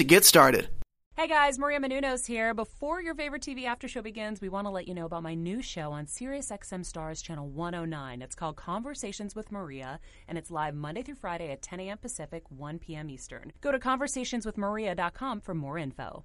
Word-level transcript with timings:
to 0.00 0.04
get 0.04 0.24
started. 0.24 0.68
Hey 1.16 1.28
guys, 1.28 1.58
Maria 1.58 1.78
Menounos 1.78 2.26
here. 2.26 2.54
Before 2.54 3.02
your 3.02 3.14
favorite 3.14 3.42
TV 3.42 3.66
after 3.66 3.88
show 3.88 4.00
begins, 4.00 4.40
we 4.40 4.48
want 4.48 4.66
to 4.66 4.70
let 4.70 4.88
you 4.88 4.94
know 4.94 5.04
about 5.04 5.22
my 5.22 5.34
new 5.34 5.60
show 5.60 5.92
on 5.92 6.06
SiriusXM 6.06 6.82
Stars 6.86 7.20
Channel 7.20 7.46
109. 7.46 8.22
It's 8.22 8.34
called 8.34 8.56
Conversations 8.56 9.34
with 9.34 9.52
Maria, 9.52 10.00
and 10.28 10.38
it's 10.38 10.50
live 10.50 10.74
Monday 10.74 11.02
through 11.02 11.16
Friday 11.16 11.50
at 11.50 11.60
10 11.60 11.78
a.m. 11.80 11.98
Pacific, 11.98 12.44
1 12.48 12.78
p.m. 12.78 13.10
Eastern. 13.10 13.52
Go 13.60 13.70
to 13.70 13.78
conversationswithmaria.com 13.78 15.42
for 15.42 15.54
more 15.54 15.76
info. 15.76 16.24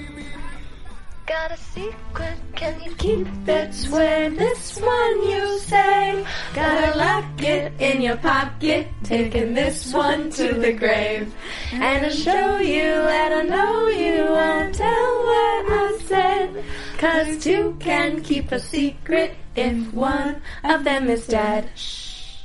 Got 1.31 1.51
a 1.53 1.57
secret, 1.57 2.37
can 2.55 2.81
you 2.81 2.93
keep 2.95 3.25
it? 3.47 3.73
Swear 3.73 4.29
this 4.31 4.77
one 4.81 5.29
you 5.29 5.59
say. 5.59 6.25
Gotta 6.53 6.97
lock 6.97 7.41
it 7.41 7.71
in 7.79 8.01
your 8.01 8.17
pocket, 8.17 8.89
taking 9.05 9.53
this 9.53 9.93
one 9.93 10.29
to 10.31 10.53
the 10.53 10.73
grave. 10.73 11.33
And 11.71 12.03
to 12.03 12.11
show 12.11 12.57
you 12.57 12.83
that 12.83 13.31
I 13.31 13.43
know 13.43 13.87
you 13.87 14.25
won't 14.25 14.75
tell 14.75 15.13
what 15.29 15.71
I 15.71 15.99
said. 16.03 16.65
Cause 16.97 17.41
two 17.41 17.77
can 17.79 18.21
keep 18.21 18.51
a 18.51 18.59
secret 18.59 19.33
if 19.55 19.93
one 19.93 20.41
of 20.65 20.83
them 20.83 21.09
is 21.09 21.27
dead. 21.27 21.69
Shh 21.75 22.39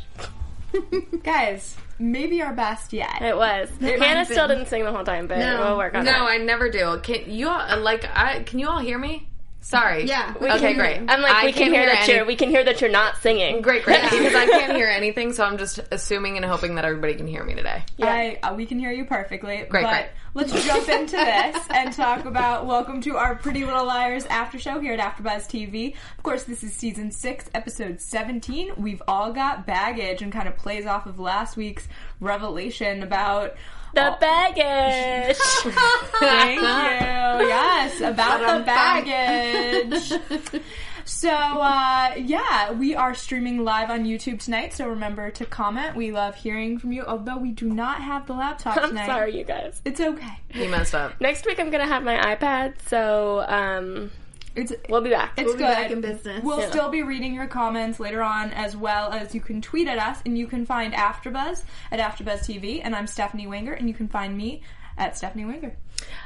Guys, 1.25 1.77
maybe 1.99 2.43
our 2.43 2.53
best 2.53 2.93
yet. 2.93 3.23
It 3.23 3.37
was. 3.37 3.69
Hannah 3.81 4.25
still 4.25 4.49
didn't 4.49 4.67
sing 4.67 4.85
the 4.85 4.93
whole 4.93 5.05
time, 5.05 5.27
but 5.27 5.39
we'll 5.39 5.77
work 5.77 5.95
on 5.95 6.05
no, 6.05 6.27
it. 6.27 6.31
I 6.31 6.37
never 6.39 6.71
do. 6.71 6.99
Can 7.03 7.31
you 7.31 7.49
all 7.49 7.79
like? 7.81 8.05
I 8.15 8.43
can 8.43 8.59
you 8.59 8.69
all 8.69 8.79
hear 8.79 8.99
me? 8.99 9.29
Sorry. 9.67 10.05
Yeah, 10.05 10.33
we 10.41 10.47
okay, 10.49 10.59
can 10.59 10.69
hear 10.69 10.77
great. 10.77 11.01
you. 11.01 11.07
I'm 11.09 11.21
like, 11.23 11.33
I 11.33 11.45
we 11.47 11.53
can 11.53 11.63
can't 11.65 11.75
hear 11.75 11.87
that 11.87 12.05
any- 12.09 12.15
you're. 12.15 12.25
We 12.25 12.37
can 12.37 12.51
hear 12.51 12.63
that 12.63 12.81
you're 12.81 12.89
not 12.89 13.17
singing. 13.17 13.63
Great, 13.63 13.83
great. 13.83 14.01
Because 14.01 14.33
I 14.35 14.47
can't 14.51 14.77
hear 14.77 14.87
anything, 14.87 15.33
so 15.33 15.43
I'm 15.43 15.59
just 15.59 15.81
assuming 15.91 16.37
and 16.37 16.45
hoping 16.45 16.77
that 16.77 16.85
everybody 16.85 17.15
can 17.17 17.27
hear 17.27 17.43
me 17.43 17.55
today. 17.57 17.83
I, 18.01 18.39
uh, 18.45 18.55
we 18.55 18.65
can 18.65 18.79
hear 18.79 18.93
you 18.93 19.05
perfectly. 19.07 19.67
Great, 19.69 19.83
but 19.83 19.91
great. 19.91 20.07
let's 20.35 20.65
jump 20.65 20.89
into 20.89 21.17
this 21.17 21.57
and 21.75 21.93
talk 21.93 22.27
about 22.27 22.67
welcome 22.67 23.01
to 23.01 23.17
our 23.17 23.35
Pretty 23.35 23.65
Little 23.65 23.87
Liars 23.87 24.25
after 24.27 24.57
show 24.57 24.79
here 24.79 24.93
at 24.93 25.01
AfterBuzz 25.01 25.49
TV. 25.49 25.97
Of 26.17 26.23
course, 26.23 26.45
this 26.45 26.63
is 26.63 26.73
season 26.73 27.11
six, 27.11 27.51
episode 27.53 28.01
seventeen. 28.01 28.71
We've 28.77 29.03
all 29.09 29.33
got 29.33 29.67
baggage, 29.67 30.23
and 30.23 30.33
kind 30.33 30.47
of 30.47 30.57
plays 30.57 30.87
off 30.87 31.07
of 31.07 31.19
last 31.19 31.57
week's 31.57 31.89
revelation 32.21 33.03
about. 33.03 33.57
The 33.97 34.17
baggage. 34.21 35.37
Thank 36.21 36.61
you. 36.61 37.47
Yes, 37.49 38.01
about 38.03 38.59
the 38.59 38.65
baggage. 38.65 40.63
So, 41.09 41.31
uh, 41.31 42.15
yeah, 42.19 42.73
we 42.73 42.97
are 42.97 43.15
streaming 43.15 43.63
live 43.63 43.91
on 43.91 44.05
YouTube 44.05 44.41
tonight, 44.43 44.75
so 44.75 44.89
remember 44.89 45.31
to 45.31 45.47
comment. 45.47 45.95
We 45.95 46.11
love 46.11 46.35
hearing 46.35 46.81
from 46.81 46.91
you, 46.91 47.05
although 47.05 47.39
we 47.39 47.53
do 47.53 47.69
not 47.69 48.03
have 48.03 48.27
the 48.27 48.33
laptop 48.33 48.77
I'm 48.83 48.89
tonight. 48.89 49.07
sorry, 49.07 49.39
you 49.39 49.45
guys. 49.45 49.81
It's 49.85 50.01
okay. 50.01 50.41
You 50.53 50.69
messed 50.69 50.97
up. 50.97 51.13
Next 51.21 51.47
week 51.47 51.61
I'm 51.61 51.71
gonna 51.71 51.87
have 51.87 52.03
my 52.03 52.17
iPad, 52.35 52.75
so 52.89 53.45
um, 53.47 54.11
It's 54.57 54.73
we'll 54.89 55.03
be 55.03 55.11
back. 55.11 55.35
it's 55.37 55.53
be 55.53 55.59
good. 55.59 55.65
back 55.65 55.91
in 55.91 56.01
business. 56.01 56.43
We'll 56.43 56.61
Yeah. 56.61 56.71
still 56.71 56.89
be 56.89 57.03
reading 57.03 57.35
your 57.35 57.47
comments 57.47 58.01
later 58.01 58.23
on, 58.23 58.51
as 58.53 58.77
well 58.77 59.13
as 59.13 59.35
you 59.35 59.41
can 59.41 59.61
tweet 59.61 59.87
at 59.87 59.99
us, 59.99 60.21
and 60.25 60.37
you 60.39 60.47
can 60.47 60.65
find 60.67 60.95
AfterBuzz 60.95 61.63
at 61.93 62.01
AfterBuzz 62.01 62.47
TV, 62.47 62.81
and 62.83 62.97
I'm 62.97 63.07
Stephanie 63.07 63.47
Wenger, 63.47 63.73
and 63.75 63.87
you 63.89 63.95
can 63.95 64.09
find 64.09 64.37
me 64.37 64.63
at 64.99 65.17
Stephanie 65.17 65.45
Wenger. 65.45 65.77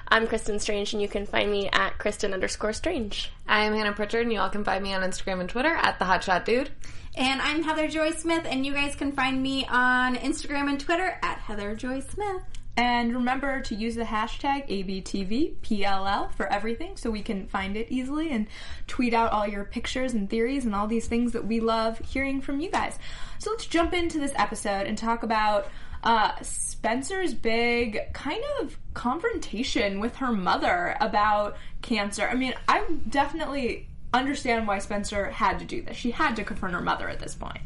I'm 0.08 0.26
Kristen 0.28 0.58
Strange, 0.60 0.92
and 0.92 1.02
you 1.02 1.08
can 1.08 1.26
find 1.26 1.50
me 1.50 1.68
at 1.72 1.98
Kristen 1.98 2.32
underscore 2.32 2.72
Strange. 2.72 3.32
I 3.48 3.64
am 3.64 3.74
Hannah 3.74 3.92
Pritchard, 3.92 4.22
and 4.22 4.32
you 4.32 4.38
all 4.40 4.48
can 4.50 4.64
find 4.64 4.82
me 4.82 4.94
on 4.94 5.02
Instagram 5.02 5.40
and 5.40 5.48
Twitter 5.48 5.74
at 5.74 5.98
the 5.98 6.04
Hotshot 6.04 6.44
Dude. 6.44 6.70
And 7.16 7.42
I'm 7.42 7.64
Heather 7.64 7.88
Joy 7.88 8.12
Smith, 8.12 8.46
and 8.48 8.64
you 8.64 8.72
guys 8.72 8.94
can 8.94 9.10
find 9.10 9.42
me 9.42 9.66
on 9.68 10.14
Instagram 10.14 10.68
and 10.68 10.78
Twitter 10.78 11.18
at 11.22 11.38
Heather 11.38 11.74
Joy 11.74 11.98
Smith. 12.00 12.42
And 12.76 13.14
remember 13.14 13.60
to 13.60 13.74
use 13.74 13.94
the 13.94 14.04
hashtag 14.04 14.68
ABTVPLL 14.68 16.32
for 16.32 16.50
everything 16.50 16.96
so 16.96 17.10
we 17.10 17.20
can 17.20 17.46
find 17.46 17.76
it 17.76 17.88
easily 17.90 18.30
and 18.30 18.46
tweet 18.86 19.12
out 19.12 19.32
all 19.32 19.46
your 19.46 19.64
pictures 19.64 20.14
and 20.14 20.30
theories 20.30 20.64
and 20.64 20.74
all 20.74 20.86
these 20.86 21.06
things 21.06 21.32
that 21.32 21.46
we 21.46 21.60
love 21.60 21.98
hearing 21.98 22.40
from 22.40 22.60
you 22.60 22.70
guys. 22.70 22.98
So 23.38 23.50
let's 23.50 23.66
jump 23.66 23.92
into 23.92 24.18
this 24.18 24.32
episode 24.36 24.86
and 24.86 24.96
talk 24.96 25.22
about 25.22 25.68
uh, 26.02 26.32
Spencer's 26.40 27.34
big 27.34 28.00
kind 28.14 28.42
of 28.60 28.78
confrontation 28.94 30.00
with 30.00 30.16
her 30.16 30.32
mother 30.32 30.96
about 31.00 31.56
cancer. 31.82 32.26
I 32.26 32.34
mean, 32.34 32.54
I 32.66 32.84
definitely 33.08 33.88
understand 34.14 34.66
why 34.66 34.78
Spencer 34.78 35.30
had 35.30 35.58
to 35.58 35.64
do 35.64 35.82
this. 35.82 35.96
She 35.96 36.10
had 36.10 36.36
to 36.36 36.44
confront 36.44 36.74
her 36.74 36.80
mother 36.80 37.08
at 37.08 37.20
this 37.20 37.34
point. 37.34 37.60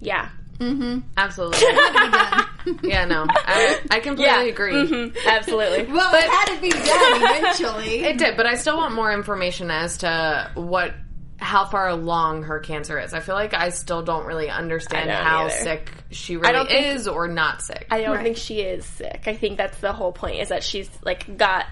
Yeah. 0.00 0.30
Absolutely. 1.16 1.58
yeah, 2.82 3.04
no, 3.04 3.26
I, 3.28 3.80
I 3.90 4.00
completely 4.00 4.24
Yeah. 4.24 4.42
agree. 4.42 4.72
Mhm. 4.74 5.16
Absolutely. 5.26 5.84
Well, 5.92 6.14
it 6.14 6.28
had 6.28 6.54
to 6.54 6.60
be 6.60 6.70
done 6.70 7.22
eventually. 7.22 8.04
It 8.04 8.18
did, 8.18 8.36
but 8.36 8.46
I 8.46 8.54
still 8.56 8.76
want 8.76 8.94
more 8.94 9.12
information 9.12 9.70
as 9.70 9.98
to 9.98 10.50
what, 10.54 10.94
how 11.38 11.64
far 11.66 11.88
along 11.88 12.44
her 12.44 12.58
cancer 12.60 12.98
is. 12.98 13.12
I 13.14 13.20
feel 13.20 13.34
like 13.34 13.54
I 13.54 13.68
still 13.70 14.02
don't 14.02 14.26
really 14.26 14.48
understand 14.50 15.10
I 15.10 15.14
don't 15.14 15.24
how 15.24 15.40
either. 15.46 15.50
sick 15.56 15.92
she 16.10 16.36
really 16.36 16.52
don't 16.52 16.68
think- 16.68 16.86
is 16.96 17.06
or 17.08 17.28
not 17.28 17.62
sick. 17.62 17.86
I 17.90 18.00
don't 18.02 18.22
think 18.22 18.36
she 18.36 18.60
is 18.60 18.84
sick. 18.84 19.24
I 19.26 19.34
think 19.34 19.56
that's 19.58 19.78
the 19.78 19.92
whole 19.92 20.12
point 20.12 20.40
is 20.40 20.48
that 20.48 20.62
she's 20.64 20.88
like 21.04 21.36
got 21.36 21.66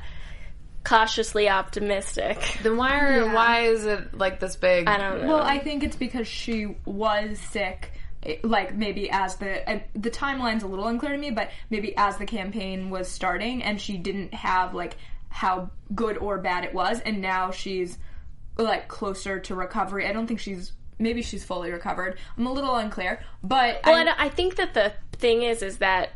cautiously 0.85 1.49
optimistic. 1.49 2.39
then 2.63 2.77
why 2.77 2.99
are 3.01 3.33
why 3.35 3.63
is 3.63 3.87
it 3.87 4.15
like 4.17 4.39
this 4.41 4.57
big? 4.57 4.87
I 4.89 4.99
don't 4.99 5.23
know. 5.23 5.29
Well, 5.29 5.43
I 5.43 5.59
think 5.59 5.83
it's 5.83 5.97
because 5.97 6.29
she 6.29 6.77
was 6.85 7.39
sick. 7.39 7.91
Like 8.43 8.75
maybe 8.75 9.11
as 9.11 9.37
the 9.37 9.69
and 9.69 9.83
the 9.95 10.11
timeline's 10.11 10.63
a 10.63 10.67
little 10.67 10.87
unclear 10.87 11.13
to 11.13 11.19
me, 11.19 11.31
but 11.31 11.51
maybe 11.71 11.97
as 11.97 12.17
the 12.17 12.27
campaign 12.27 12.91
was 12.91 13.09
starting 13.09 13.63
and 13.63 13.81
she 13.81 13.97
didn't 13.97 14.33
have 14.35 14.75
like 14.75 14.97
how 15.29 15.71
good 15.95 16.17
or 16.19 16.39
bad 16.39 16.65
it 16.65 16.73
was, 16.73 17.01
and 17.01 17.21
now 17.21 17.51
she's 17.51 17.99
like 18.57 18.89
closer 18.89 19.41
to 19.41 19.55
recovery. 19.55 20.07
I 20.07 20.13
don't 20.13 20.27
think 20.27 20.41
she's 20.41 20.73
maybe 20.99 21.23
she's 21.23 21.45
fully 21.45 21.71
recovered. 21.71 22.19
I'm 22.39 22.47
a 22.47 22.53
little 22.53 22.75
unclear, 22.77 23.21
but 23.43 23.81
Well, 23.85 23.97
I, 23.97 24.01
and 24.01 24.09
I 24.11 24.29
think 24.29 24.57
that 24.57 24.75
the 24.75 24.93
thing 25.19 25.43
is, 25.43 25.63
is 25.63 25.79
that 25.79 26.11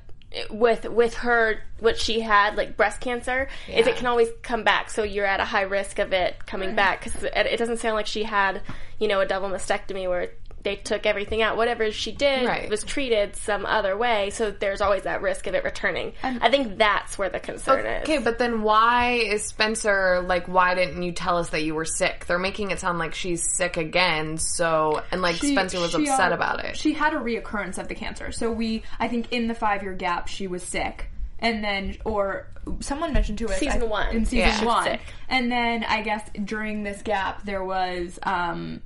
with 0.50 0.84
with 0.88 1.14
her 1.14 1.58
what 1.80 1.98
she 1.98 2.20
had 2.20 2.54
like 2.56 2.76
breast 2.76 3.00
cancer 3.00 3.48
is 3.66 3.86
it 3.86 3.96
can 3.96 4.06
always 4.06 4.28
come 4.42 4.62
back 4.62 4.90
so 4.90 5.02
you're 5.02 5.24
at 5.24 5.40
a 5.40 5.44
high 5.44 5.62
risk 5.62 5.98
of 5.98 6.12
it 6.12 6.44
coming 6.44 6.74
back 6.74 7.02
because 7.02 7.24
it, 7.24 7.32
it 7.34 7.58
doesn't 7.58 7.78
sound 7.78 7.94
like 7.94 8.06
she 8.06 8.24
had 8.24 8.60
you 8.98 9.08
know 9.08 9.20
a 9.20 9.26
double 9.26 9.48
mastectomy 9.48 10.06
where 10.06 10.30
they 10.64 10.76
took 10.76 11.06
everything 11.06 11.40
out 11.42 11.56
whatever 11.56 11.90
she 11.92 12.12
did 12.12 12.46
Right. 12.46 12.68
was 12.68 12.82
treated 12.84 13.36
some 13.36 13.64
other 13.64 13.96
way 13.96 14.30
so 14.30 14.50
there's 14.50 14.80
always 14.80 15.02
that 15.04 15.22
risk 15.22 15.46
of 15.46 15.54
it 15.54 15.62
returning 15.64 16.12
i 16.22 16.50
think 16.50 16.78
that's 16.78 17.16
where 17.16 17.28
the 17.30 17.40
concern 17.40 17.80
Okay, 17.80 17.96
is 17.98 18.02
Okay, 18.02 18.18
but 18.18 18.38
then 18.38 18.62
why 18.62 19.12
is 19.12 19.44
Spencer 19.44 20.20
like? 20.26 20.46
Why 20.48 20.74
didn't 20.74 21.02
you 21.02 21.12
tell 21.12 21.36
us 21.36 21.50
that 21.50 21.62
you 21.62 21.74
were 21.74 21.84
sick? 21.84 22.26
They're 22.26 22.38
making 22.38 22.70
it 22.70 22.80
sound 22.80 22.98
like 22.98 23.14
she's 23.14 23.42
sick 23.56 23.76
again. 23.76 24.38
So 24.38 25.02
and 25.12 25.20
like 25.22 25.36
she- 25.36 25.52
Spencer 25.52 25.78
was 25.80 25.94
upset 25.94 26.32
about 26.32 26.64
it. 26.64 26.76
She 26.76 26.92
had 26.94 27.12
a 27.14 27.18
reoccurrence 27.18 27.78
of 27.78 27.88
the 27.88 27.94
cancer, 27.94 28.32
so 28.32 28.50
we 28.50 28.82
I 28.98 29.08
think 29.08 29.32
in 29.32 29.46
the 29.48 29.54
five 29.54 29.82
year 29.82 29.92
gap 29.94 30.28
she 30.28 30.46
was 30.46 30.62
sick. 30.62 31.10
and 31.40 31.62
then 31.62 31.96
or 32.04 32.48
someone 32.80 33.12
mentioned 33.12 33.38
to 33.38 33.46
us 33.46 33.58
Season 33.58 33.82
I- 33.82 33.86
one. 33.86 34.08
in 34.16 34.24
season 34.24 34.38
Yeah. 34.48 34.64
One, 34.64 34.98
and 35.28 35.52
then 35.52 35.84
I 35.84 36.02
guess 36.02 36.28
during 36.44 36.82
this 36.82 37.00
gap 37.02 37.44
there 37.44 37.62
was 37.64 38.18
um, 38.24 38.80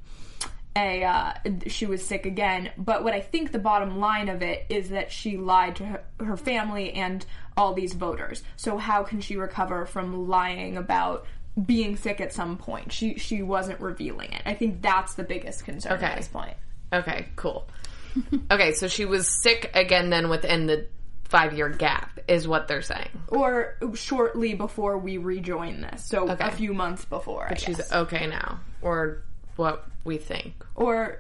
a 0.77 1.05
uh, 1.05 1.33
she 1.67 1.87
was 1.87 2.05
sick 2.05 2.25
again. 2.27 2.71
But 2.79 3.05
what 3.05 3.13
I 3.15 3.21
think 3.21 3.53
the 3.53 3.59
bottom 3.59 3.99
line 3.99 4.29
of 4.29 4.43
it 4.43 4.67
is 4.69 4.89
that 4.91 5.13
she 5.13 5.37
lied 5.37 5.77
to 5.77 5.85
her, 5.87 6.05
her 6.21 6.37
family 6.37 6.93
and 6.93 7.25
all 7.57 7.75
these 7.75 7.93
voters. 7.95 8.43
So 8.57 8.79
how 8.79 9.03
can 9.03 9.21
she 9.21 9.37
recover 9.37 9.87
from 9.87 10.29
lying 10.29 10.77
about? 10.77 11.27
being 11.67 11.99
sick 11.99 12.19
at 12.23 12.33
some 12.33 12.57
point 12.57 12.91
she 12.91 13.19
she 13.19 13.43
wasn't 13.43 13.79
revealing 13.79 14.33
it 14.33 14.41
i 14.47 14.55
think 14.55 14.81
that's 14.81 15.13
the 15.17 15.23
biggest 15.23 15.67
concern 15.67 15.93
Okay. 15.93 16.07
at 16.07 16.17
this 16.17 16.27
point 16.29 16.57
Okay, 16.95 17.27
cool. 17.37 17.69
okay, 18.51 18.73
so 18.73 18.89
she 18.89 19.05
was 19.05 19.29
sick 19.43 19.71
again 19.75 20.09
then 20.09 20.31
within 20.31 20.67
the 20.67 20.87
five 21.25 21.53
year 21.53 21.69
gap, 21.69 22.19
is 22.27 22.49
what 22.49 22.69
they're 22.69 22.81
saying. 22.81 23.11
or 23.29 23.77
shortly 23.93 24.55
before 24.55 24.97
we 24.97 25.19
rejoin 25.19 25.83
this 25.83 26.07
so 26.07 26.31
Okay. 26.31 26.43
a 26.43 26.51
few 26.53 26.73
months 26.73 27.05
before 27.05 27.47
I 27.51 27.55
She's 27.57 27.77
guess. 27.77 27.93
okay 27.93 28.27
now, 28.27 28.61
or 28.81 29.23
what 29.57 29.85
we 30.05 30.19
think. 30.19 30.55
or 30.75 31.19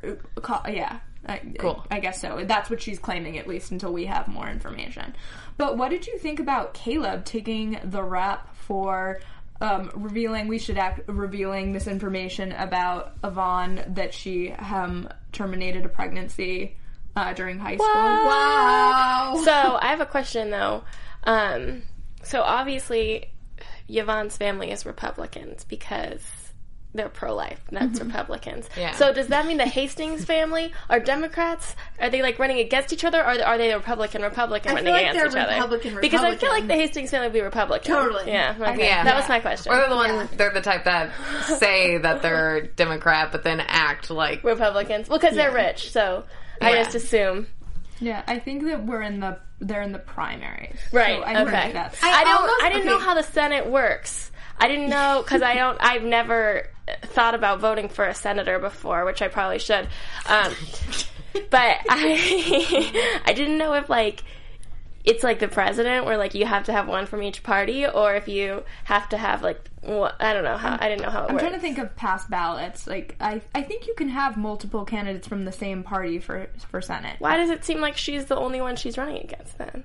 yeah 0.69 1.01
I, 1.27 1.41
Cool. 1.59 1.85
I, 1.91 1.97
I 1.97 2.01
guess 2.01 2.21
so 2.21 2.43
that's 2.45 2.69
what 2.69 2.83
she's 2.83 2.99
claiming 2.99 3.39
at 3.39 3.47
least 3.47 3.71
until 3.71 3.93
we 3.93 4.07
have 4.07 4.27
more 4.27 4.49
information 4.49 5.15
but 5.57 5.77
what 5.77 5.91
did 5.91 6.07
you 6.07 6.19
think 6.19 6.41
about 6.41 6.75
caleb 6.75 7.25
taking 7.25 7.79
the 7.85 8.03
rap 8.03 8.55
for 8.57 9.21
um, 9.61 9.93
revealing 9.95 10.49
we 10.49 10.59
should 10.59 10.79
act 10.79 11.09
revealing 11.09 11.73
this 11.73 11.87
information 11.87 12.51
about 12.51 13.15
Yvonne 13.23 13.85
that 13.95 14.13
she 14.13 14.51
um, 14.51 15.09
terminated 15.31 15.85
a 15.87 15.89
pregnancy 15.89 16.77
uh, 17.15 17.33
during 17.35 17.61
high 17.61 17.77
school 17.77 17.87
Wow. 17.87 19.41
So 19.45 19.53
I 19.53 19.87
have 19.89 20.01
a 20.01 20.07
question 20.07 20.51
though. 20.51 20.83
Um, 21.25 21.83
so 22.25 22.43
obviously, 22.43 23.31
Yvonne's 23.89 24.37
family 24.37 24.73
is 24.73 24.85
Republicans 24.85 25.65
because 25.65 26.42
they're 26.95 27.09
pro-life. 27.09 27.61
That's 27.71 27.99
mm-hmm. 27.99 28.09
Republicans. 28.09 28.69
Yeah. 28.77 28.93
So 28.93 29.13
does 29.13 29.29
that 29.29 29.47
mean 29.47 29.57
the 29.57 29.67
Hastings 29.67 30.25
family 30.25 30.73
are 30.91 31.01
Democrats? 31.01 31.75
Are 31.99 32.11
they 32.11 32.21
like 32.23 32.39
running 32.39 32.59
against 32.59 32.93
each 32.93 33.05
other, 33.05 33.21
or 33.21 33.43
are 33.43 33.59
they 33.59 33.73
Republican 33.73 34.23
Republican 34.23 34.73
I 34.73 34.75
running 34.75 34.87
feel 34.87 34.93
like 34.93 35.03
against 35.03 35.35
they're 35.35 35.43
each 35.43 35.49
Republican, 35.49 35.93
other? 35.93 36.01
Because 36.01 36.21
I 36.21 36.37
feel 36.37 36.51
like 36.51 36.67
the 36.67 36.75
Hastings 36.75 37.11
family 37.11 37.29
would 37.29 37.33
be 37.33 37.41
Republican. 37.41 37.93
Totally. 37.93 38.31
Yeah. 38.31 38.55
Okay. 38.59 38.87
Yeah. 38.87 39.05
That 39.05 39.17
was 39.17 39.29
my 39.29 39.41
question. 39.41 39.73
Or 39.73 39.77
they're 39.77 39.89
the 39.89 39.97
one, 39.97 40.29
they're 40.37 40.53
the 40.53 40.61
type 40.61 40.85
that 40.85 41.13
say 41.59 41.99
that 41.99 42.23
they're 42.23 42.63
Democrat, 42.63 43.33
but 43.33 43.43
then 43.43 43.61
act 43.61 44.11
like 44.11 44.45
Republicans. 44.45 45.09
Well, 45.09 45.19
because 45.19 45.35
they're 45.35 45.53
rich, 45.53 45.93
so 45.93 46.25
I 46.61 46.75
just 46.75 46.95
assume. 46.95 47.47
yeah 48.01 48.23
I 48.27 48.39
think 48.39 48.65
that 48.65 48.85
we're 48.85 49.03
in 49.03 49.21
the 49.21 49.39
they're 49.61 49.83
in 49.83 49.93
the 49.93 49.99
primaries 49.99 50.79
Right. 50.93 51.19
so 51.19 51.25
I 51.25 51.35
think 51.35 51.49
okay. 51.49 51.73
that's 51.73 52.03
I, 52.03 52.25
don't. 52.25 52.65
I 52.65 52.69
didn't 52.71 52.87
know 52.87 52.99
how 52.99 53.15
the 53.15 53.23
Senate 53.23 53.67
works. 53.69 54.32
I 54.59 54.69
didn't 54.69 54.91
know 54.91 55.23
because 55.25 55.43
I 55.43 55.55
don't. 55.55 55.79
I've 55.81 56.03
never 56.05 56.69
thought 57.03 57.35
about 57.35 57.61
voting 57.61 57.89
for 57.89 58.05
a 58.05 58.15
senator 58.15 58.59
before, 58.59 59.05
which 59.05 59.23
I 59.23 59.29
probably 59.29 59.59
should. 59.59 59.89
Um, 60.27 60.53
but 61.51 61.79
I, 61.89 63.21
I 63.25 63.33
didn't 63.33 63.59
know 63.59 63.75
if 63.75 63.89
like 63.89 64.23
it's 65.05 65.25
like 65.25 65.41
the 65.41 65.49
president, 65.49 66.05
where 66.05 66.17
like 66.17 66.35
you 66.35 66.47
have 66.47 66.65
to 66.65 66.73
have 66.73 66.87
one 66.87 67.07
from 67.07 67.23
each 67.23 67.43
party, 67.43 67.87
or 67.87 68.15
if 68.15 68.29
you 68.29 68.63
have 68.85 69.09
to 69.09 69.17
have 69.17 69.43
like 69.43 69.61
what 69.81 70.15
I 70.21 70.33
don't 70.33 70.45
know 70.45 70.57
how. 70.57 70.77
I 70.81 70.89
didn't 70.89 71.03
know 71.03 71.11
how 71.11 71.25
it 71.25 71.29
I'm 71.29 71.35
works. 71.35 71.43
trying 71.43 71.55
to 71.55 71.61
think 71.61 71.79
of 71.79 71.95
past 71.97 72.31
ballots. 72.31 72.87
Like 72.87 73.17
I, 73.21 73.41
I 73.55 73.63
think 73.63 73.87
you 73.87 73.95
can 73.95 74.09
have 74.09 74.37
multiple 74.37 74.85
candidates 74.85 75.27
from 75.27 75.45
the 75.45 75.53
same 75.53 75.83
party 75.83 76.19
for 76.19 76.49
for 76.69 76.81
Senate. 76.81 77.17
Why 77.19 77.37
does 77.37 77.51
it 77.51 77.65
seem 77.65 77.81
like 77.81 77.97
she's 77.97 78.27
the 78.27 78.37
only 78.37 78.61
one 78.61 78.77
she's 78.77 78.97
running 78.97 79.23
against 79.23 79.59
then? 79.59 79.85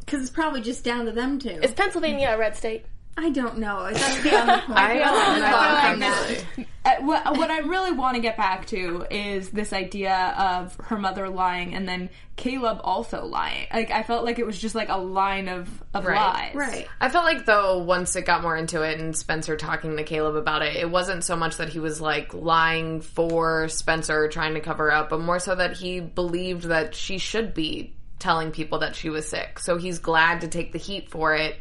Because 0.00 0.22
it's 0.22 0.30
probably 0.30 0.62
just 0.62 0.84
down 0.84 1.04
to 1.04 1.12
them 1.12 1.38
two. 1.38 1.50
Is 1.62 1.72
Pennsylvania 1.72 2.30
a 2.30 2.38
red 2.38 2.56
state? 2.56 2.86
I 3.20 3.30
don't 3.30 3.58
know. 3.58 3.86
It's 3.86 4.00
not 4.00 4.22
the 4.46 4.62
point. 4.66 4.78
I 4.78 4.94
don't 4.98 6.00
know. 6.00 6.06
like 6.06 6.08
actually. 6.22 6.66
Uh, 6.84 6.94
what, 7.00 7.36
what 7.36 7.50
I 7.50 7.58
really 7.58 7.90
want 7.90 8.14
to 8.14 8.20
get 8.22 8.36
back 8.36 8.66
to 8.68 9.04
is 9.10 9.50
this 9.50 9.72
idea 9.72 10.34
of 10.38 10.76
her 10.84 10.96
mother 10.96 11.28
lying 11.28 11.74
and 11.74 11.86
then 11.88 12.10
Caleb 12.36 12.78
also 12.84 13.24
lying. 13.26 13.66
Like 13.72 13.90
I 13.90 14.04
felt 14.04 14.24
like 14.24 14.38
it 14.38 14.46
was 14.46 14.56
just 14.56 14.76
like 14.76 14.88
a 14.88 14.96
line 14.96 15.48
of 15.48 15.68
of 15.92 16.06
Right. 16.06 16.16
lies. 16.16 16.54
Right. 16.54 16.88
I 17.00 17.08
felt 17.08 17.24
like 17.24 17.44
though 17.44 17.78
once 17.78 18.14
it 18.14 18.24
got 18.24 18.40
more 18.42 18.56
into 18.56 18.82
it 18.82 19.00
and 19.00 19.14
Spencer 19.16 19.56
talking 19.56 19.96
to 19.96 20.04
Caleb 20.04 20.36
about 20.36 20.62
it, 20.62 20.76
it 20.76 20.88
wasn't 20.88 21.24
so 21.24 21.34
much 21.36 21.56
that 21.56 21.68
he 21.68 21.80
was 21.80 22.00
like 22.00 22.32
lying 22.32 23.00
for 23.00 23.68
Spencer 23.68 24.28
trying 24.28 24.54
to 24.54 24.60
cover 24.60 24.92
up, 24.92 25.10
but 25.10 25.20
more 25.20 25.40
so 25.40 25.56
that 25.56 25.76
he 25.76 25.98
believed 26.00 26.64
that 26.66 26.94
she 26.94 27.18
should 27.18 27.52
be 27.52 27.94
telling 28.20 28.52
people 28.52 28.78
that 28.80 28.94
she 28.96 29.10
was 29.10 29.28
sick. 29.28 29.58
So 29.58 29.76
he's 29.76 29.98
glad 29.98 30.40
to 30.42 30.48
take 30.48 30.72
the 30.72 30.78
heat 30.78 31.10
for 31.10 31.34
it 31.34 31.56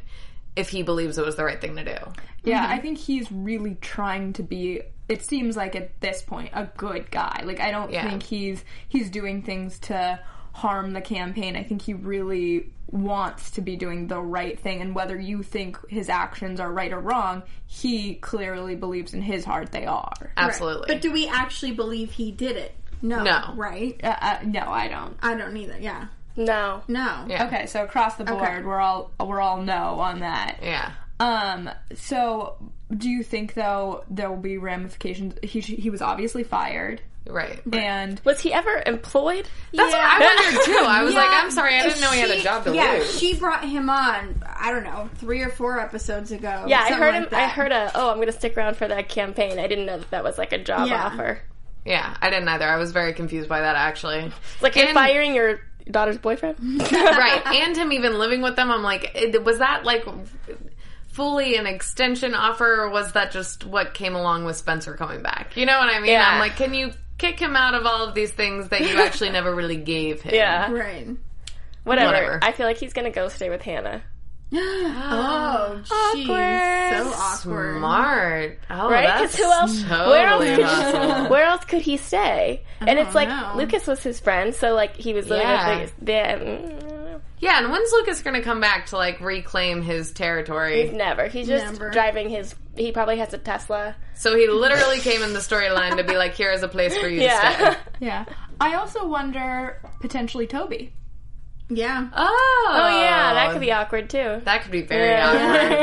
if 0.58 0.70
he 0.70 0.84
believes 0.84 1.18
it 1.18 1.26
was 1.26 1.36
the 1.36 1.44
right 1.46 1.60
thing 1.62 1.76
to 1.76 1.84
do. 1.86 1.98
Yeah, 2.44 2.66
I 2.68 2.80
think 2.80 2.98
he's 2.98 3.32
really 3.32 3.76
trying 3.82 4.34
to 4.34 4.44
be. 4.44 4.82
It 5.10 5.24
seems 5.26 5.56
like 5.56 5.76
at 5.76 6.00
this 6.02 6.22
point 6.22 6.50
a 6.54 6.66
good 6.78 7.10
guy. 7.12 7.42
Like 7.46 7.60
I 7.60 7.72
don't 7.72 7.92
Yeah. 7.92 8.10
think 8.10 8.24
he's 8.24 8.64
he's 8.90 9.10
doing 9.10 9.42
things 9.44 9.80
to 9.82 10.20
harm 10.54 10.92
the 10.94 11.02
campaign. 11.02 11.56
I 11.56 11.64
think 11.64 11.82
he 11.82 11.94
really 11.94 12.72
wants 12.90 13.52
to 13.52 13.62
be 13.62 13.76
doing 13.76 14.08
the 14.08 14.20
right 14.22 14.58
thing. 14.60 14.82
And 14.82 14.96
whether 14.96 15.20
you 15.20 15.44
think 15.44 15.78
his 15.90 16.10
actions 16.10 16.60
are 16.60 16.72
right 16.72 16.92
or 16.92 17.00
wrong, 17.00 17.44
he 17.66 18.16
clearly 18.16 18.76
believes 18.76 19.14
in 19.14 19.22
his 19.22 19.44
heart 19.46 19.72
they 19.72 19.86
are. 19.86 20.32
Absolutely. 20.38 20.88
But 20.88 21.02
do 21.02 21.12
we 21.12 21.28
actually 21.28 21.74
believe 21.74 22.12
he 22.12 22.32
did 22.32 22.56
it? 22.56 22.74
No. 23.02 23.24
No. 23.24 23.54
Right? 23.56 24.00
Uh, 24.04 24.16
uh, 24.20 24.38
no, 24.46 24.62
I 24.62 24.88
don't. 24.88 25.16
I 25.22 25.36
don't 25.36 25.56
either. 25.56 25.78
Yeah. 25.80 26.08
No. 26.38 26.82
No. 26.88 27.26
Yeah. 27.28 27.48
Okay, 27.48 27.66
so 27.66 27.84
across 27.84 28.16
the 28.16 28.24
board, 28.24 28.42
Okay. 28.44 28.62
we're 28.64 28.80
all 28.80 29.12
we're 29.20 29.42
all 29.42 29.62
no 29.62 30.00
on 30.00 30.20
that. 30.20 30.60
yeah. 30.62 30.92
Um. 31.20 31.70
So, 31.96 32.58
do 32.96 33.10
you 33.10 33.24
think 33.24 33.56
though 33.56 34.04
there 34.10 34.30
will 34.30 34.38
be 34.38 34.58
ramifications? 34.60 35.34
He 35.44 35.60
he 35.62 35.90
was 35.90 36.02
obviously 36.04 36.44
fired, 36.44 37.02
Right. 37.28 37.60
and 37.74 38.22
Was 38.24 38.40
he 38.40 38.54
ever 38.54 38.84
employed? 38.86 39.50
That's 39.74 39.92
what 39.92 40.00
I 40.00 40.20
wondered 40.20 40.64
too. 40.66 40.86
I 40.86 41.02
was 41.04 41.16
like, 41.16 41.32
Yeah, 41.32 41.40
I'm 41.44 41.50
sorry, 41.52 41.76
I 41.76 41.84
didn't 41.88 42.02
know 42.02 42.12
he 42.12 42.20
had 42.20 42.30
a 42.30 42.38
she- 42.38 42.44
job 42.44 42.64
to 42.66 42.76
yeah, 42.76 42.94
lose. 43.00 43.20
she 43.20 43.34
brought 43.36 43.66
him 43.68 43.90
on. 43.90 44.44
I 44.48 44.72
don't 44.72 44.84
know, 44.84 45.10
three 45.16 45.42
or 45.42 45.50
four 45.50 45.80
episodes 45.80 46.32
ago. 46.32 46.66
Yeah, 46.68 46.82
I 46.82 46.90
something 46.90 46.98
heard 47.00 47.14
like 47.14 47.24
him. 47.24 47.28
that. 47.32 47.40
I 47.44 47.48
heard 47.48 47.72
a. 47.72 47.92
Oh, 47.96 48.10
I'm 48.12 48.18
going 48.18 48.28
to 48.28 48.32
stick 48.34 48.56
around 48.56 48.78
for 48.78 48.88
that 48.88 49.10
campaign. 49.10 49.58
I 49.58 49.66
didn't 49.66 49.88
know 49.88 49.98
that 49.98 50.12
that 50.12 50.24
was 50.24 50.38
like 50.38 50.54
a 50.54 50.64
job 50.64 50.88
Yeah. 50.88 51.04
offer. 51.08 51.40
yeah, 51.84 52.16
I 52.22 52.30
didn't 52.30 52.48
either. 52.48 52.66
I 52.68 52.78
was 52.78 52.92
very 52.92 53.14
confused 53.14 53.50
by 53.50 53.62
that 53.62 53.76
actually. 53.76 54.20
It's 54.20 54.62
like 54.62 54.76
you're 54.76 54.86
And- 54.86 54.94
firing 54.94 55.34
your 55.34 55.62
daughter's 55.92 56.18
boyfriend. 56.18 56.58
right, 56.92 57.42
and 57.48 57.76
him 57.76 57.92
even 57.92 58.18
living 58.20 58.42
with 58.42 58.56
them. 58.56 58.72
I'm 58.72 58.84
like, 58.84 59.16
was 59.44 59.60
that 59.60 59.84
like 59.86 60.06
fully 61.10 61.56
an 61.56 61.66
extension 61.66 62.34
offer, 62.34 62.82
or 62.84 62.90
was 62.90 63.14
that 63.14 63.32
just 63.32 63.66
what 63.66 63.94
came 63.94 64.16
along 64.16 64.46
with 64.46 64.56
Spencer 64.56 64.94
coming 64.96 65.22
back? 65.24 65.58
You 65.58 65.66
know 65.66 65.78
what 65.80 65.90
I 65.90 66.00
mean? 66.00 66.12
Yeah. 66.12 66.30
I'm 66.30 66.40
like, 66.40 66.56
can 66.56 66.74
you 66.74 66.92
kick 67.18 67.40
him 67.40 67.56
out 67.56 67.74
of 67.74 67.86
all 67.86 68.08
of 68.08 68.14
these 68.14 68.32
things 68.32 68.70
that 68.70 68.82
you 68.82 69.02
actually 69.02 69.30
never 69.32 69.54
really 69.54 69.78
gave 69.78 70.22
him? 70.22 70.36
yeah, 70.36 70.72
Right. 70.72 71.08
whatever. 71.84 72.12
Whatever. 72.12 72.40
I 72.44 72.52
feel 72.52 72.68
like 72.68 72.78
he's 72.78 72.94
going 72.94 73.06
to 73.06 73.16
go 73.16 73.30
stay 73.30 73.50
with 73.50 73.62
Hannah. 73.64 74.04
Oh, 74.54 75.82
jeez. 76.16 76.26
So 76.98 77.14
awkward. 77.14 77.78
Smart. 77.78 78.60
Oh, 78.70 78.90
Right? 78.90 79.14
Because 79.22 79.36
who 79.36 79.44
else? 79.44 79.84
Totally 79.84 80.10
where 80.10 80.28
else? 80.28 80.56
Could, 80.56 80.64
possible. 80.66 81.30
where 81.30 81.44
else 81.46 81.66
could 81.66 81.82
he 81.82 81.98
stay? 81.98 82.64
And 82.80 82.98
it's 83.00 83.12
oh, 83.12 83.14
like 83.14 83.30
know. 83.30 83.54
Lucas 83.56 83.88
was 83.88 84.02
his 84.04 84.20
friend, 84.20 84.54
so 84.56 84.74
like 84.74 84.96
he 84.96 85.14
was 85.14 85.28
living 85.30 85.46
Yeah. 85.48 85.82
with 85.82 85.96
the, 85.98 86.04
the 86.06 87.22
Yeah, 87.40 87.60
and 87.62 87.72
when's 87.72 87.92
Lucas 87.92 88.22
going 88.22 88.36
to 88.36 88.42
come 88.42 88.62
back 88.62 88.88
to 88.88 88.98
like 88.98 89.20
reclaim 89.20 89.82
his 89.82 90.12
territory? 90.12 90.84
He's 90.84 90.94
never. 90.94 91.28
He's 91.28 91.48
just 91.48 91.74
Never. 91.74 91.90
driving 91.92 92.30
his. 92.30 92.56
He 92.76 92.92
probably 92.92 93.18
has 93.18 93.34
a 93.34 93.38
Tesla. 93.40 93.96
So 94.16 94.36
he 94.38 94.48
literally 94.48 95.00
came 95.00 95.24
in 95.24 95.34
the 95.34 95.40
storyline 95.40 95.98
to 95.98 96.04
be 96.04 96.16
like, 96.16 96.34
"Here 96.36 96.52
is 96.52 96.64
a 96.64 96.68
place 96.68 96.96
for 96.98 97.08
you 97.08 97.20
to 97.22 97.30
stay." 97.36 97.76
yeah. 98.06 98.26
I 98.62 98.76
also 98.76 99.06
wonder 99.08 99.82
potentially 100.00 100.48
Toby. 100.48 100.94
Yeah. 101.70 102.08
Oh, 102.16 102.68
oh 102.72 103.02
yeah, 103.02 103.34
that 103.34 103.52
could 103.52 103.60
be 103.60 103.74
awkward 103.74 104.10
too. 104.10 104.42
that 104.46 104.62
could 104.62 104.72
be 104.72 104.84
very 104.84 105.10
Yeah. 105.10 105.28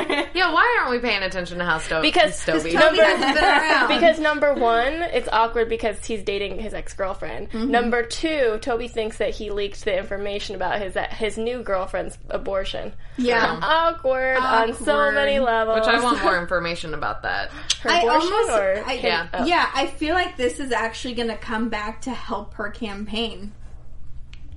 awkward. 0.07 0.29
yeah, 0.35 0.51
why 0.53 0.79
aren't 0.81 0.91
we 0.93 0.99
paying 1.07 1.23
attention 1.23 1.59
to 1.59 1.65
how 1.65 1.77
Sto- 1.79 2.01
Because- 2.01 2.41
Stoby? 2.41 2.73
Toby 2.73 2.99
hasn't 3.01 3.35
been 3.35 3.45
around. 3.45 3.89
Because 3.89 4.19
number 4.19 4.55
one, 4.55 4.95
it's 5.13 5.29
awkward 5.31 5.69
because 5.69 6.03
he's 6.05 6.23
dating 6.23 6.59
his 6.59 6.73
ex 6.73 6.95
girlfriend. 6.95 7.51
Mm-hmm. 7.51 7.71
Number 7.71 8.03
two, 8.03 8.59
Toby 8.63 8.89
thinks 8.89 9.19
that 9.19 9.31
he 9.35 9.51
leaked 9.51 9.85
the 9.85 9.95
information 9.97 10.57
about 10.57 10.81
his 10.81 10.97
his 11.11 11.37
new 11.37 11.63
girlfriend's 11.63 12.17
abortion. 12.31 12.95
yeah. 13.19 13.59
Awkward, 13.63 14.39
on 14.39 14.73
so 14.75 15.11
many 15.13 15.39
levels. 15.39 15.81
Which 15.81 15.89
I 15.95 16.03
want 16.03 16.23
more 16.23 16.39
information 16.41 16.95
about 16.95 17.23
that. 17.25 17.51
Her 17.83 17.91
I 17.91 17.99
abortion 18.01 18.33
almost, 18.33 18.51
or 18.53 18.83
I, 18.87 18.93
Yeah. 18.95 19.45
yeah. 19.45 19.71
I 19.75 19.87
feel 19.89 20.15
like 20.15 20.39
this 20.39 20.61
is 20.61 20.73
actually 20.73 21.13
going 21.15 21.29
to 21.29 21.37
come 21.37 21.69
back 21.69 22.01
to 22.03 22.11
help 22.11 22.55
her 22.55 22.71
campaign. 22.71 23.53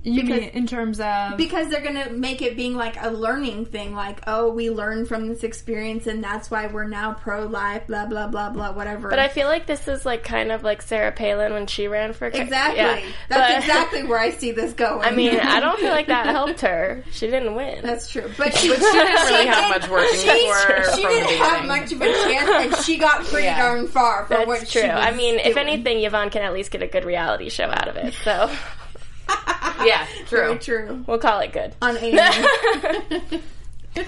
You 0.04 0.22
Because- 0.22 0.40
mean 0.40 0.48
in 0.50 0.66
terms 0.66 1.00
of 1.00 1.36
because 1.36 1.68
they're 1.68 1.80
gonna 1.82 2.10
make 2.10 2.40
it 2.40 2.56
being 2.56 2.76
like 2.76 2.96
a 3.02 3.10
learning 3.10 3.66
thing, 3.66 3.94
like 3.94 4.20
oh, 4.26 4.48
we 4.50 4.70
learned 4.70 5.08
from 5.08 5.28
this 5.28 5.42
experience, 5.42 6.06
and 6.06 6.22
that's 6.22 6.50
why 6.50 6.66
we're 6.68 6.86
now 6.86 7.14
pro 7.14 7.46
life, 7.46 7.86
blah 7.88 8.06
blah 8.06 8.28
blah 8.28 8.48
blah, 8.50 8.72
whatever. 8.72 9.08
But 9.10 9.18
I 9.18 9.28
feel 9.28 9.48
like 9.48 9.66
this 9.66 9.88
is 9.88 10.06
like 10.06 10.22
kind 10.22 10.52
of 10.52 10.62
like 10.62 10.82
Sarah 10.82 11.10
Palin 11.12 11.52
when 11.52 11.66
she 11.66 11.88
ran 11.88 12.12
for 12.12 12.28
exactly, 12.28 12.76
Yeah. 12.78 13.00
that's 13.28 13.52
But- 13.52 13.58
exactly 13.58 14.02
where 14.04 14.20
I 14.20 14.30
see 14.30 14.52
this 14.52 14.72
going. 14.72 15.02
I 15.02 15.10
mean, 15.10 15.38
I 15.38 15.58
don't 15.60 15.78
feel 15.80 15.90
like 15.90 16.06
that 16.06 16.26
helped 16.26 16.60
her. 16.60 17.02
She 17.10 17.26
didn't 17.26 17.54
win. 17.56 17.80
that's 17.82 18.08
true, 18.08 18.30
but 18.38 18.54
she, 18.54 18.68
She 18.68 18.76
didn't 18.76 18.82
really 18.92 19.42
she 19.42 19.46
have 19.48 19.72
did- 19.74 19.80
much 19.82 19.90
working 19.90 20.18
she, 20.20 20.50
for 20.50 20.72
her 20.72 20.94
She 20.96 21.02
didn't 21.02 21.38
have 21.38 21.64
much 21.66 21.92
of 21.92 22.00
a 22.00 22.04
chance, 22.04 22.48
and 22.74 22.84
she 22.84 22.98
got 22.98 23.24
pretty 23.24 23.44
Yeah. 23.48 23.58
darn 23.58 23.88
far 23.88 24.26
for 24.26 24.38
what 24.46 24.60
That's 24.60 24.70
she 24.70 24.80
true. 24.80 24.88
was 24.88 25.04
I 25.06 25.10
mean, 25.10 25.40
if 25.40 25.56
anything, 25.56 26.04
Yvonne 26.04 26.30
can 26.30 26.42
at 26.42 26.52
least 26.52 26.70
get 26.70 26.82
a 26.82 26.86
good 26.86 27.04
reality 27.04 27.48
show 27.50 27.64
out 27.64 27.88
of 27.88 27.96
it. 27.96 28.14
So 28.24 28.48
Yeah, 29.84 30.06
very 30.28 30.58
true. 30.58 30.86
true. 30.86 31.04
we'll 31.06 31.18
call 31.18 31.38
it 31.40 31.52
good. 31.52 31.72
On 31.80 31.96
AIM. 32.00 32.18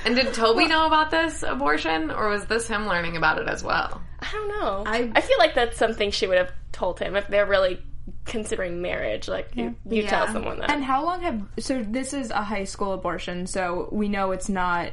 And 0.05 0.15
did 0.17 0.35
Toby 0.35 0.67
know 0.67 0.87
about 0.87 1.11
this 1.11 1.43
abortion, 1.43 2.11
or 2.11 2.29
was 2.29 2.45
this 2.47 2.67
him 2.69 2.87
learning 2.87 3.17
about 3.17 3.39
it 3.39 3.49
as 3.49 3.62
well? 3.62 4.00
I 4.21 4.31
don't 4.33 4.49
know. 4.49 4.83
I- 4.87 5.11
I, 5.15 5.21
feel 5.21 5.39
like 5.39 5.55
that's 5.55 5.77
something 5.79 6.11
she 6.11 6.27
would 6.27 6.39
have 6.39 6.53
told 6.73 6.99
him 6.99 7.17
if 7.17 7.27
they're 7.29 7.47
really 7.47 7.81
considering 8.25 8.83
marriage. 8.83 9.29
Like 9.29 9.50
you, 9.55 9.75
you 9.89 10.03
tell 10.07 10.27
someone 10.29 10.59
that. 10.61 10.71
And 10.71 10.83
how 10.85 11.05
long 11.05 11.23
have 11.23 11.43
so 11.59 11.83
this 11.83 12.12
is 12.15 12.31
a 12.31 12.43
high 12.43 12.65
school 12.65 12.93
abortion, 12.93 13.47
so 13.47 13.89
we 13.93 14.09
know 14.09 14.33
it's 14.33 14.49
not. 14.49 14.93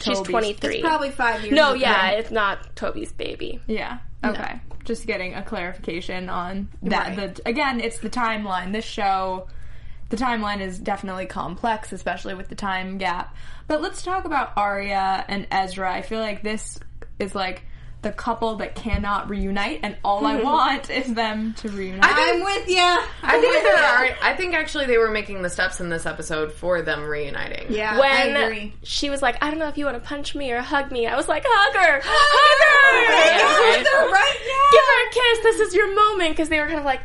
She's 0.00 0.16
Toby's- 0.18 0.30
23. 0.30 0.74
It's 0.74 0.82
probably 0.82 1.10
five 1.10 1.42
years. 1.42 1.54
no, 1.54 1.74
yeah, 1.74 2.10
it's 2.12 2.30
not 2.30 2.74
Toby's 2.76 3.12
baby. 3.12 3.60
Yeah. 3.66 3.98
Okay. 4.24 4.60
Just 4.84 5.06
getting 5.06 5.34
a 5.34 5.42
clarification 5.42 6.28
on 6.28 6.68
that. 6.82 7.16
Right. 7.16 7.34
The 7.34 7.48
again, 7.48 7.80
it's 7.80 7.98
the 7.98 8.10
timeline. 8.10 8.72
This 8.72 8.84
show, 8.84 9.48
the 10.08 10.16
timeline 10.16 10.60
is 10.60 10.78
definitely 10.78 11.26
complex, 11.26 11.92
especially 11.92 12.34
with 12.34 12.48
the 12.48 12.54
time 12.54 12.98
gap. 12.98 13.34
But 13.66 13.82
let's 13.82 14.02
talk 14.02 14.24
about 14.24 14.52
Aria 14.56 15.24
and 15.28 15.46
Ezra. 15.50 15.92
I 15.92 16.02
feel 16.02 16.20
like 16.20 16.42
this 16.42 16.78
is 17.18 17.34
like 17.34 17.62
the 18.02 18.12
couple 18.12 18.56
that 18.56 18.74
cannot 18.74 19.28
reunite, 19.28 19.80
and 19.82 19.96
all 20.02 20.24
I 20.26 20.38
hmm. 20.38 20.44
want 20.44 20.90
is 20.90 21.12
them 21.12 21.54
to 21.58 21.68
reunite. 21.68 22.00
I'm 22.02 22.42
with 22.42 22.68
you. 22.68 22.98
I 23.22 23.38
think 23.40 23.62
there 23.62 23.76
are. 23.76 24.08
I 24.22 24.34
think 24.34 24.54
actually 24.54 24.86
they 24.86 24.96
were 24.96 25.10
making 25.10 25.42
the 25.42 25.50
steps 25.50 25.80
in 25.80 25.90
this 25.90 26.06
episode 26.06 26.52
for 26.52 26.80
them 26.80 27.04
reuniting. 27.04 27.66
Yeah, 27.68 27.94
I 27.94 27.98
When 27.98 28.36
agree. 28.36 28.74
she 28.82 29.10
was 29.10 29.20
like, 29.20 29.42
I 29.42 29.50
don't 29.50 29.58
know 29.58 29.68
if 29.68 29.76
you 29.76 29.84
want 29.84 30.02
to 30.02 30.06
punch 30.06 30.34
me 30.34 30.50
or 30.50 30.60
hug 30.60 30.90
me, 30.90 31.06
I 31.06 31.16
was 31.16 31.28
like, 31.28 31.44
hug 31.46 31.76
her! 31.76 32.00
Hug 32.02 32.60
her! 32.66 33.76
Yeah, 33.76 33.82
They're 33.82 34.08
right 34.08 34.38
now! 34.46 34.70
Give 34.72 34.86
her 34.88 35.08
a 35.08 35.12
kiss. 35.12 35.42
This 35.42 35.68
is 35.68 35.74
your 35.74 35.94
moment. 35.94 36.30
Because 36.30 36.48
they 36.48 36.58
were 36.58 36.66
kind 36.66 36.78
of 36.78 36.84
like, 36.84 37.00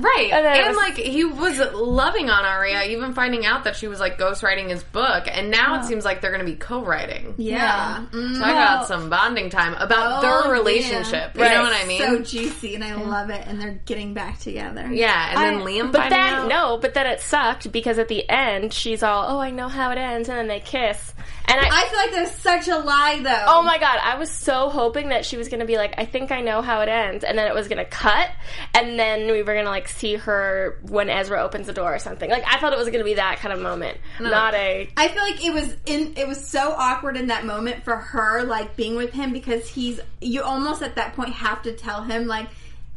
Right. 0.00 0.30
And 0.32 0.46
And, 0.46 0.68
was- 0.68 0.76
like 0.76 0.96
he 0.96 1.24
was 1.24 1.58
loving 1.72 2.30
on 2.30 2.44
Aria, 2.44 2.84
even 2.86 3.14
finding 3.14 3.46
out 3.46 3.64
that 3.64 3.76
she 3.76 3.88
was 3.88 4.00
like 4.00 4.18
ghostwriting 4.18 4.68
his 4.70 4.82
book, 4.82 5.24
and 5.30 5.50
now 5.50 5.80
it 5.80 5.84
seems 5.84 6.04
like 6.04 6.20
they're 6.20 6.32
going 6.32 6.44
to 6.44 6.50
be 6.50 6.56
co-writing. 6.58 7.34
Yeah. 7.36 8.04
Mm. 8.10 8.38
Talk 8.38 8.50
about 8.50 8.86
some 8.86 9.10
bonding 9.10 9.50
time 9.50 9.74
about 9.74 10.18
Oh, 10.18 10.22
their 10.22 10.44
yeah. 10.54 10.58
relationship. 10.58 11.34
You 11.34 11.40
know 11.42 11.62
what 11.62 11.72
I 11.72 11.86
mean? 11.86 12.00
So 12.00 12.18
juicy, 12.20 12.74
and 12.74 12.84
I 12.84 12.94
love 12.94 13.30
it. 13.30 13.44
And 13.46 13.60
they're 13.60 13.80
getting 13.84 14.14
back 14.14 14.38
together. 14.38 14.88
yeah, 14.92 15.30
and 15.30 15.38
then 15.60 15.66
Liam. 15.66 15.92
but 15.92 15.98
finding 16.02 16.18
then 16.18 16.34
out. 16.34 16.48
no, 16.48 16.78
but 16.80 16.94
then 16.94 17.06
it 17.06 17.20
sucked 17.20 17.70
because 17.72 17.98
at 17.98 18.08
the 18.08 18.28
end 18.28 18.72
she's 18.72 19.02
all, 19.02 19.26
oh, 19.36 19.38
I 19.40 19.50
know 19.50 19.68
how 19.68 19.90
it 19.90 19.98
ends, 19.98 20.28
and 20.28 20.38
then 20.38 20.48
they 20.48 20.60
kiss, 20.60 21.12
and 21.46 21.60
I. 21.60 21.68
I 21.70 21.88
feel 21.88 21.98
like 21.98 22.10
there's 22.12 22.30
such 22.32 22.68
a 22.68 22.78
lie, 22.78 23.20
though. 23.22 23.44
Oh 23.48 23.62
my 23.62 23.78
god, 23.78 23.98
I 24.02 24.16
was 24.18 24.30
so 24.30 24.68
hoping 24.68 25.08
that 25.10 25.24
she 25.24 25.36
was 25.36 25.48
gonna 25.48 25.64
be 25.64 25.76
like, 25.76 25.94
I 25.98 26.04
think 26.04 26.30
I 26.32 26.40
know 26.40 26.62
how 26.62 26.80
it 26.82 26.88
ends, 26.88 27.24
and 27.24 27.36
then 27.38 27.46
it 27.46 27.54
was 27.54 27.68
gonna 27.68 27.84
cut, 27.84 28.30
and 28.74 28.98
then 28.98 29.26
we 29.30 29.42
were 29.42 29.54
gonna 29.54 29.68
like 29.70 29.88
see 29.90 30.14
her 30.16 30.78
when 30.82 31.08
Ezra 31.10 31.42
opens 31.42 31.66
the 31.66 31.72
door 31.72 31.94
or 31.94 31.98
something. 31.98 32.30
Like 32.30 32.44
I 32.46 32.58
thought 32.58 32.72
it 32.72 32.78
was 32.78 32.88
gonna 32.88 33.04
be 33.04 33.14
that 33.14 33.38
kind 33.38 33.52
of 33.52 33.60
moment, 33.60 33.98
not 34.20 34.54
a 34.54 34.88
I 34.96 35.08
feel 35.08 35.22
like 35.22 35.44
it 35.44 35.52
was 35.52 35.76
in. 35.86 36.14
It 36.16 36.26
was 36.26 36.44
so 36.46 36.72
awkward 36.76 37.16
in 37.16 37.26
that 37.28 37.44
moment 37.44 37.84
for 37.84 37.96
her, 37.96 38.42
like 38.44 38.76
being 38.76 38.96
with 38.96 39.12
him, 39.12 39.32
because 39.32 39.68
he's. 39.68 40.00
You 40.20 40.42
almost 40.42 40.82
at 40.82 40.94
that 40.96 41.14
point 41.14 41.30
have 41.34 41.62
to 41.62 41.72
tell 41.72 42.02
him 42.02 42.26
like. 42.26 42.48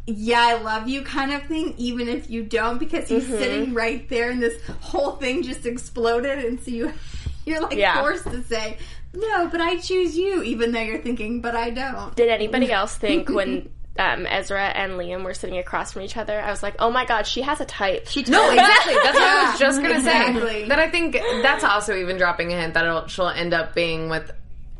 Yeah, 0.05 0.41
I 0.41 0.61
love 0.61 0.89
you, 0.89 1.01
kind 1.01 1.31
of 1.31 1.43
thing, 1.45 1.75
even 1.77 2.09
if 2.09 2.29
you 2.29 2.43
don't, 2.43 2.77
because 2.77 3.07
he's 3.07 3.23
Mm-hmm. 3.23 3.37
sitting 3.37 3.73
right 3.73 4.09
there, 4.09 4.31
and 4.31 4.43
this 4.43 4.61
whole 4.81 5.11
thing 5.13 5.43
just 5.43 5.65
exploded, 5.65 6.43
and 6.43 6.59
so 6.59 6.71
you, 6.71 6.91
you're 7.45 7.61
like 7.61 7.77
Yeah. 7.77 8.01
forced 8.01 8.25
to 8.25 8.43
say, 8.43 8.79
"No, 9.13 9.47
but 9.47 9.61
I 9.61 9.77
choose 9.77 10.17
you," 10.17 10.43
even 10.43 10.73
though 10.73 10.81
you're 10.81 10.97
thinking, 11.01 11.39
"But 11.39 11.55
I 11.55 11.69
don't." 11.69 12.13
Did 12.17 12.27
anybody 12.27 12.69
else 12.69 12.97
think 12.97 13.29
when 13.29 13.69
um, 13.99 14.25
Ezra 14.25 14.63
and 14.65 14.93
Liam 14.93 15.23
were 15.23 15.33
sitting 15.33 15.57
across 15.59 15.93
from 15.93 16.01
each 16.01 16.17
other? 16.17 16.39
I 16.39 16.49
was 16.49 16.63
like, 16.63 16.75
oh 16.79 16.89
my 16.91 17.05
god, 17.05 17.27
she 17.27 17.41
has 17.41 17.61
a 17.61 17.65
type. 17.65 18.07
She 18.07 18.23
No, 18.23 18.49
exactly. 18.49 18.93
That's 18.95 19.13
what 19.19 19.23
I 19.23 19.49
was 19.51 19.59
just 19.59 19.81
gonna 19.81 19.95
Exactly. 19.95 20.41
say. 20.63 20.67
That 20.69 20.79
I 20.79 20.89
think 20.89 21.13
that's 21.43 21.63
also 21.63 21.95
even 21.95 22.17
dropping 22.17 22.51
a 22.53 22.55
hint 22.59 22.73
that 22.73 22.85
it'll, 22.85 23.07
she'll 23.07 23.29
end 23.29 23.53
up 23.53 23.75
being 23.75 24.09
with 24.09 24.31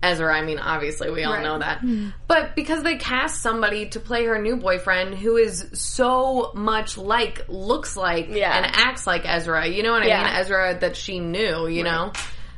Ezra. 0.02 0.36
I 0.36 0.42
mean, 0.42 0.60
obviously, 0.60 1.10
we 1.12 1.24
all 1.24 1.34
Right. 1.34 1.44
know 1.44 1.60
that. 1.60 1.82
But 2.28 2.56
because 2.58 2.84
they 2.84 2.98
cast 2.98 3.42
somebody 3.42 3.86
to 3.90 4.00
play 4.02 4.26
her 4.26 4.38
new 4.42 4.58
boyfriend 4.58 5.16
who 5.16 5.38
is 5.38 5.70
so 5.74 6.52
much 6.56 6.98
like, 6.98 7.46
looks 7.48 7.96
like, 7.96 8.28
Yeah. 8.30 8.52
and 8.58 8.66
acts 8.66 9.08
like 9.08 9.22
Ezra. 9.26 9.66
You 9.68 9.82
know 9.84 9.92
what 9.92 10.04
I 10.04 10.08
Yeah. 10.08 10.24
mean? 10.26 10.34
Ezra 10.36 10.78
that 10.82 10.98
she 10.98 11.20
knew. 11.20 11.68
You 11.68 11.84
know. 11.84 12.12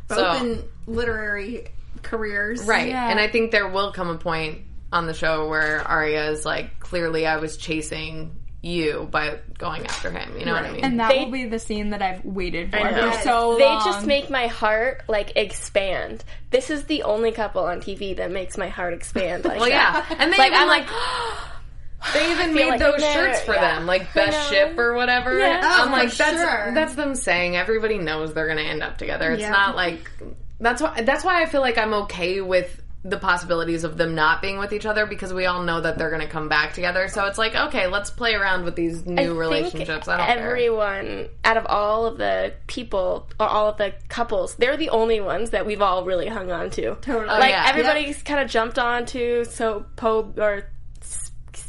both 0.08 0.18
So 0.18 0.34
in 0.46 0.64
literary 0.88 1.68
careers, 2.04 2.64
right, 2.64 2.90
Yeah. 2.90 3.10
and 3.10 3.20
I 3.20 3.28
think 3.28 3.52
there 3.52 3.68
will 3.68 3.92
come 3.92 4.10
a 4.10 4.18
point 4.18 4.62
on 4.96 5.08
the 5.08 5.14
show 5.14 5.48
where 5.50 5.82
Aria 5.82 6.30
is 6.32 6.46
like, 6.46 6.80
clearly, 6.80 7.28
I 7.28 7.38
was 7.38 7.58
chasing 7.58 8.36
you 8.62 9.08
by 9.12 9.38
going 9.60 9.86
after 9.86 10.10
him. 10.10 10.40
You 10.40 10.46
know 10.46 10.54
what 10.54 10.66
I 10.66 10.72
mean? 10.72 10.84
and 10.84 11.00
that 11.00 11.10
They- 11.10 11.25
will 11.25 11.32
be 11.32 11.46
the 11.46 11.60
scene 11.60 11.92
that 11.92 12.02
I've 12.02 12.25
waited 12.25 12.72
for 12.72 12.80
for 12.80 13.12
so 13.22 13.58
They 13.58 13.66
long. 13.66 13.86
just 13.86 14.08
make 14.08 14.30
my 14.32 14.48
heart 14.48 15.04
like 15.08 15.34
expand. 15.36 16.24
This 16.50 16.72
is 16.72 16.86
the 16.86 17.04
only 17.04 17.32
couple 17.32 17.64
on 17.66 17.80
TV 17.82 18.16
that 18.18 18.32
makes 18.32 18.58
my 18.58 18.70
heart 18.70 18.94
expand 18.96 19.46
like 19.46 19.60
well, 19.60 19.70
yeah, 19.70 20.04
and 20.18 20.34
they 20.34 20.38
Like 20.38 20.48
even 20.48 20.60
I'm 20.62 20.68
like. 20.68 20.88
like, 20.92 20.96
They 22.14 22.32
even 22.32 22.54
made 22.54 22.70
like 22.70 22.80
those 22.80 23.02
shirts 23.04 23.42
for 23.42 23.54
yeah. 23.56 23.75
them, 23.78 23.88
like 23.88 24.14
best 24.14 24.52
know. 24.52 24.56
ship 24.56 24.78
or 24.78 24.94
whatever. 24.94 25.38
Yeah. 25.40 25.60
I'm 25.64 25.90
Oh, 25.90 25.92
like, 25.92 26.10
for 26.12 26.18
that's 26.18 26.38
sure. 26.38 26.72
that's 26.75 26.94
them 26.96 27.16
saying 27.16 27.56
everybody 27.56 27.98
knows 27.98 28.34
they're 28.34 28.48
gonna 28.48 28.62
end 28.62 28.84
up 28.84 28.98
together. 29.00 29.32
It's 29.32 29.42
Yeah. 29.42 29.50
not 29.50 29.75
like 29.75 30.12
that's 30.60 30.82
why 30.84 31.02
that's 31.02 31.24
why 31.24 31.42
I 31.42 31.46
feel 31.48 31.62
like 31.62 31.78
I'm 31.80 31.94
okay 32.06 32.42
with 32.42 32.82
the 33.06 33.18
possibilities 33.18 33.84
of 33.84 33.98
them 33.98 34.16
not 34.16 34.42
being 34.42 34.58
with 34.58 34.74
each 34.74 34.86
other 34.88 35.06
because 35.06 35.32
we 35.32 35.46
all 35.46 35.62
know 35.62 35.80
that 35.80 35.96
they're 35.96 36.10
gonna 36.10 36.28
come 36.28 36.50
back 36.50 36.74
together. 36.74 37.08
So 37.08 37.26
it's 37.26 37.38
like, 37.38 37.56
okay, 37.56 37.86
let's 37.86 38.10
play 38.10 38.34
around 38.34 38.66
with 38.66 38.76
these 38.76 39.06
I 39.06 39.12
new 39.12 39.16
think 39.16 39.40
relationships. 39.40 40.08
I 40.08 40.18
don't 40.18 40.26
care. 40.26 40.38
everyone 40.40 41.30
out 41.44 41.56
of 41.56 41.68
all 41.68 42.08
of 42.08 42.18
the 42.18 42.54
people 42.66 43.30
or 43.40 43.48
all 43.48 43.70
of 43.70 43.78
the 43.78 43.94
couples, 44.10 44.56
they're 44.56 44.76
the 44.76 44.90
only 44.90 45.22
ones 45.22 45.52
that 45.52 45.68
we've 45.68 45.84
all 45.84 46.04
really 46.04 46.28
hung 46.28 46.52
on 46.52 46.72
to. 46.72 46.96
Totally. 46.96 47.26
Oh, 47.30 47.40
like 47.40 47.52
yeah. 47.52 47.68
everybody's 47.68 48.24
kind 48.24 48.40
of 48.40 48.50
jumped 48.50 48.80
on 48.80 49.06
to 49.08 49.46
so 49.46 49.86
Pope 49.96 50.40
or 50.40 50.68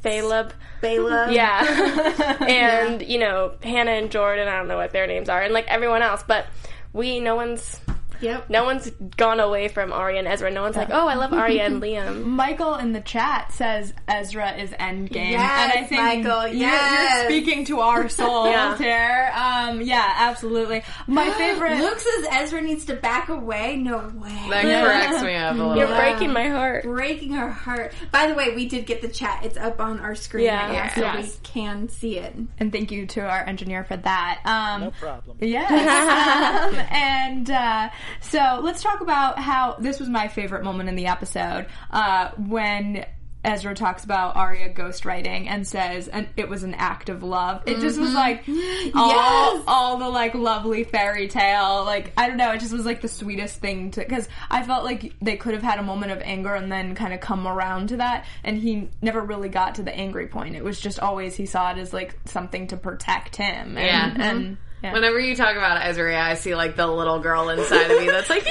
Caleb. 0.02 0.54
Bela. 0.80 1.30
Yeah. 1.30 2.36
and, 2.48 3.02
you 3.02 3.18
know, 3.18 3.54
Hannah 3.62 3.90
and 3.90 4.10
Jordan, 4.10 4.48
I 4.48 4.56
don't 4.56 4.68
know 4.68 4.76
what 4.76 4.92
their 4.92 5.06
names 5.06 5.28
are, 5.28 5.42
and 5.42 5.52
like 5.52 5.66
everyone 5.68 6.00
else, 6.00 6.22
but 6.26 6.46
we 6.92 7.20
no 7.20 7.34
one's 7.34 7.78
Yep. 8.20 8.50
no 8.50 8.64
one's 8.64 8.90
gone 9.16 9.40
away 9.40 9.68
from 9.68 9.92
Aria 9.92 10.18
and 10.18 10.28
Ezra. 10.28 10.50
No 10.50 10.62
one's 10.62 10.76
like, 10.76 10.88
Oh, 10.90 11.06
I 11.08 11.14
love 11.14 11.32
Aria 11.32 11.64
and 11.66 11.82
Liam. 11.82 12.24
Michael 12.24 12.74
in 12.76 12.92
the 12.92 13.00
chat 13.00 13.52
says 13.52 13.92
Ezra 14.08 14.52
is 14.56 14.70
Endgame, 14.70 15.30
Yes, 15.32 15.74
and 15.74 15.84
I 15.84 15.86
think 15.86 16.00
Michael, 16.24 16.46
you're, 16.48 16.56
yes. 16.56 17.14
you're 17.22 17.30
speaking 17.30 17.64
to 17.66 17.80
our 17.80 18.08
souls 18.16 18.48
Yeah. 18.48 18.76
here. 18.78 19.32
Um, 19.34 19.80
yeah, 19.82 20.12
absolutely. 20.16 20.82
My 21.06 21.30
favorite. 21.38 21.78
Luke 21.78 21.98
says 21.98 22.26
Ezra 22.30 22.62
needs 22.62 22.84
to 22.86 22.94
back 22.94 23.28
away. 23.28 23.76
No 23.76 23.98
way. 24.16 24.46
That 24.50 24.84
cracks 24.84 25.22
me 25.22 25.34
up 25.34 25.54
a 25.54 25.58
little 25.58 25.76
You're 25.76 25.86
breaking 25.88 26.32
my 26.32 26.48
heart. 26.48 26.84
Breaking 26.84 27.32
her 27.32 27.50
heart. 27.50 27.92
By 28.12 28.26
the 28.26 28.34
way, 28.34 28.54
we 28.54 28.66
did 28.66 28.86
get 28.86 29.02
the 29.02 29.08
chat. 29.08 29.44
It's 29.44 29.56
up 29.56 29.80
on 29.80 30.00
our 30.00 30.14
screen 30.14 30.46
Yeah. 30.46 30.66
right 30.66 30.72
now, 30.72 30.94
so 30.94 31.00
Yes. 31.00 31.24
we 31.24 31.38
can 31.42 31.88
see 31.88 32.18
it. 32.18 32.34
and 32.58 32.72
thank 32.72 32.90
you 32.90 33.06
to 33.06 33.20
our 33.20 33.44
engineer 33.44 33.84
for 33.84 33.96
that. 33.96 34.40
Um, 34.44 34.80
No 34.82 34.90
problem. 34.92 35.36
Yes. 35.40 35.70
um, 35.70 36.74
and 36.90 37.50
uh, 37.50 37.88
so 38.20 38.60
let's 38.62 38.82
talk 38.82 39.00
about 39.00 39.38
how 39.38 39.76
this 39.78 40.00
was 40.00 40.08
my 40.08 40.28
favorite 40.28 40.64
moment 40.64 40.88
in 40.88 40.96
the 40.96 41.06
episode 41.06 41.66
uh, 41.90 42.30
when 42.36 43.04
Ezra 43.44 43.76
talks 43.76 44.02
about 44.02 44.34
Aria 44.34 44.68
ghostwriting 44.74 45.46
and 45.46 45.64
says, 45.64 46.08
and 46.08 46.26
it 46.36 46.48
was 46.48 46.64
an 46.64 46.74
act 46.74 47.08
of 47.08 47.22
love. 47.22 47.62
It 47.64 47.78
just 47.78 47.96
was 47.96 48.12
like 48.12 48.42
all, 48.94 49.08
Yes. 49.08 49.62
all 49.68 49.98
the 49.98 50.08
like 50.08 50.34
lovely 50.34 50.82
fairy 50.82 51.28
tale. 51.28 51.84
Like 51.84 52.12
I 52.16 52.26
don't 52.26 52.38
know, 52.38 52.50
it 52.54 52.58
just 52.58 52.72
was 52.72 52.84
like 52.84 53.02
the 53.02 53.08
sweetest 53.08 53.60
thing 53.60 53.92
to 53.92 54.00
because 54.00 54.28
I 54.50 54.64
felt 54.64 54.82
like 54.82 55.12
they 55.22 55.36
could 55.36 55.54
have 55.54 55.62
had 55.62 55.78
a 55.78 55.84
moment 55.84 56.10
of 56.10 56.22
anger 56.22 56.56
and 56.56 56.72
then 56.72 56.96
kind 56.96 57.14
of 57.14 57.20
come 57.20 57.46
around 57.46 57.90
to 57.90 57.98
that, 57.98 58.24
and 58.42 58.58
he 58.58 58.88
never 59.00 59.20
really 59.20 59.48
got 59.48 59.76
to 59.76 59.84
the 59.84 59.94
angry 59.94 60.26
point. 60.26 60.56
It 60.56 60.64
was 60.64 60.80
just 60.80 60.98
always 60.98 61.36
he 61.36 61.46
saw 61.46 61.70
it 61.70 61.78
as 61.78 61.92
like 61.92 62.18
something 62.24 62.66
to 62.68 62.76
protect 62.76 63.36
him. 63.36 63.78
And, 63.78 64.18
Yeah. 64.18 64.28
and 64.28 64.56
yeah. 64.82 64.92
Whenever 64.92 65.18
you 65.18 65.34
talk 65.34 65.56
about 65.56 65.84
Ezra, 65.84 66.20
I 66.20 66.34
see 66.34 66.54
like 66.54 66.76
the 66.76 66.86
little 66.86 67.18
girl 67.18 67.48
inside 67.48 67.90
of 67.90 67.98
me 68.00 68.06
that's 68.06 68.28
like, 68.28 68.44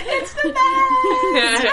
it's 0.00 0.34
the 0.34 0.52
best. 0.52 1.66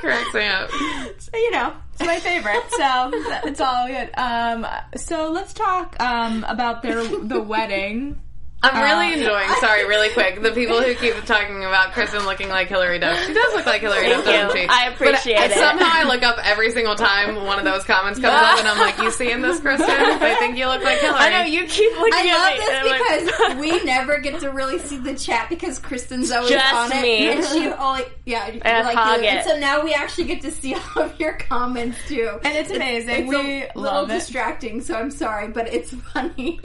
cracks 0.00 0.34
me 0.34 0.46
up. 0.46 0.70
So, 1.18 1.36
you 1.36 1.50
know, 1.50 1.72
it's 1.94 2.04
my 2.04 2.18
favorite. 2.18 2.62
so 2.70 3.10
it's 3.48 3.60
all 3.60 3.86
good. 3.86 4.10
Um, 4.16 4.66
so 4.96 5.30
let's 5.30 5.52
talk 5.52 5.96
um, 6.00 6.44
about 6.48 6.82
their 6.82 7.04
the 7.04 7.40
wedding. 7.40 8.20
I'm 8.60 8.82
really 8.82 9.14
Uh, 9.14 9.18
enjoying. 9.18 9.48
Sorry, 9.60 9.86
really 9.86 10.08
quick. 10.10 10.42
The 10.42 10.50
people 10.50 10.82
who 10.82 10.92
keep 10.96 11.14
talking 11.26 11.64
about 11.64 11.92
Kristen 11.92 12.24
looking 12.26 12.48
like 12.48 12.66
Hilary 12.66 12.98
Duff. 12.98 13.16
She 13.24 13.32
does 13.32 13.54
look 13.54 13.66
like 13.66 13.82
Hilary 13.82 14.08
Duff, 14.08 14.24
Thank 14.24 14.48
doesn't 14.48 14.60
she? 14.62 14.66
I 14.68 14.86
appreciate 14.88 15.36
but 15.36 15.50
it. 15.52 15.54
Somehow 15.58 15.86
I 15.88 16.02
look 16.02 16.24
up 16.24 16.38
every 16.44 16.72
single 16.72 16.96
time 16.96 17.44
one 17.46 17.60
of 17.60 17.64
those 17.64 17.84
comments 17.84 18.18
comes 18.18 18.34
up, 18.34 18.58
and 18.58 18.66
I'm 18.66 18.78
like, 18.78 18.98
"You 18.98 19.12
seeing 19.12 19.42
this, 19.42 19.60
Kristen? 19.60 19.86
They 20.18 20.34
think 20.40 20.58
you 20.58 20.66
look 20.66 20.82
like 20.82 20.98
Hilary." 20.98 21.18
I 21.20 21.30
know 21.30 21.44
you 21.46 21.66
keep 21.66 21.92
looking 21.98 22.14
I 22.14 22.26
at 22.26 22.38
love 22.38 22.52
me. 22.52 22.58
this 22.58 22.68
and 22.68 22.78
I'm 22.78 22.88
like- 22.88 23.56
because 23.56 23.56
we 23.80 23.84
never 23.84 24.18
get 24.18 24.40
to 24.40 24.50
really 24.50 24.80
see 24.80 24.98
the 24.98 25.14
chat 25.14 25.48
because 25.48 25.78
Kristen's 25.78 26.32
always 26.32 26.50
Just 26.50 26.74
on 26.74 26.90
it. 26.92 27.02
me. 27.02 27.28
And 27.30 27.44
she 27.44 27.68
only, 27.68 28.02
yeah, 28.24 28.44
And 28.46 28.86
like 28.86 28.96
hog 28.96 29.18
you. 29.20 29.24
it. 29.26 29.34
And 29.34 29.44
so 29.48 29.56
now 29.58 29.84
we 29.84 29.94
actually 29.94 30.24
get 30.24 30.40
to 30.42 30.50
see 30.50 30.74
all 30.96 31.02
of 31.04 31.20
your 31.20 31.34
comments 31.34 31.96
too. 32.08 32.40
And 32.42 32.56
it's 32.56 32.72
amazing. 32.72 33.10
It's 33.20 33.28
We 33.28 33.36
a 33.62 33.70
little 33.76 33.82
love 34.00 34.10
it. 34.10 34.14
distracting, 34.14 34.80
so 34.80 34.94
I'm 34.96 35.12
sorry, 35.12 35.46
but 35.46 35.72
it's 35.72 35.92
funny. 36.12 36.60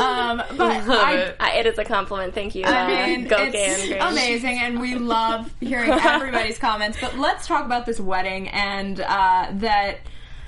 Um, 0.00 0.42
but 0.56 0.88
I, 0.88 1.19
it. 1.20 1.36
I, 1.40 1.58
it 1.58 1.66
is 1.66 1.78
a 1.78 1.84
compliment. 1.84 2.34
Thank 2.34 2.54
you. 2.54 2.64
uh, 2.64 2.70
I 2.70 3.16
mean, 3.16 3.28
go 3.28 3.36
it's 3.40 3.90
amazing, 4.00 4.58
and 4.58 4.80
we 4.80 4.94
love 4.96 5.52
hearing 5.60 5.90
everybody's 6.02 6.58
comments. 6.58 6.98
But 7.00 7.18
let's 7.18 7.46
talk 7.46 7.64
about 7.64 7.86
this 7.86 8.00
wedding 8.00 8.48
and 8.48 9.00
uh, 9.00 9.48
that 9.54 9.98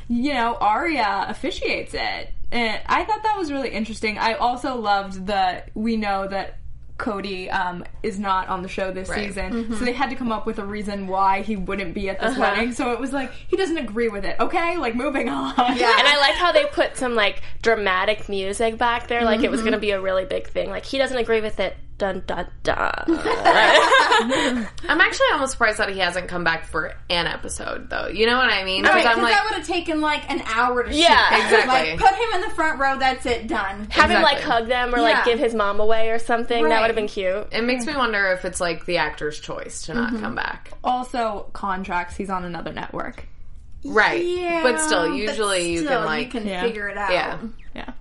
you 0.08 0.34
know 0.34 0.56
Aria 0.60 1.26
officiates 1.28 1.94
it. 1.94 2.30
And 2.50 2.80
I 2.86 3.04
thought 3.04 3.22
that 3.22 3.38
was 3.38 3.50
really 3.50 3.70
interesting. 3.70 4.18
I 4.18 4.34
also 4.34 4.76
loved 4.76 5.26
that 5.26 5.70
we 5.74 5.96
know 5.96 6.28
that 6.28 6.58
Cody 6.98 7.50
um, 7.50 7.84
is 8.02 8.18
not 8.18 8.48
on 8.48 8.62
the 8.62 8.68
show 8.68 8.92
this 8.92 9.08
Right. 9.08 9.26
season, 9.26 9.76
so 9.76 9.84
they 9.84 9.92
had 9.92 10.10
to 10.10 10.16
come 10.16 10.30
up 10.30 10.46
with 10.46 10.58
a 10.58 10.64
reason 10.64 11.08
why 11.08 11.42
he 11.42 11.56
wouldn't 11.56 11.94
be 11.94 12.08
at 12.08 12.20
this 12.20 12.32
Uh-huh. 12.32 12.40
wedding. 12.40 12.72
So 12.72 12.92
it 12.92 13.00
was 13.00 13.12
like 13.12 13.32
he 13.32 13.56
doesn't 13.56 13.78
agree 13.78 14.08
with 14.08 14.24
it. 14.24 14.36
Okay, 14.38 14.76
like 14.76 14.94
moving 14.94 15.28
on. 15.28 15.54
Yeah. 15.76 15.92
And 15.98 16.06
I 16.06 16.16
like 16.20 16.34
how 16.34 16.52
they 16.52 16.66
put 16.66 16.96
some 16.96 17.14
like 17.14 17.42
dramatic 17.62 18.28
music 18.28 18.78
back 18.78 19.08
there, 19.08 19.24
like 19.24 19.42
it 19.42 19.50
was 19.50 19.60
going 19.62 19.72
to 19.72 19.78
be 19.78 19.90
a 19.90 20.00
really 20.00 20.24
big 20.24 20.46
thing. 20.46 20.70
Like 20.70 20.84
he 20.84 20.98
doesn't 20.98 21.16
agree 21.16 21.40
with 21.40 21.58
it. 21.60 21.76
Dun 22.02 22.24
dun 22.26 22.48
dun. 22.64 23.04
I'm 23.06 25.00
actually 25.00 25.26
almost 25.32 25.52
surprised 25.52 25.78
that 25.78 25.88
he 25.90 26.00
hasn't 26.00 26.26
come 26.26 26.42
back 26.42 26.64
for 26.66 26.94
an 27.08 27.28
episode, 27.28 27.88
though. 27.90 28.08
You 28.08 28.26
know 28.26 28.36
what 28.36 28.50
I 28.52 28.64
mean? 28.64 28.82
Because 28.82 29.02
because 29.04 29.16
I'm 29.18 29.22
like, 29.22 29.32
that 29.32 29.44
would 29.44 29.54
have 29.58 29.66
taken 29.68 30.00
like 30.00 30.28
an 30.28 30.42
hour 30.46 30.82
to 30.82 30.92
Yeah, 30.92 31.28
shoot. 31.28 31.44
exactly. 31.44 31.90
Like, 31.92 32.00
put 32.00 32.10
him 32.10 32.34
in 32.34 32.40
the 32.40 32.50
front 32.56 32.80
row. 32.80 32.98
That's 32.98 33.24
it. 33.24 33.46
Done. 33.46 33.86
Have 33.90 34.10
him 34.10 34.20
like 34.20 34.40
hug 34.40 34.66
them 34.66 34.92
or 34.92 34.98
Yeah. 34.98 35.02
like 35.04 35.24
give 35.26 35.38
his 35.38 35.54
mom 35.54 35.78
away 35.78 36.10
or 36.10 36.18
something. 36.18 36.68
That 36.68 36.80
would 36.80 36.88
have 36.88 36.96
been 36.96 37.06
cute. 37.06 37.46
it 37.52 37.62
makes 37.62 37.86
me 37.86 37.94
wonder 37.96 38.32
if 38.32 38.44
it's 38.44 38.60
like 38.60 38.84
the 38.84 38.96
actor's 38.96 39.38
choice 39.38 39.82
to 39.82 39.94
not 39.94 40.12
Mm-hmm. 40.12 40.22
come 40.22 40.34
back. 40.34 40.72
Also, 40.82 41.50
contracts. 41.52 42.16
He's 42.16 42.30
on 42.30 42.42
another 42.44 42.72
network. 42.72 43.28
Right. 43.84 44.24
Yeah, 44.24 44.62
but 44.64 44.80
still, 44.80 45.14
usually 45.14 45.70
you 45.72 45.78
still, 45.84 45.98
can 46.00 46.04
like, 46.04 46.26
you 46.34 46.40
can 46.40 46.48
Yeah. 46.48 46.62
figure 46.62 46.88
it 46.88 46.96
out. 46.98 47.12
yeah. 47.12 47.38
Yeah. 47.76 47.92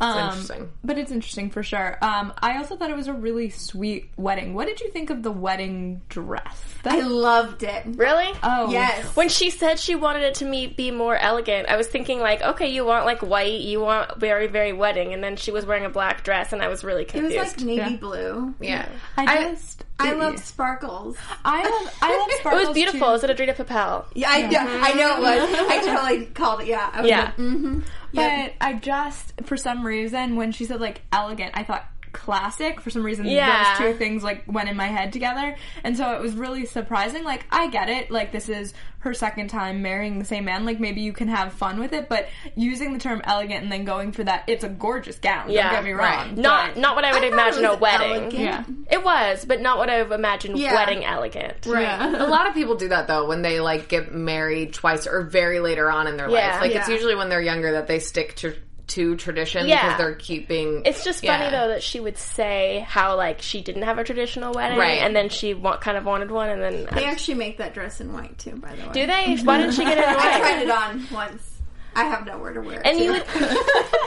Um, 0.00 0.18
interesting. 0.30 0.70
But 0.82 0.98
it's 0.98 1.10
interesting 1.12 1.50
for 1.50 1.62
sure. 1.62 1.96
Um, 2.02 2.32
I 2.42 2.58
also 2.58 2.76
thought 2.76 2.90
it 2.90 2.96
was 2.96 3.06
a 3.08 3.12
really 3.12 3.50
sweet 3.50 4.10
wedding. 4.16 4.52
What 4.54 4.66
did 4.66 4.80
you 4.80 4.90
think 4.90 5.10
of 5.10 5.22
the 5.22 5.30
wedding 5.30 6.02
dress? 6.08 6.62
I 6.84 7.00
loved 7.00 7.62
it. 7.62 7.82
Really? 7.86 8.30
oh, 8.42 8.70
Yes. 8.70 9.04
When 9.16 9.28
she 9.28 9.50
said 9.50 9.78
she 9.78 9.94
wanted 9.94 10.22
it 10.22 10.34
to 10.36 10.44
me 10.44 10.66
be 10.66 10.90
more 10.90 11.16
elegant, 11.16 11.68
I 11.68 11.76
was 11.76 11.86
thinking 11.86 12.18
like, 12.20 12.42
okay, 12.42 12.68
you 12.68 12.84
want 12.84 13.06
like 13.06 13.22
white, 13.22 13.60
you 13.60 13.80
want 13.80 14.18
very 14.18 14.48
very 14.48 14.72
wedding, 14.72 15.14
and 15.14 15.22
then 15.22 15.36
she 15.36 15.50
was 15.52 15.64
wearing 15.64 15.84
a 15.84 15.90
black 15.90 16.24
dress, 16.24 16.52
and 16.52 16.60
I 16.60 16.68
was 16.68 16.82
really 16.84 17.04
confused. 17.04 17.34
It 17.36 17.38
was 17.38 17.48
like 17.56 17.60
navy 17.64 17.92
Yeah. 17.92 17.96
blue. 17.96 18.54
Yeah. 18.60 18.88
I 19.16 19.52
just 19.52 19.84
I 19.93 19.93
loved 20.14 20.40
sparkles. 20.40 21.16
I 21.44 21.62
love 21.62 21.98
I 22.02 22.18
love 22.18 22.28
sparkles. 22.40 22.62
it 22.62 22.66
was 22.68 22.74
beautiful. 22.74 23.00
too. 23.00 23.06
It 23.06 23.12
was 23.12 23.24
at 23.24 23.36
Adrianna 23.36 23.54
Papell. 23.56 24.04
Yeah, 24.14 24.28
I, 24.30 24.90
I 24.90 24.94
know 24.94 25.16
it 25.16 25.20
was. 25.20 25.68
I 25.70 25.84
totally 25.84 26.26
called 26.26 26.60
it. 26.62 26.66
Yeah. 26.66 26.90
I 26.92 27.00
was 27.00 27.08
Yeah. 27.10 27.20
like, 27.24 27.36
mm-hmm. 27.36 27.80
But 28.12 28.52
I 28.60 28.74
just, 28.74 29.32
for 29.44 29.56
some 29.56 29.84
reason, 29.84 30.36
when 30.36 30.52
she 30.52 30.64
said 30.64 30.80
like 30.80 31.02
elegant, 31.12 31.52
I 31.54 31.64
thought 31.64 31.84
classic. 32.14 32.80
For 32.80 32.88
some 32.90 33.02
reason, 33.04 33.26
Yeah. 33.26 33.76
those 33.78 33.92
two 33.92 33.98
things 33.98 34.22
like 34.24 34.44
went 34.46 34.68
in 34.70 34.76
my 34.76 34.86
head 34.86 35.12
together, 35.12 35.56
and 35.82 35.96
so 35.96 36.12
it 36.14 36.20
was 36.22 36.32
really 36.32 36.64
surprising. 36.64 37.24
Like 37.24 37.44
I 37.50 37.68
get 37.68 37.90
it, 37.90 38.10
like 38.10 38.32
this 38.32 38.48
is 38.48 38.72
her 39.00 39.12
second 39.12 39.48
time 39.48 39.82
marrying 39.82 40.18
the 40.18 40.24
same 40.24 40.46
man. 40.46 40.64
Like 40.64 40.80
maybe 40.80 41.02
you 41.02 41.12
can 41.12 41.28
have 41.28 41.52
fun 41.52 41.78
with 41.78 41.92
it, 41.92 42.08
but 42.08 42.26
using 42.56 42.94
the 42.94 42.98
term 42.98 43.20
elegant 43.24 43.62
and 43.62 43.70
then 43.70 43.84
going 43.84 44.12
for 44.12 44.24
that, 44.24 44.44
it's 44.46 44.64
a 44.64 44.68
gorgeous 44.70 45.18
gown. 45.18 45.50
Yeah, 45.50 45.64
don't 45.64 45.72
get 45.74 45.84
me 45.84 45.90
wrong. 45.92 45.98
right. 46.28 46.36
Not 46.38 46.76
not 46.78 46.96
what 46.96 47.04
I 47.04 47.12
would 47.12 47.22
I 47.24 47.26
imagine 47.26 47.64
a 47.66 47.76
wedding. 47.76 48.10
elegant. 48.12 48.32
yeah. 48.34 48.64
It 48.90 49.04
was, 49.04 49.44
but 49.44 49.60
not 49.60 49.76
what 49.76 49.90
I 49.90 50.02
would 50.02 50.12
imagine 50.18 50.56
Yeah. 50.56 50.74
wedding 50.74 51.04
elegant. 51.04 51.66
Right. 51.66 51.84
A 52.14 52.26
lot 52.26 52.46
of 52.48 52.54
people 52.54 52.76
do 52.76 52.88
that 52.88 53.06
though 53.08 53.26
when 53.28 53.42
they 53.42 53.60
like 53.60 53.88
get 53.88 54.14
married 54.14 54.72
twice 54.72 55.06
or 55.06 55.22
very 55.22 55.60
later 55.60 55.90
on 55.90 56.06
in 56.06 56.16
their 56.16 56.30
Yeah. 56.30 56.52
life. 56.52 56.60
Like 56.62 56.74
it's 56.74 56.88
usually 56.88 57.14
when 57.14 57.28
they're 57.28 57.42
younger 57.42 57.72
that 57.72 57.86
they 57.88 57.98
stick 57.98 58.34
to 58.36 58.54
to 58.88 59.16
tradition 59.16 59.66
Yeah. 59.66 59.82
because 59.82 59.98
they're 59.98 60.14
keeping. 60.14 60.82
It's 60.84 61.04
just 61.04 61.24
funny 61.24 61.44
Yeah. 61.44 61.50
though 61.50 61.68
that 61.68 61.82
she 61.82 62.00
would 62.00 62.18
say 62.18 62.84
how 62.88 63.16
like 63.16 63.40
she 63.40 63.62
didn't 63.62 63.82
have 63.82 63.98
a 63.98 64.04
traditional 64.04 64.52
wedding, 64.52 64.78
Right. 64.78 65.00
and 65.00 65.16
then 65.16 65.28
she 65.30 65.54
wa- 65.54 65.78
kind 65.78 65.96
of 65.96 66.04
wanted 66.04 66.30
one, 66.30 66.50
and 66.50 66.62
then 66.62 66.86
They 66.92 67.04
actually 67.06 67.34
make 67.34 67.58
that 67.58 67.72
dress 67.74 68.00
in 68.00 68.12
white 68.12 68.36
too. 68.38 68.56
By 68.56 68.74
the 68.76 68.82
way, 68.82 68.92
do 68.92 69.06
they? 69.06 69.36
Why 69.42 69.58
didn't 69.58 69.72
she 69.74 69.84
get 69.84 69.98
it 69.98 70.04
in 70.04 70.14
I 70.18 70.38
tried 70.38 70.62
it 70.62 70.70
on 70.70 71.06
once. 71.12 71.50
I 71.96 72.04
have 72.04 72.26
nowhere 72.26 72.52
to 72.52 72.60
wear 72.60 72.80
it. 72.80 72.86
And 72.86 72.98
to. 72.98 73.04
you 73.04 73.12
would, 73.12 73.22